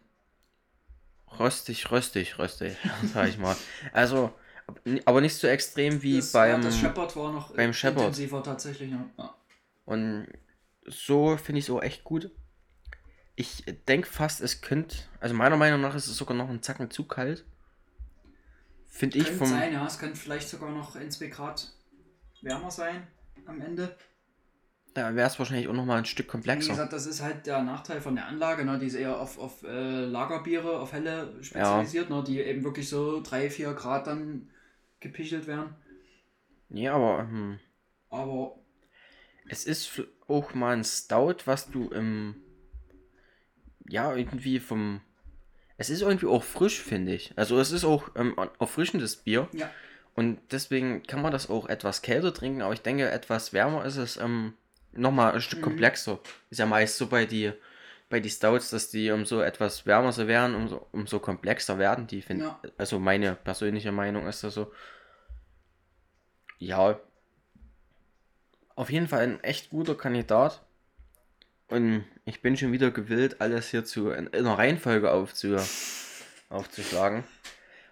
röstig, 1.39 1.91
röstig, 1.91 2.39
röstig, 2.39 2.77
sag 3.13 3.29
ich 3.29 3.39
mal. 3.39 3.57
Also, 3.93 4.33
aber 5.05 5.21
nicht 5.21 5.37
so 5.37 5.47
extrem 5.47 6.03
wie 6.03 6.17
das, 6.17 6.33
beim. 6.33 6.63
ja, 6.63 6.69
das 6.69 6.79
Shepard 6.79 7.15
war 7.17 7.33
noch 7.33 7.55
beim 7.55 7.75
Shepard. 7.75 7.99
intensiver 7.99 8.43
tatsächlich. 8.43 8.91
Ja. 8.91 9.35
Und 9.85 10.27
so 10.87 11.37
finde 11.37 11.59
ich 11.59 11.67
es 11.67 11.71
auch 11.71 11.83
echt 11.83 12.03
gut. 12.05 12.31
Ich 13.37 13.65
denke 13.89 14.09
fast, 14.09 14.41
es 14.41 14.63
könnte, 14.63 14.97
also 15.21 15.35
meiner 15.35 15.57
Meinung 15.57 15.81
nach 15.81 15.95
ist 15.95 16.07
es 16.07 16.17
sogar 16.17 16.37
noch 16.37 16.49
ein 16.49 16.63
Zacken 16.63 16.91
zu 16.91 17.05
kalt. 17.05 17.45
Finde 18.87 19.19
ich 19.19 19.25
Könnte 19.25 19.39
vom. 19.39 19.49
sein, 19.49 19.73
ja. 19.73 19.85
Es 19.85 19.99
könnte 19.99 20.17
vielleicht 20.17 20.49
sogar 20.49 20.71
noch 20.71 20.95
1, 20.95 21.19
2 21.19 21.27
Grad 21.27 21.69
wärmer 22.45 22.71
sein 22.71 23.07
am 23.47 23.61
Ende. 23.61 23.97
Da 24.95 25.15
wäre 25.17 25.27
es 25.27 25.39
wahrscheinlich 25.41 25.67
auch 25.67 25.73
noch 25.73 25.85
mal 25.85 25.99
ein 25.99 26.05
Stück 26.05 26.27
Wie 26.27 26.31
komplexer. 26.31 26.71
gesagt, 26.71 26.93
das 26.93 27.07
ist 27.07 27.21
halt 27.21 27.47
der 27.47 27.63
Nachteil 27.63 28.01
von 28.01 28.15
der 28.15 28.27
Anlage, 28.27 28.65
ne? 28.65 28.79
die 28.79 28.87
ist 28.87 28.95
eher 28.95 29.19
auf, 29.19 29.39
auf 29.39 29.65
äh, 29.65 30.05
Lagerbiere, 30.05 30.79
auf 30.79 30.93
helle 30.93 31.43
spezialisiert, 31.43 32.11
ne? 32.11 32.23
die 32.25 32.39
eben 32.41 32.63
wirklich 32.63 32.89
so 32.89 33.21
3, 33.21 33.51
4 33.51 33.73
Grad 33.75 34.07
dann 34.07 34.51
gepichelt 35.01 35.49
werden. 35.49 35.75
Ja, 36.69 36.95
aber 36.95 37.21
ähm, 37.21 37.59
Aber 38.11 38.57
es 39.49 39.65
ist 39.65 40.01
auch 40.29 40.55
mal 40.55 40.77
ein 40.77 40.85
Stout, 40.85 41.39
was 41.47 41.71
du 41.71 41.89
im. 41.89 42.37
Ja, 43.89 44.15
irgendwie 44.15 44.61
vom. 44.61 45.01
Es 45.77 45.91
ist 45.91 46.03
irgendwie 46.03 46.27
auch 46.27 46.45
frisch, 46.45 46.81
finde 46.81 47.15
ich. 47.15 47.33
Also 47.37 47.59
es 47.59 47.73
ist 47.73 47.85
auch 47.85 48.11
ähm, 48.15 48.37
erfrischendes 48.61 49.17
Bier. 49.17 49.49
ja, 49.53 49.71
Und 50.15 50.39
deswegen 50.53 51.03
kann 51.03 51.23
man 51.23 51.33
das 51.33 51.51
auch 51.51 51.67
etwas 51.67 52.03
kälter 52.03 52.33
trinken, 52.33 52.63
aber 52.63 52.73
ich 52.73 52.83
denke, 52.83 53.11
etwas 53.11 53.53
wärmer 53.53 53.85
ist 53.85 53.97
es 53.97 54.17
ähm, 54.17 54.55
nochmal 54.93 55.33
ein 55.33 55.41
Stück 55.41 55.59
Mhm. 55.59 55.65
komplexer. 55.65 56.21
Ist 56.51 56.59
ja 56.59 56.67
meist 56.67 56.99
so 56.99 57.09
bei 57.09 57.27
die, 57.27 57.53
bei 58.09 58.21
die 58.21 58.31
Stouts, 58.31 58.71
dass 58.71 58.91
die 58.91 59.11
umso 59.11 59.41
etwas 59.41 59.87
wärmer 59.87 60.13
sie 60.13 60.29
werden, 60.29 60.55
umso, 60.55 60.87
umso 60.93 61.19
komplexer 61.19 61.79
werden 61.79 62.07
die, 62.07 62.23
finde 62.23 62.45
Ja. 62.45 62.61
Also 62.79 63.01
meine 63.01 63.35
persönliche 63.35 63.91
Meinung 63.91 64.29
ist 64.29 64.45
das 64.45 64.55
so. 64.55 64.73
Ja. 66.59 67.01
Auf 68.77 68.91
jeden 68.91 69.09
Fall 69.09 69.21
ein 69.23 69.43
echt 69.43 69.71
guter 69.71 69.97
Kandidat. 69.97 70.63
Und 71.69 72.05
ich 72.25 72.41
bin 72.41 72.57
schon 72.57 72.73
wieder 72.73 72.91
gewillt, 72.91 73.41
alles 73.41 73.71
hier 73.71 73.85
zu 73.85 74.11
in 74.11 74.33
einer 74.33 74.59
Reihenfolge 74.59 75.11
aufzu, 75.11 75.57
aufzuschlagen. 76.51 77.25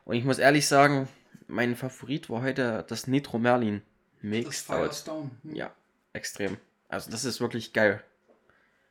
Und 0.05 0.15
ich 0.15 0.25
muss 0.25 0.39
ehrlich 0.39 0.69
sagen, 0.69 1.09
mein 1.53 1.77
Favorit 1.77 2.31
war 2.31 2.43
heute 2.43 2.85
das 2.89 3.07
Nitro 3.07 3.39
Merlin 3.39 3.83
das 4.17 4.23
Mix 4.23 4.61
Stout. 4.61 4.75
Firestone. 4.75 5.31
Hm. 5.43 5.55
Ja, 5.55 5.75
extrem. 6.13 6.57
Also 6.89 7.11
das 7.11 7.25
ist 7.25 7.41
wirklich 7.41 7.73
geil. 7.73 8.03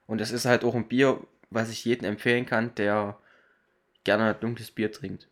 Und 0.08 0.20
das 0.20 0.32
ist 0.32 0.46
halt 0.46 0.64
auch 0.64 0.76
ein 0.76 0.88
Bier, 0.88 1.26
was 1.50 1.70
ich 1.70 1.86
jedem 1.86 2.06
empfehlen 2.06 2.46
kann, 2.46 2.74
der 2.76 3.18
gerne 4.04 4.34
dunkles 4.36 4.72
Bier 4.72 4.92
trinkt. 4.92 5.28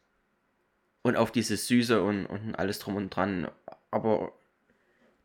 Und 1.02 1.16
auf 1.16 1.32
dieses 1.32 1.68
Süße 1.68 2.04
und, 2.04 2.26
und 2.26 2.56
alles 2.56 2.80
drum 2.80 2.96
und 2.96 3.10
dran. 3.10 3.50
Aber 3.92 4.34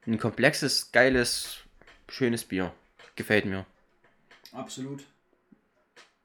ein 0.07 0.19
komplexes, 0.19 0.93
geiles, 0.93 1.59
schönes 2.09 2.45
Bier. 2.45 2.73
Gefällt 3.17 3.45
mir. 3.45 3.67
Absolut. 4.53 5.05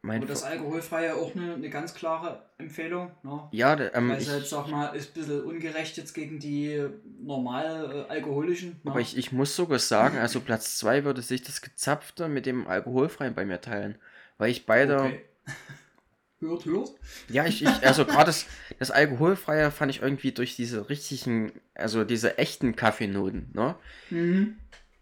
Mein 0.02 0.22
Aber 0.22 0.28
das 0.28 0.44
Alkoholfreie 0.44 1.14
auch 1.16 1.36
eine, 1.36 1.56
eine 1.56 1.70
ganz 1.70 1.94
klare 1.94 2.42
Empfehlung. 2.58 3.12
Ne? 3.24 3.50
ja, 3.52 3.76
der, 3.76 3.94
ähm, 3.96 4.10
Weil 4.10 4.22
ich, 4.22 4.28
es 4.28 4.34
halt, 4.34 4.48
sag 4.48 4.68
mal, 4.70 4.96
ist 4.96 5.10
ein 5.10 5.22
bisschen 5.22 5.44
ungerecht 5.44 5.98
jetzt 5.98 6.14
gegen 6.14 6.40
die 6.40 6.88
normal 7.22 8.06
äh, 8.08 8.12
alkoholischen. 8.12 8.80
Ne? 8.84 8.92
aber 8.92 9.02
ich, 9.02 9.18
ich 9.18 9.34
muss 9.34 9.56
sogar 9.56 9.80
sagen, 9.80 10.18
also 10.18 10.40
Platz 10.40 10.78
2 10.78 11.04
würde 11.04 11.22
sich 11.22 11.44
das 11.44 11.62
Gezapfte 11.62 12.30
mit 12.30 12.46
dem 12.46 12.66
Alkoholfreien 12.68 13.36
bei 13.36 13.46
mir 13.46 13.60
teilen. 13.60 13.98
Weil 14.38 14.52
ich 14.52 14.66
beide. 14.66 15.00
Okay. 15.00 15.22
hört, 16.40 16.66
hört. 16.66 16.92
Ja, 17.28 17.46
ich, 17.46 17.62
ich 17.62 17.86
also 17.86 18.06
gerade 18.06 18.28
das, 18.28 18.46
das 18.80 18.92
Alkoholfreie 18.92 19.70
fand 19.70 19.92
ich 19.92 20.02
irgendwie 20.02 20.32
durch 20.32 20.56
diese 20.56 20.90
richtigen, 20.90 21.52
also 21.76 22.06
diese 22.06 22.38
echten 22.38 22.76
Kaffeenoten, 22.78 23.50
ne, 23.54 23.76
Mhm. 24.10 24.56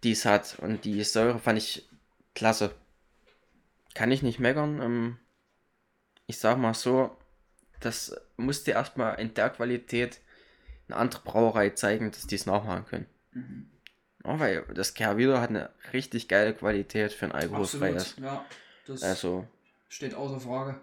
die 0.04 0.14
es 0.14 0.26
hat 0.26 0.58
und 0.60 0.86
die 0.86 1.04
Säure 1.04 1.38
fand 1.38 1.60
ich 1.60 1.88
klasse. 2.34 2.72
Kann 3.98 4.12
ich 4.12 4.22
nicht 4.22 4.38
meckern. 4.38 4.80
Ähm, 4.80 5.18
ich 6.28 6.38
sag 6.38 6.60
mal 6.60 6.76
so, 6.76 7.18
das 7.80 8.16
musste 8.36 8.70
erstmal 8.70 9.20
in 9.20 9.34
der 9.34 9.50
Qualität 9.50 10.20
eine 10.88 10.98
andere 10.98 11.24
Brauerei 11.24 11.72
zeigen, 11.72 12.12
dass 12.12 12.28
die 12.28 12.36
es 12.36 12.46
nachmachen 12.46 12.86
können. 12.86 13.06
Mhm. 13.32 13.72
Ja, 14.24 14.40
weil 14.40 14.62
das 14.76 14.94
Kehrwieder 14.94 15.42
hat 15.42 15.50
eine 15.50 15.72
richtig 15.94 16.28
geile 16.28 16.54
Qualität 16.54 17.12
für 17.12 17.26
ein 17.26 17.32
alkoholfreies. 17.32 18.12
Absolut, 18.12 18.30
ja. 18.32 18.46
Das 18.86 19.02
Also, 19.02 19.48
steht 19.90 20.14
außer 20.14 20.40
Frage. 20.40 20.80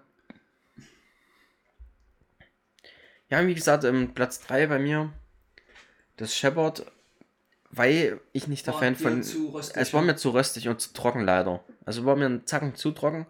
ja, 3.29 3.47
wie 3.47 3.55
gesagt, 3.55 3.85
ähm, 3.85 4.13
Platz 4.13 4.41
3 4.41 4.67
bei 4.67 4.81
mir, 4.81 5.13
das 6.17 6.37
Shepard, 6.37 6.91
weil 7.77 8.21
ich 8.33 8.47
nicht 8.47 8.67
der 8.67 8.75
War 8.75 8.81
Fan 8.81 8.97
von. 8.97 9.21
es 9.21 9.95
war 9.95 10.03
mir 10.03 10.17
zu 10.17 10.31
röstig 10.31 10.69
und 10.69 10.81
zu 10.81 10.93
trocken 10.93 11.25
leider. 11.25 11.65
Also 11.85 12.05
war 12.05 12.17
mir 12.17 12.27
ein 12.27 12.47
Zacken 12.47 12.75
zu 12.75 12.93
trocken. 12.93 13.27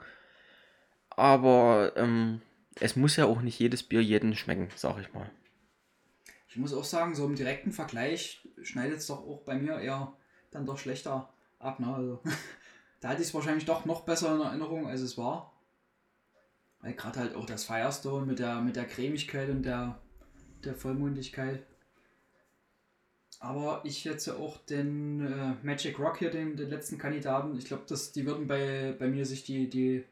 Aber 1.11 1.93
ähm, 1.97 2.43
es 2.81 2.97
muss 2.97 3.17
ja 3.17 3.27
auch 3.27 3.41
nicht 3.41 3.59
jedes 3.59 3.83
Bier 3.83 4.03
jeden 4.03 4.35
schmecken, 4.35 4.69
sag 4.77 4.99
ich 5.01 5.13
mal. 5.13 5.31
Ich 6.49 6.57
muss 6.57 6.75
auch 6.75 6.85
sagen, 6.85 7.15
so 7.15 7.25
im 7.25 7.37
direkten 7.37 7.73
Vergleich 7.73 8.47
schneidet 8.63 8.99
es 8.99 9.07
doch 9.07 9.27
auch 9.27 9.43
bei 9.43 9.57
mir 9.57 9.79
eher 9.79 10.13
dann 10.51 10.67
doch 10.67 10.79
schlechter 10.79 11.33
ab. 11.59 11.81
Ne? 11.81 11.95
Also, 11.95 12.23
da 13.01 13.09
hatte 13.09 13.23
ich 13.23 13.29
es 13.29 13.35
wahrscheinlich 13.35 13.65
doch 13.65 13.85
noch 13.85 14.03
besser 14.03 14.35
in 14.35 14.41
Erinnerung, 14.41 14.87
als 14.87 15.01
es 15.01 15.17
war. 15.17 15.53
Weil 16.81 16.95
gerade 16.95 17.21
halt 17.21 17.35
auch 17.35 17.47
das 17.47 17.65
Firestone 17.65 18.27
mit 18.27 18.39
der, 18.41 18.61
mit 18.61 18.77
der 18.77 18.85
Cremigkeit 18.85 19.49
und 19.49 19.63
der, 19.63 20.01
der 20.65 20.75
Vollmundigkeit. 20.75 21.65
Aber 23.45 23.83
ich 23.85 24.05
jetzt 24.05 24.27
auch 24.29 24.57
den 24.57 25.21
äh, 25.21 25.55
Magic 25.63 25.99
Rock 25.99 26.19
hier, 26.19 26.31
den, 26.31 26.57
den 26.57 26.71
letzten 26.71 26.97
Kandidaten, 26.97 27.57
ich 27.59 27.67
glaube, 27.67 27.85
die 27.87 28.27
würden 28.27 28.47
bei, 28.47 28.95
bei 28.99 29.07
mir 29.07 29.27
sich 29.27 29.45
die, 29.45 29.69
die 29.69 30.05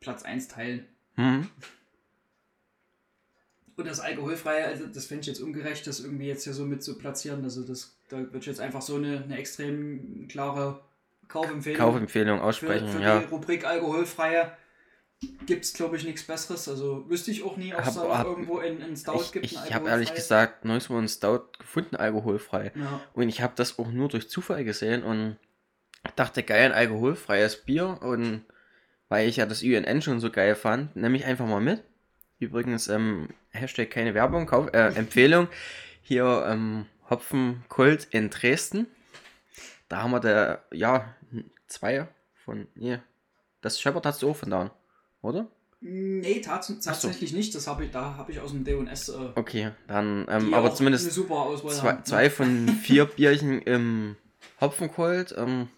Platz 0.00 0.24
1 0.24 0.48
teilen. 0.48 0.84
Hm? 1.14 1.48
Und 3.76 3.88
das 3.88 3.98
Alkoholfreie, 3.98 4.66
also 4.66 4.86
das 4.86 5.06
fände 5.06 5.22
ich 5.22 5.26
jetzt 5.28 5.40
ungerecht, 5.40 5.86
das 5.86 6.00
irgendwie 6.00 6.26
jetzt 6.26 6.44
hier 6.44 6.52
so 6.52 6.66
mit 6.66 6.82
zu 6.82 6.98
platzieren. 6.98 7.42
Also 7.44 7.62
das, 7.62 7.96
da 8.10 8.18
würde 8.18 8.38
ich 8.38 8.46
jetzt 8.46 8.60
einfach 8.60 8.82
so 8.82 8.96
eine, 8.96 9.24
eine 9.24 9.38
extrem 9.38 10.28
klare 10.28 10.80
Kaufempfehlung 11.28 11.78
Kaufempfehlung 11.78 12.38
für, 12.38 12.44
aussprechen, 12.44 12.88
für 12.88 13.00
ja. 13.00 13.20
die 13.20 13.24
Rubrik 13.24 13.64
Alkoholfreie. 13.66 14.52
Gibt 15.46 15.64
es, 15.64 15.72
glaube 15.74 15.96
ich, 15.96 16.04
nichts 16.04 16.24
Besseres. 16.24 16.68
Also 16.68 17.08
wüsste 17.08 17.30
ich 17.30 17.42
auch 17.42 17.56
nie, 17.56 17.74
ob 17.74 17.86
es 17.86 17.94
da 17.94 18.24
irgendwo 18.24 18.58
in, 18.60 18.80
in 18.80 18.96
Stout 18.96 19.20
Ich, 19.20 19.32
gibt. 19.32 19.44
ich 19.46 19.58
ein 19.58 19.74
habe 19.74 19.88
ehrlich 19.88 20.14
gesagt 20.14 20.64
nirgendwo 20.64 20.96
einen 20.96 21.08
Stout 21.08 21.44
gefunden, 21.58 21.96
alkoholfrei. 21.96 22.72
Ja, 22.74 23.00
Und 23.12 23.28
ich 23.28 23.42
habe 23.42 23.52
das 23.56 23.78
auch 23.78 23.90
nur 23.90 24.08
durch 24.08 24.28
Zufall 24.28 24.64
gesehen 24.64 25.02
und 25.02 25.36
dachte, 26.16 26.42
geil, 26.42 26.66
ein 26.66 26.72
alkoholfreies 26.72 27.64
Bier. 27.64 27.98
Und 28.02 28.44
weil 29.08 29.28
ich 29.28 29.36
ja 29.36 29.46
das 29.46 29.62
UNN 29.62 30.02
schon 30.02 30.20
so 30.20 30.30
geil 30.30 30.54
fand, 30.54 30.96
nehme 30.96 31.16
ich 31.16 31.24
einfach 31.24 31.46
mal 31.46 31.60
mit. 31.60 31.82
Übrigens, 32.38 32.88
ähm, 32.88 33.28
Hashtag 33.50 33.90
keine 33.90 34.14
Werbung, 34.14 34.46
Kauf, 34.46 34.72
äh, 34.72 34.88
Empfehlung. 34.94 35.48
Hier 36.02 36.46
ähm, 36.48 36.86
Hopfenkult 37.08 38.08
in 38.10 38.30
Dresden. 38.30 38.86
Da 39.88 40.02
haben 40.02 40.10
wir 40.10 40.20
der, 40.20 40.64
ja, 40.72 41.14
zwei 41.66 42.08
von, 42.44 42.66
nee, 42.74 42.98
das 43.60 43.80
Shepard 43.80 44.04
hast 44.06 44.22
du 44.22 44.30
auch 44.30 44.36
von 44.36 44.50
da, 44.50 44.70
oder? 45.24 45.46
nee, 45.86 46.40
tats 46.40 46.72
tatsächlich 46.80 47.32
nicht. 47.34 47.54
Das 47.54 47.66
habe 47.66 47.84
ich, 47.84 47.90
da 47.90 48.16
habe 48.16 48.32
ich 48.32 48.40
aus 48.40 48.52
dem 48.52 48.64
D&S 48.64 49.10
äh, 49.10 49.12
Okay, 49.34 49.72
dann, 49.86 50.26
ähm, 50.30 50.54
aber 50.54 50.74
zumindest 50.74 51.04
eine 51.04 51.12
super 51.12 51.34
Auswahl 51.34 51.72
zwei, 51.74 51.88
haben, 51.90 52.04
zwei 52.04 52.30
von 52.30 52.68
vier 52.82 53.04
Bierchen 53.04 53.60
im 53.60 54.16
Hopfenkult. 54.62 55.34
Ähm, 55.36 55.68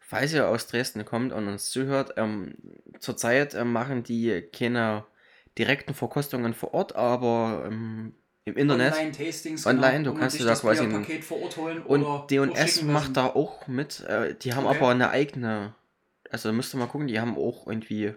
falls 0.00 0.32
ihr 0.32 0.48
aus 0.48 0.66
Dresden 0.66 1.04
kommt 1.04 1.32
und 1.32 1.46
uns 1.46 1.70
zuhört, 1.70 2.14
ähm, 2.16 2.54
zurzeit 2.98 3.54
ähm, 3.54 3.72
machen 3.72 4.02
die 4.02 4.42
keine 4.52 5.04
direkten 5.58 5.94
Verkostungen 5.94 6.52
vor 6.54 6.74
Ort, 6.74 6.96
aber 6.96 7.64
ähm, 7.66 8.14
im 8.46 8.56
Internet. 8.56 8.94
Online-Tastings. 8.94 9.64
Online, 9.66 9.98
genau, 9.98 10.12
du 10.12 10.18
kannst 10.18 10.38
dir 10.40 10.44
da 10.44 10.54
quasi 10.56 10.82
ein- 10.82 10.88
Bierpaket 10.90 11.24
vor 11.24 11.40
Ort 11.40 11.56
holen 11.56 11.82
oder 11.84 12.22
Und 12.22 12.30
D&S 12.30 12.82
macht 12.82 13.16
da 13.16 13.26
auch 13.26 13.68
mit. 13.68 14.00
Äh, 14.00 14.34
die 14.34 14.54
haben 14.54 14.66
Okay. 14.66 14.76
aber 14.76 14.88
eine 14.90 15.10
eigene. 15.10 15.74
Also 16.30 16.52
müsst 16.52 16.74
ihr 16.74 16.78
mal 16.78 16.86
gucken, 16.86 17.06
die 17.06 17.20
haben 17.20 17.38
auch 17.38 17.68
irgendwie 17.68 18.14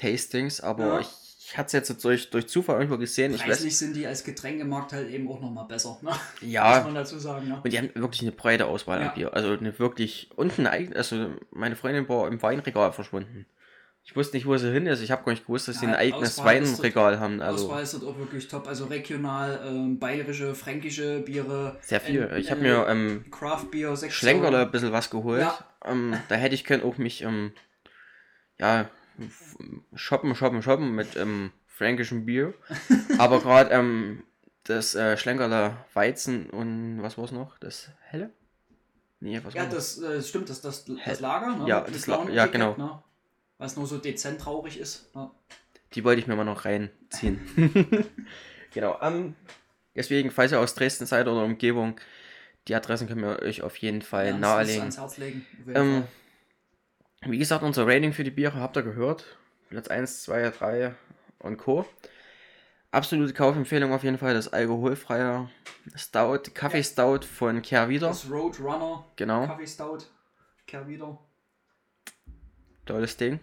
Tastings, 0.00 0.60
aber 0.60 0.86
Ja. 0.86 1.00
ich, 1.00 1.08
ich 1.46 1.58
hatte 1.58 1.66
es 1.78 1.88
jetzt 1.88 2.04
durch, 2.04 2.30
durch 2.30 2.46
Zufall 2.48 2.76
irgendwo 2.76 2.96
gesehen. 2.98 3.34
Ich 3.34 3.40
weiß, 3.40 3.46
Preislich 3.48 3.76
sind 3.76 3.96
die 3.96 4.06
als 4.06 4.22
Getränkemarkt 4.24 4.92
halt 4.92 5.10
eben 5.10 5.28
auch 5.28 5.40
nochmal 5.40 5.66
besser. 5.66 5.98
Ne? 6.02 6.10
Muss 6.40 6.50
ja, 6.52 6.82
man 6.84 6.94
dazu 6.94 7.18
sagen. 7.18 7.48
Ja. 7.48 7.60
Und 7.62 7.72
die 7.72 7.76
haben 7.78 7.90
wirklich 7.94 8.22
eine 8.22 8.32
breite 8.32 8.66
Auswahl 8.66 9.00
Ja. 9.00 9.08
an 9.08 9.14
Bier. 9.14 9.34
Also 9.34 9.50
eine 9.52 9.76
wirklich. 9.78 10.30
Und 10.36 10.58
ein 10.58 10.66
eigen, 10.66 10.94
also 10.94 11.30
meine 11.50 11.76
Freundin 11.76 12.08
war 12.08 12.28
im 12.28 12.40
Weinregal 12.40 12.92
verschwunden. 12.92 13.46
Ich 14.02 14.16
wusste 14.16 14.36
nicht, 14.36 14.46
wo 14.46 14.56
sie 14.56 14.72
hin 14.72 14.86
ist. 14.86 15.02
Ich 15.02 15.10
habe 15.10 15.24
gar 15.24 15.32
nicht 15.32 15.46
gewusst, 15.46 15.68
dass 15.68 15.78
sie 15.78 15.84
Ja, 15.86 15.92
ein 15.92 15.98
eigenes 15.98 16.38
Auswahl 16.38 16.62
Weinregal 16.62 17.20
haben. 17.20 17.42
Also 17.42 17.66
Auswahl 17.66 17.82
ist 17.82 17.94
dort 17.94 18.04
auch 18.04 18.18
wirklich 18.18 18.48
top. 18.48 18.66
Also 18.66 18.86
regional, 18.86 19.60
ähm, 19.66 19.98
bayerische, 19.98 20.54
fränkische 20.54 21.20
Biere. 21.20 21.78
sehr 21.82 22.00
viel. 22.00 22.22
äh, 22.22 22.38
ich 22.38 22.50
habe 22.50 22.60
mir 22.62 22.86
ähm, 22.88 23.24
Craft 23.30 23.66
Beer. 23.70 23.94
Schlenkerle 23.96 24.62
ein 24.62 24.70
bisschen 24.70 24.92
was 24.92 25.10
geholt. 25.10 25.42
Ja. 25.42 25.58
Ähm, 25.84 26.16
da 26.28 26.34
hätte 26.36 26.54
ich 26.54 26.64
können 26.64 26.82
auch 26.82 26.96
mich 26.96 27.22
ähm, 27.22 27.52
ja 28.58 28.88
shoppen, 29.94 30.34
shoppen, 30.34 30.62
shoppen 30.62 30.94
mit 30.94 31.16
ähm, 31.16 31.52
fränkischem 31.66 32.26
Bier. 32.26 32.54
Aber 33.18 33.40
gerade 33.40 33.70
ähm, 33.70 34.22
das 34.64 34.94
äh, 34.94 35.16
Schlenkerle 35.16 35.76
Weizen 35.94 36.50
und 36.50 37.02
was 37.02 37.16
war 37.18 37.24
es 37.24 37.32
noch? 37.32 37.58
Das 37.58 37.90
helle? 38.02 38.30
Nee, 39.20 39.40
was 39.44 39.54
Ja, 39.54 39.66
das 39.66 40.00
äh, 40.02 40.22
stimmt, 40.22 40.48
das, 40.48 40.60
das, 40.60 40.84
das? 40.84 41.20
Lager. 41.20 41.56
Ne? 41.56 41.68
Ja, 41.68 41.80
das 41.80 42.06
La- 42.06 42.28
ja, 42.30 42.46
genau. 42.46 42.76
Ne? 42.76 43.02
Was 43.58 43.76
nur 43.76 43.86
so 43.86 43.98
dezent 43.98 44.40
traurig 44.40 44.78
ist. 44.78 45.14
Ne? 45.14 45.30
Die 45.94 46.04
wollte 46.04 46.20
ich 46.20 46.26
mir 46.26 46.36
mal 46.36 46.44
noch 46.44 46.64
reinziehen. 46.64 47.40
genau. 48.72 48.98
Ähm, 49.02 49.34
deswegen, 49.94 50.30
falls 50.30 50.52
ihr 50.52 50.60
aus 50.60 50.74
Dresden 50.74 51.04
seid 51.04 51.26
oder 51.28 51.44
Umgebung, 51.44 52.00
die 52.68 52.74
Adressen 52.74 53.08
können 53.08 53.22
wir 53.22 53.40
euch 53.42 53.62
auf 53.62 53.76
jeden 53.76 54.00
Fall 54.02 54.28
Ja, 54.28 54.38
nahelegen. 54.38 54.82
Ans 54.82 54.98
Herz 54.98 55.16
legen. 55.18 55.46
Ähm. 55.74 56.04
Wie 57.26 57.38
gesagt, 57.38 57.62
unser 57.62 57.86
Rating 57.86 58.12
für 58.12 58.24
die 58.24 58.30
Biere 58.30 58.54
habt 58.60 58.76
ihr 58.76 58.82
gehört. 58.82 59.24
Platz 59.68 59.88
1, 59.88 60.22
2, 60.22 60.50
3 60.50 60.94
und 61.40 61.56
Co. 61.58 61.86
Absolute 62.92 63.32
Kaufempfehlung 63.34 63.92
auf 63.92 64.02
jeden 64.02 64.18
Fall. 64.18 64.34
Das 64.34 64.48
alkoholfreie 64.52 65.48
Stout, 65.94 66.50
Kaffee 66.54 66.82
Stout 66.82 67.20
von 67.24 67.62
Kehrwieder. 67.62 68.08
Das 68.08 68.28
Roadrunner 68.28 69.04
Genau, 69.16 69.46
Kaffee 69.46 69.66
Stout. 69.66 69.98
Kehr 70.66 70.86
wieder. 70.88 71.18
tolles 72.86 73.16
Ding. 73.16 73.38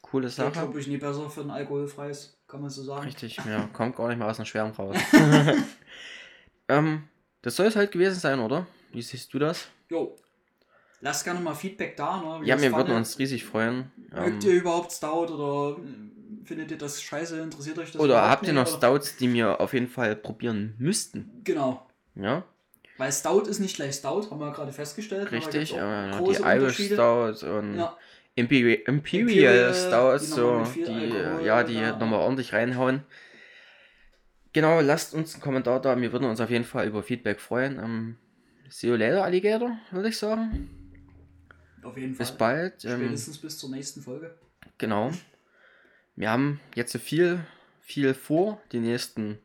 Coole 0.00 0.28
Sache. 0.28 0.52
glaube 0.52 0.80
ich, 0.80 0.86
nie 0.86 0.96
besser 0.96 1.28
für 1.28 1.42
ein 1.42 1.50
alkoholfreies, 1.50 2.38
kann 2.48 2.62
man 2.62 2.70
so 2.70 2.82
sagen. 2.82 3.04
Richtig, 3.04 3.36
ja, 3.46 3.66
kommt 3.72 3.96
gar 3.96 4.08
nicht 4.08 4.18
mehr 4.18 4.28
aus 4.28 4.36
dem 4.36 4.46
Schwärm 4.46 4.70
raus. 4.70 4.96
ähm, 6.68 7.08
das 7.42 7.56
soll 7.56 7.66
es 7.66 7.76
halt 7.76 7.92
gewesen 7.92 8.18
sein, 8.18 8.40
oder? 8.40 8.66
Wie 8.92 9.02
siehst 9.02 9.32
du 9.34 9.38
das? 9.38 9.68
Jo. 9.90 10.16
Lasst 11.02 11.24
gerne 11.24 11.40
mal 11.40 11.54
Feedback 11.54 11.96
da. 11.96 12.20
Ne? 12.20 12.44
wie 12.44 12.48
Ja, 12.48 12.60
wir 12.60 12.70
fandet. 12.70 12.88
würden 12.88 12.96
uns 12.98 13.18
riesig 13.18 13.44
freuen. 13.44 13.90
Ähm, 14.14 14.24
Mögt 14.24 14.44
ihr 14.44 14.52
überhaupt 14.52 14.92
Stout 14.92 15.32
oder 15.32 15.78
äh, 15.78 16.44
findet 16.44 16.70
ihr 16.70 16.78
das 16.78 17.00
scheiße? 17.02 17.40
Interessiert 17.40 17.78
euch 17.78 17.92
das 17.92 18.00
oder 18.00 18.28
habt 18.28 18.46
ihr 18.46 18.52
noch 18.52 18.66
oder- 18.66 18.76
Stouts, 18.76 19.16
die 19.16 19.32
wir 19.32 19.60
auf 19.60 19.72
jeden 19.72 19.88
Fall 19.88 20.14
probieren 20.16 20.74
müssten? 20.78 21.30
Genau. 21.44 21.86
Ja, 22.16 22.44
Weil 22.98 23.12
Stout 23.12 23.42
ist 23.48 23.60
nicht 23.60 23.76
gleich 23.76 23.94
Stout, 23.94 24.30
haben 24.30 24.40
wir 24.40 24.52
gerade 24.52 24.72
festgestellt. 24.72 25.32
richtig. 25.32 25.74
Äh, 25.74 26.10
die 26.28 26.42
Irish. 26.42 26.76
Stout 26.92 27.46
und 27.46 27.76
Ja, 27.78 27.96
Imperial, 28.34 28.78
Imperial 28.86 29.72
die 30.20 30.24
so, 30.24 30.62
die, 30.74 30.84
Alkohol 30.86 31.46
ja, 31.46 31.62
die 31.64 31.74
da- 31.76 31.96
nochmal 31.96 32.20
ordentlich 32.20 32.52
reinhauen. 32.52 33.02
Genau, 34.52 34.80
lasst 34.80 35.14
uns 35.14 35.34
einen 35.34 35.42
Kommentar 35.42 35.80
da. 35.80 35.98
Wir 36.00 36.12
würden 36.12 36.28
uns 36.28 36.40
auf 36.40 36.50
jeden 36.50 36.64
Fall 36.64 36.86
über 36.88 37.02
Feedback 37.02 37.40
freuen. 37.40 37.78
Ähm, 37.78 38.16
see 38.68 38.88
you 38.88 38.96
later, 38.96 39.24
Alligator, 39.24 39.78
würde 39.92 40.08
ich 40.08 40.18
sagen. 40.18 40.68
Auf 41.82 41.96
jeden 41.96 42.14
Fall. 42.14 42.26
Bis 42.26 42.36
bald. 42.36 42.84
Ähm, 42.84 43.00
Spätestens 43.00 43.38
bis 43.38 43.58
zur 43.58 43.70
nächsten 43.70 44.02
Folge. 44.02 44.34
Genau. 44.78 45.10
Wir 46.16 46.30
haben 46.30 46.60
jetzt 46.74 46.92
so 46.92 46.98
viel, 46.98 47.40
viel 47.80 48.14
vor 48.14 48.60
die 48.72 48.80
nächsten 48.80 49.38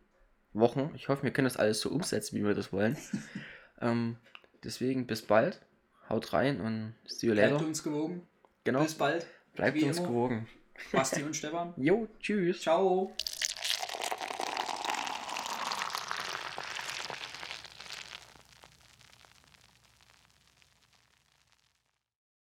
Wochen. 0.54 0.92
Ich 0.96 1.10
hoffe, 1.10 1.24
wir 1.24 1.32
können 1.32 1.46
das 1.46 1.58
alles 1.58 1.80
so 1.82 1.90
umsetzen, 1.90 2.38
wie 2.38 2.44
wir 2.44 2.54
das 2.54 2.72
wollen. 2.74 2.98
ähm, 3.82 4.18
deswegen 4.64 5.08
bis 5.08 5.22
bald. 5.22 5.62
Haut 6.10 6.34
rein 6.34 6.62
und 6.62 6.94
see 7.06 7.28
you 7.28 7.34
Bleibt 7.34 7.54
later. 7.54 7.66
uns 7.66 7.82
gewogen. 7.84 8.28
Genau. 8.64 8.84
Bis 8.84 8.94
bald. 8.94 9.26
Bleibt 9.56 9.82
uns 9.82 9.98
immer. 9.98 10.08
gewogen. 10.08 10.48
Basti 10.92 11.24
und 11.24 11.36
Stefan. 11.36 11.74
Jo, 11.78 12.08
tschüss. 12.20 12.62
Ciao. 12.62 13.16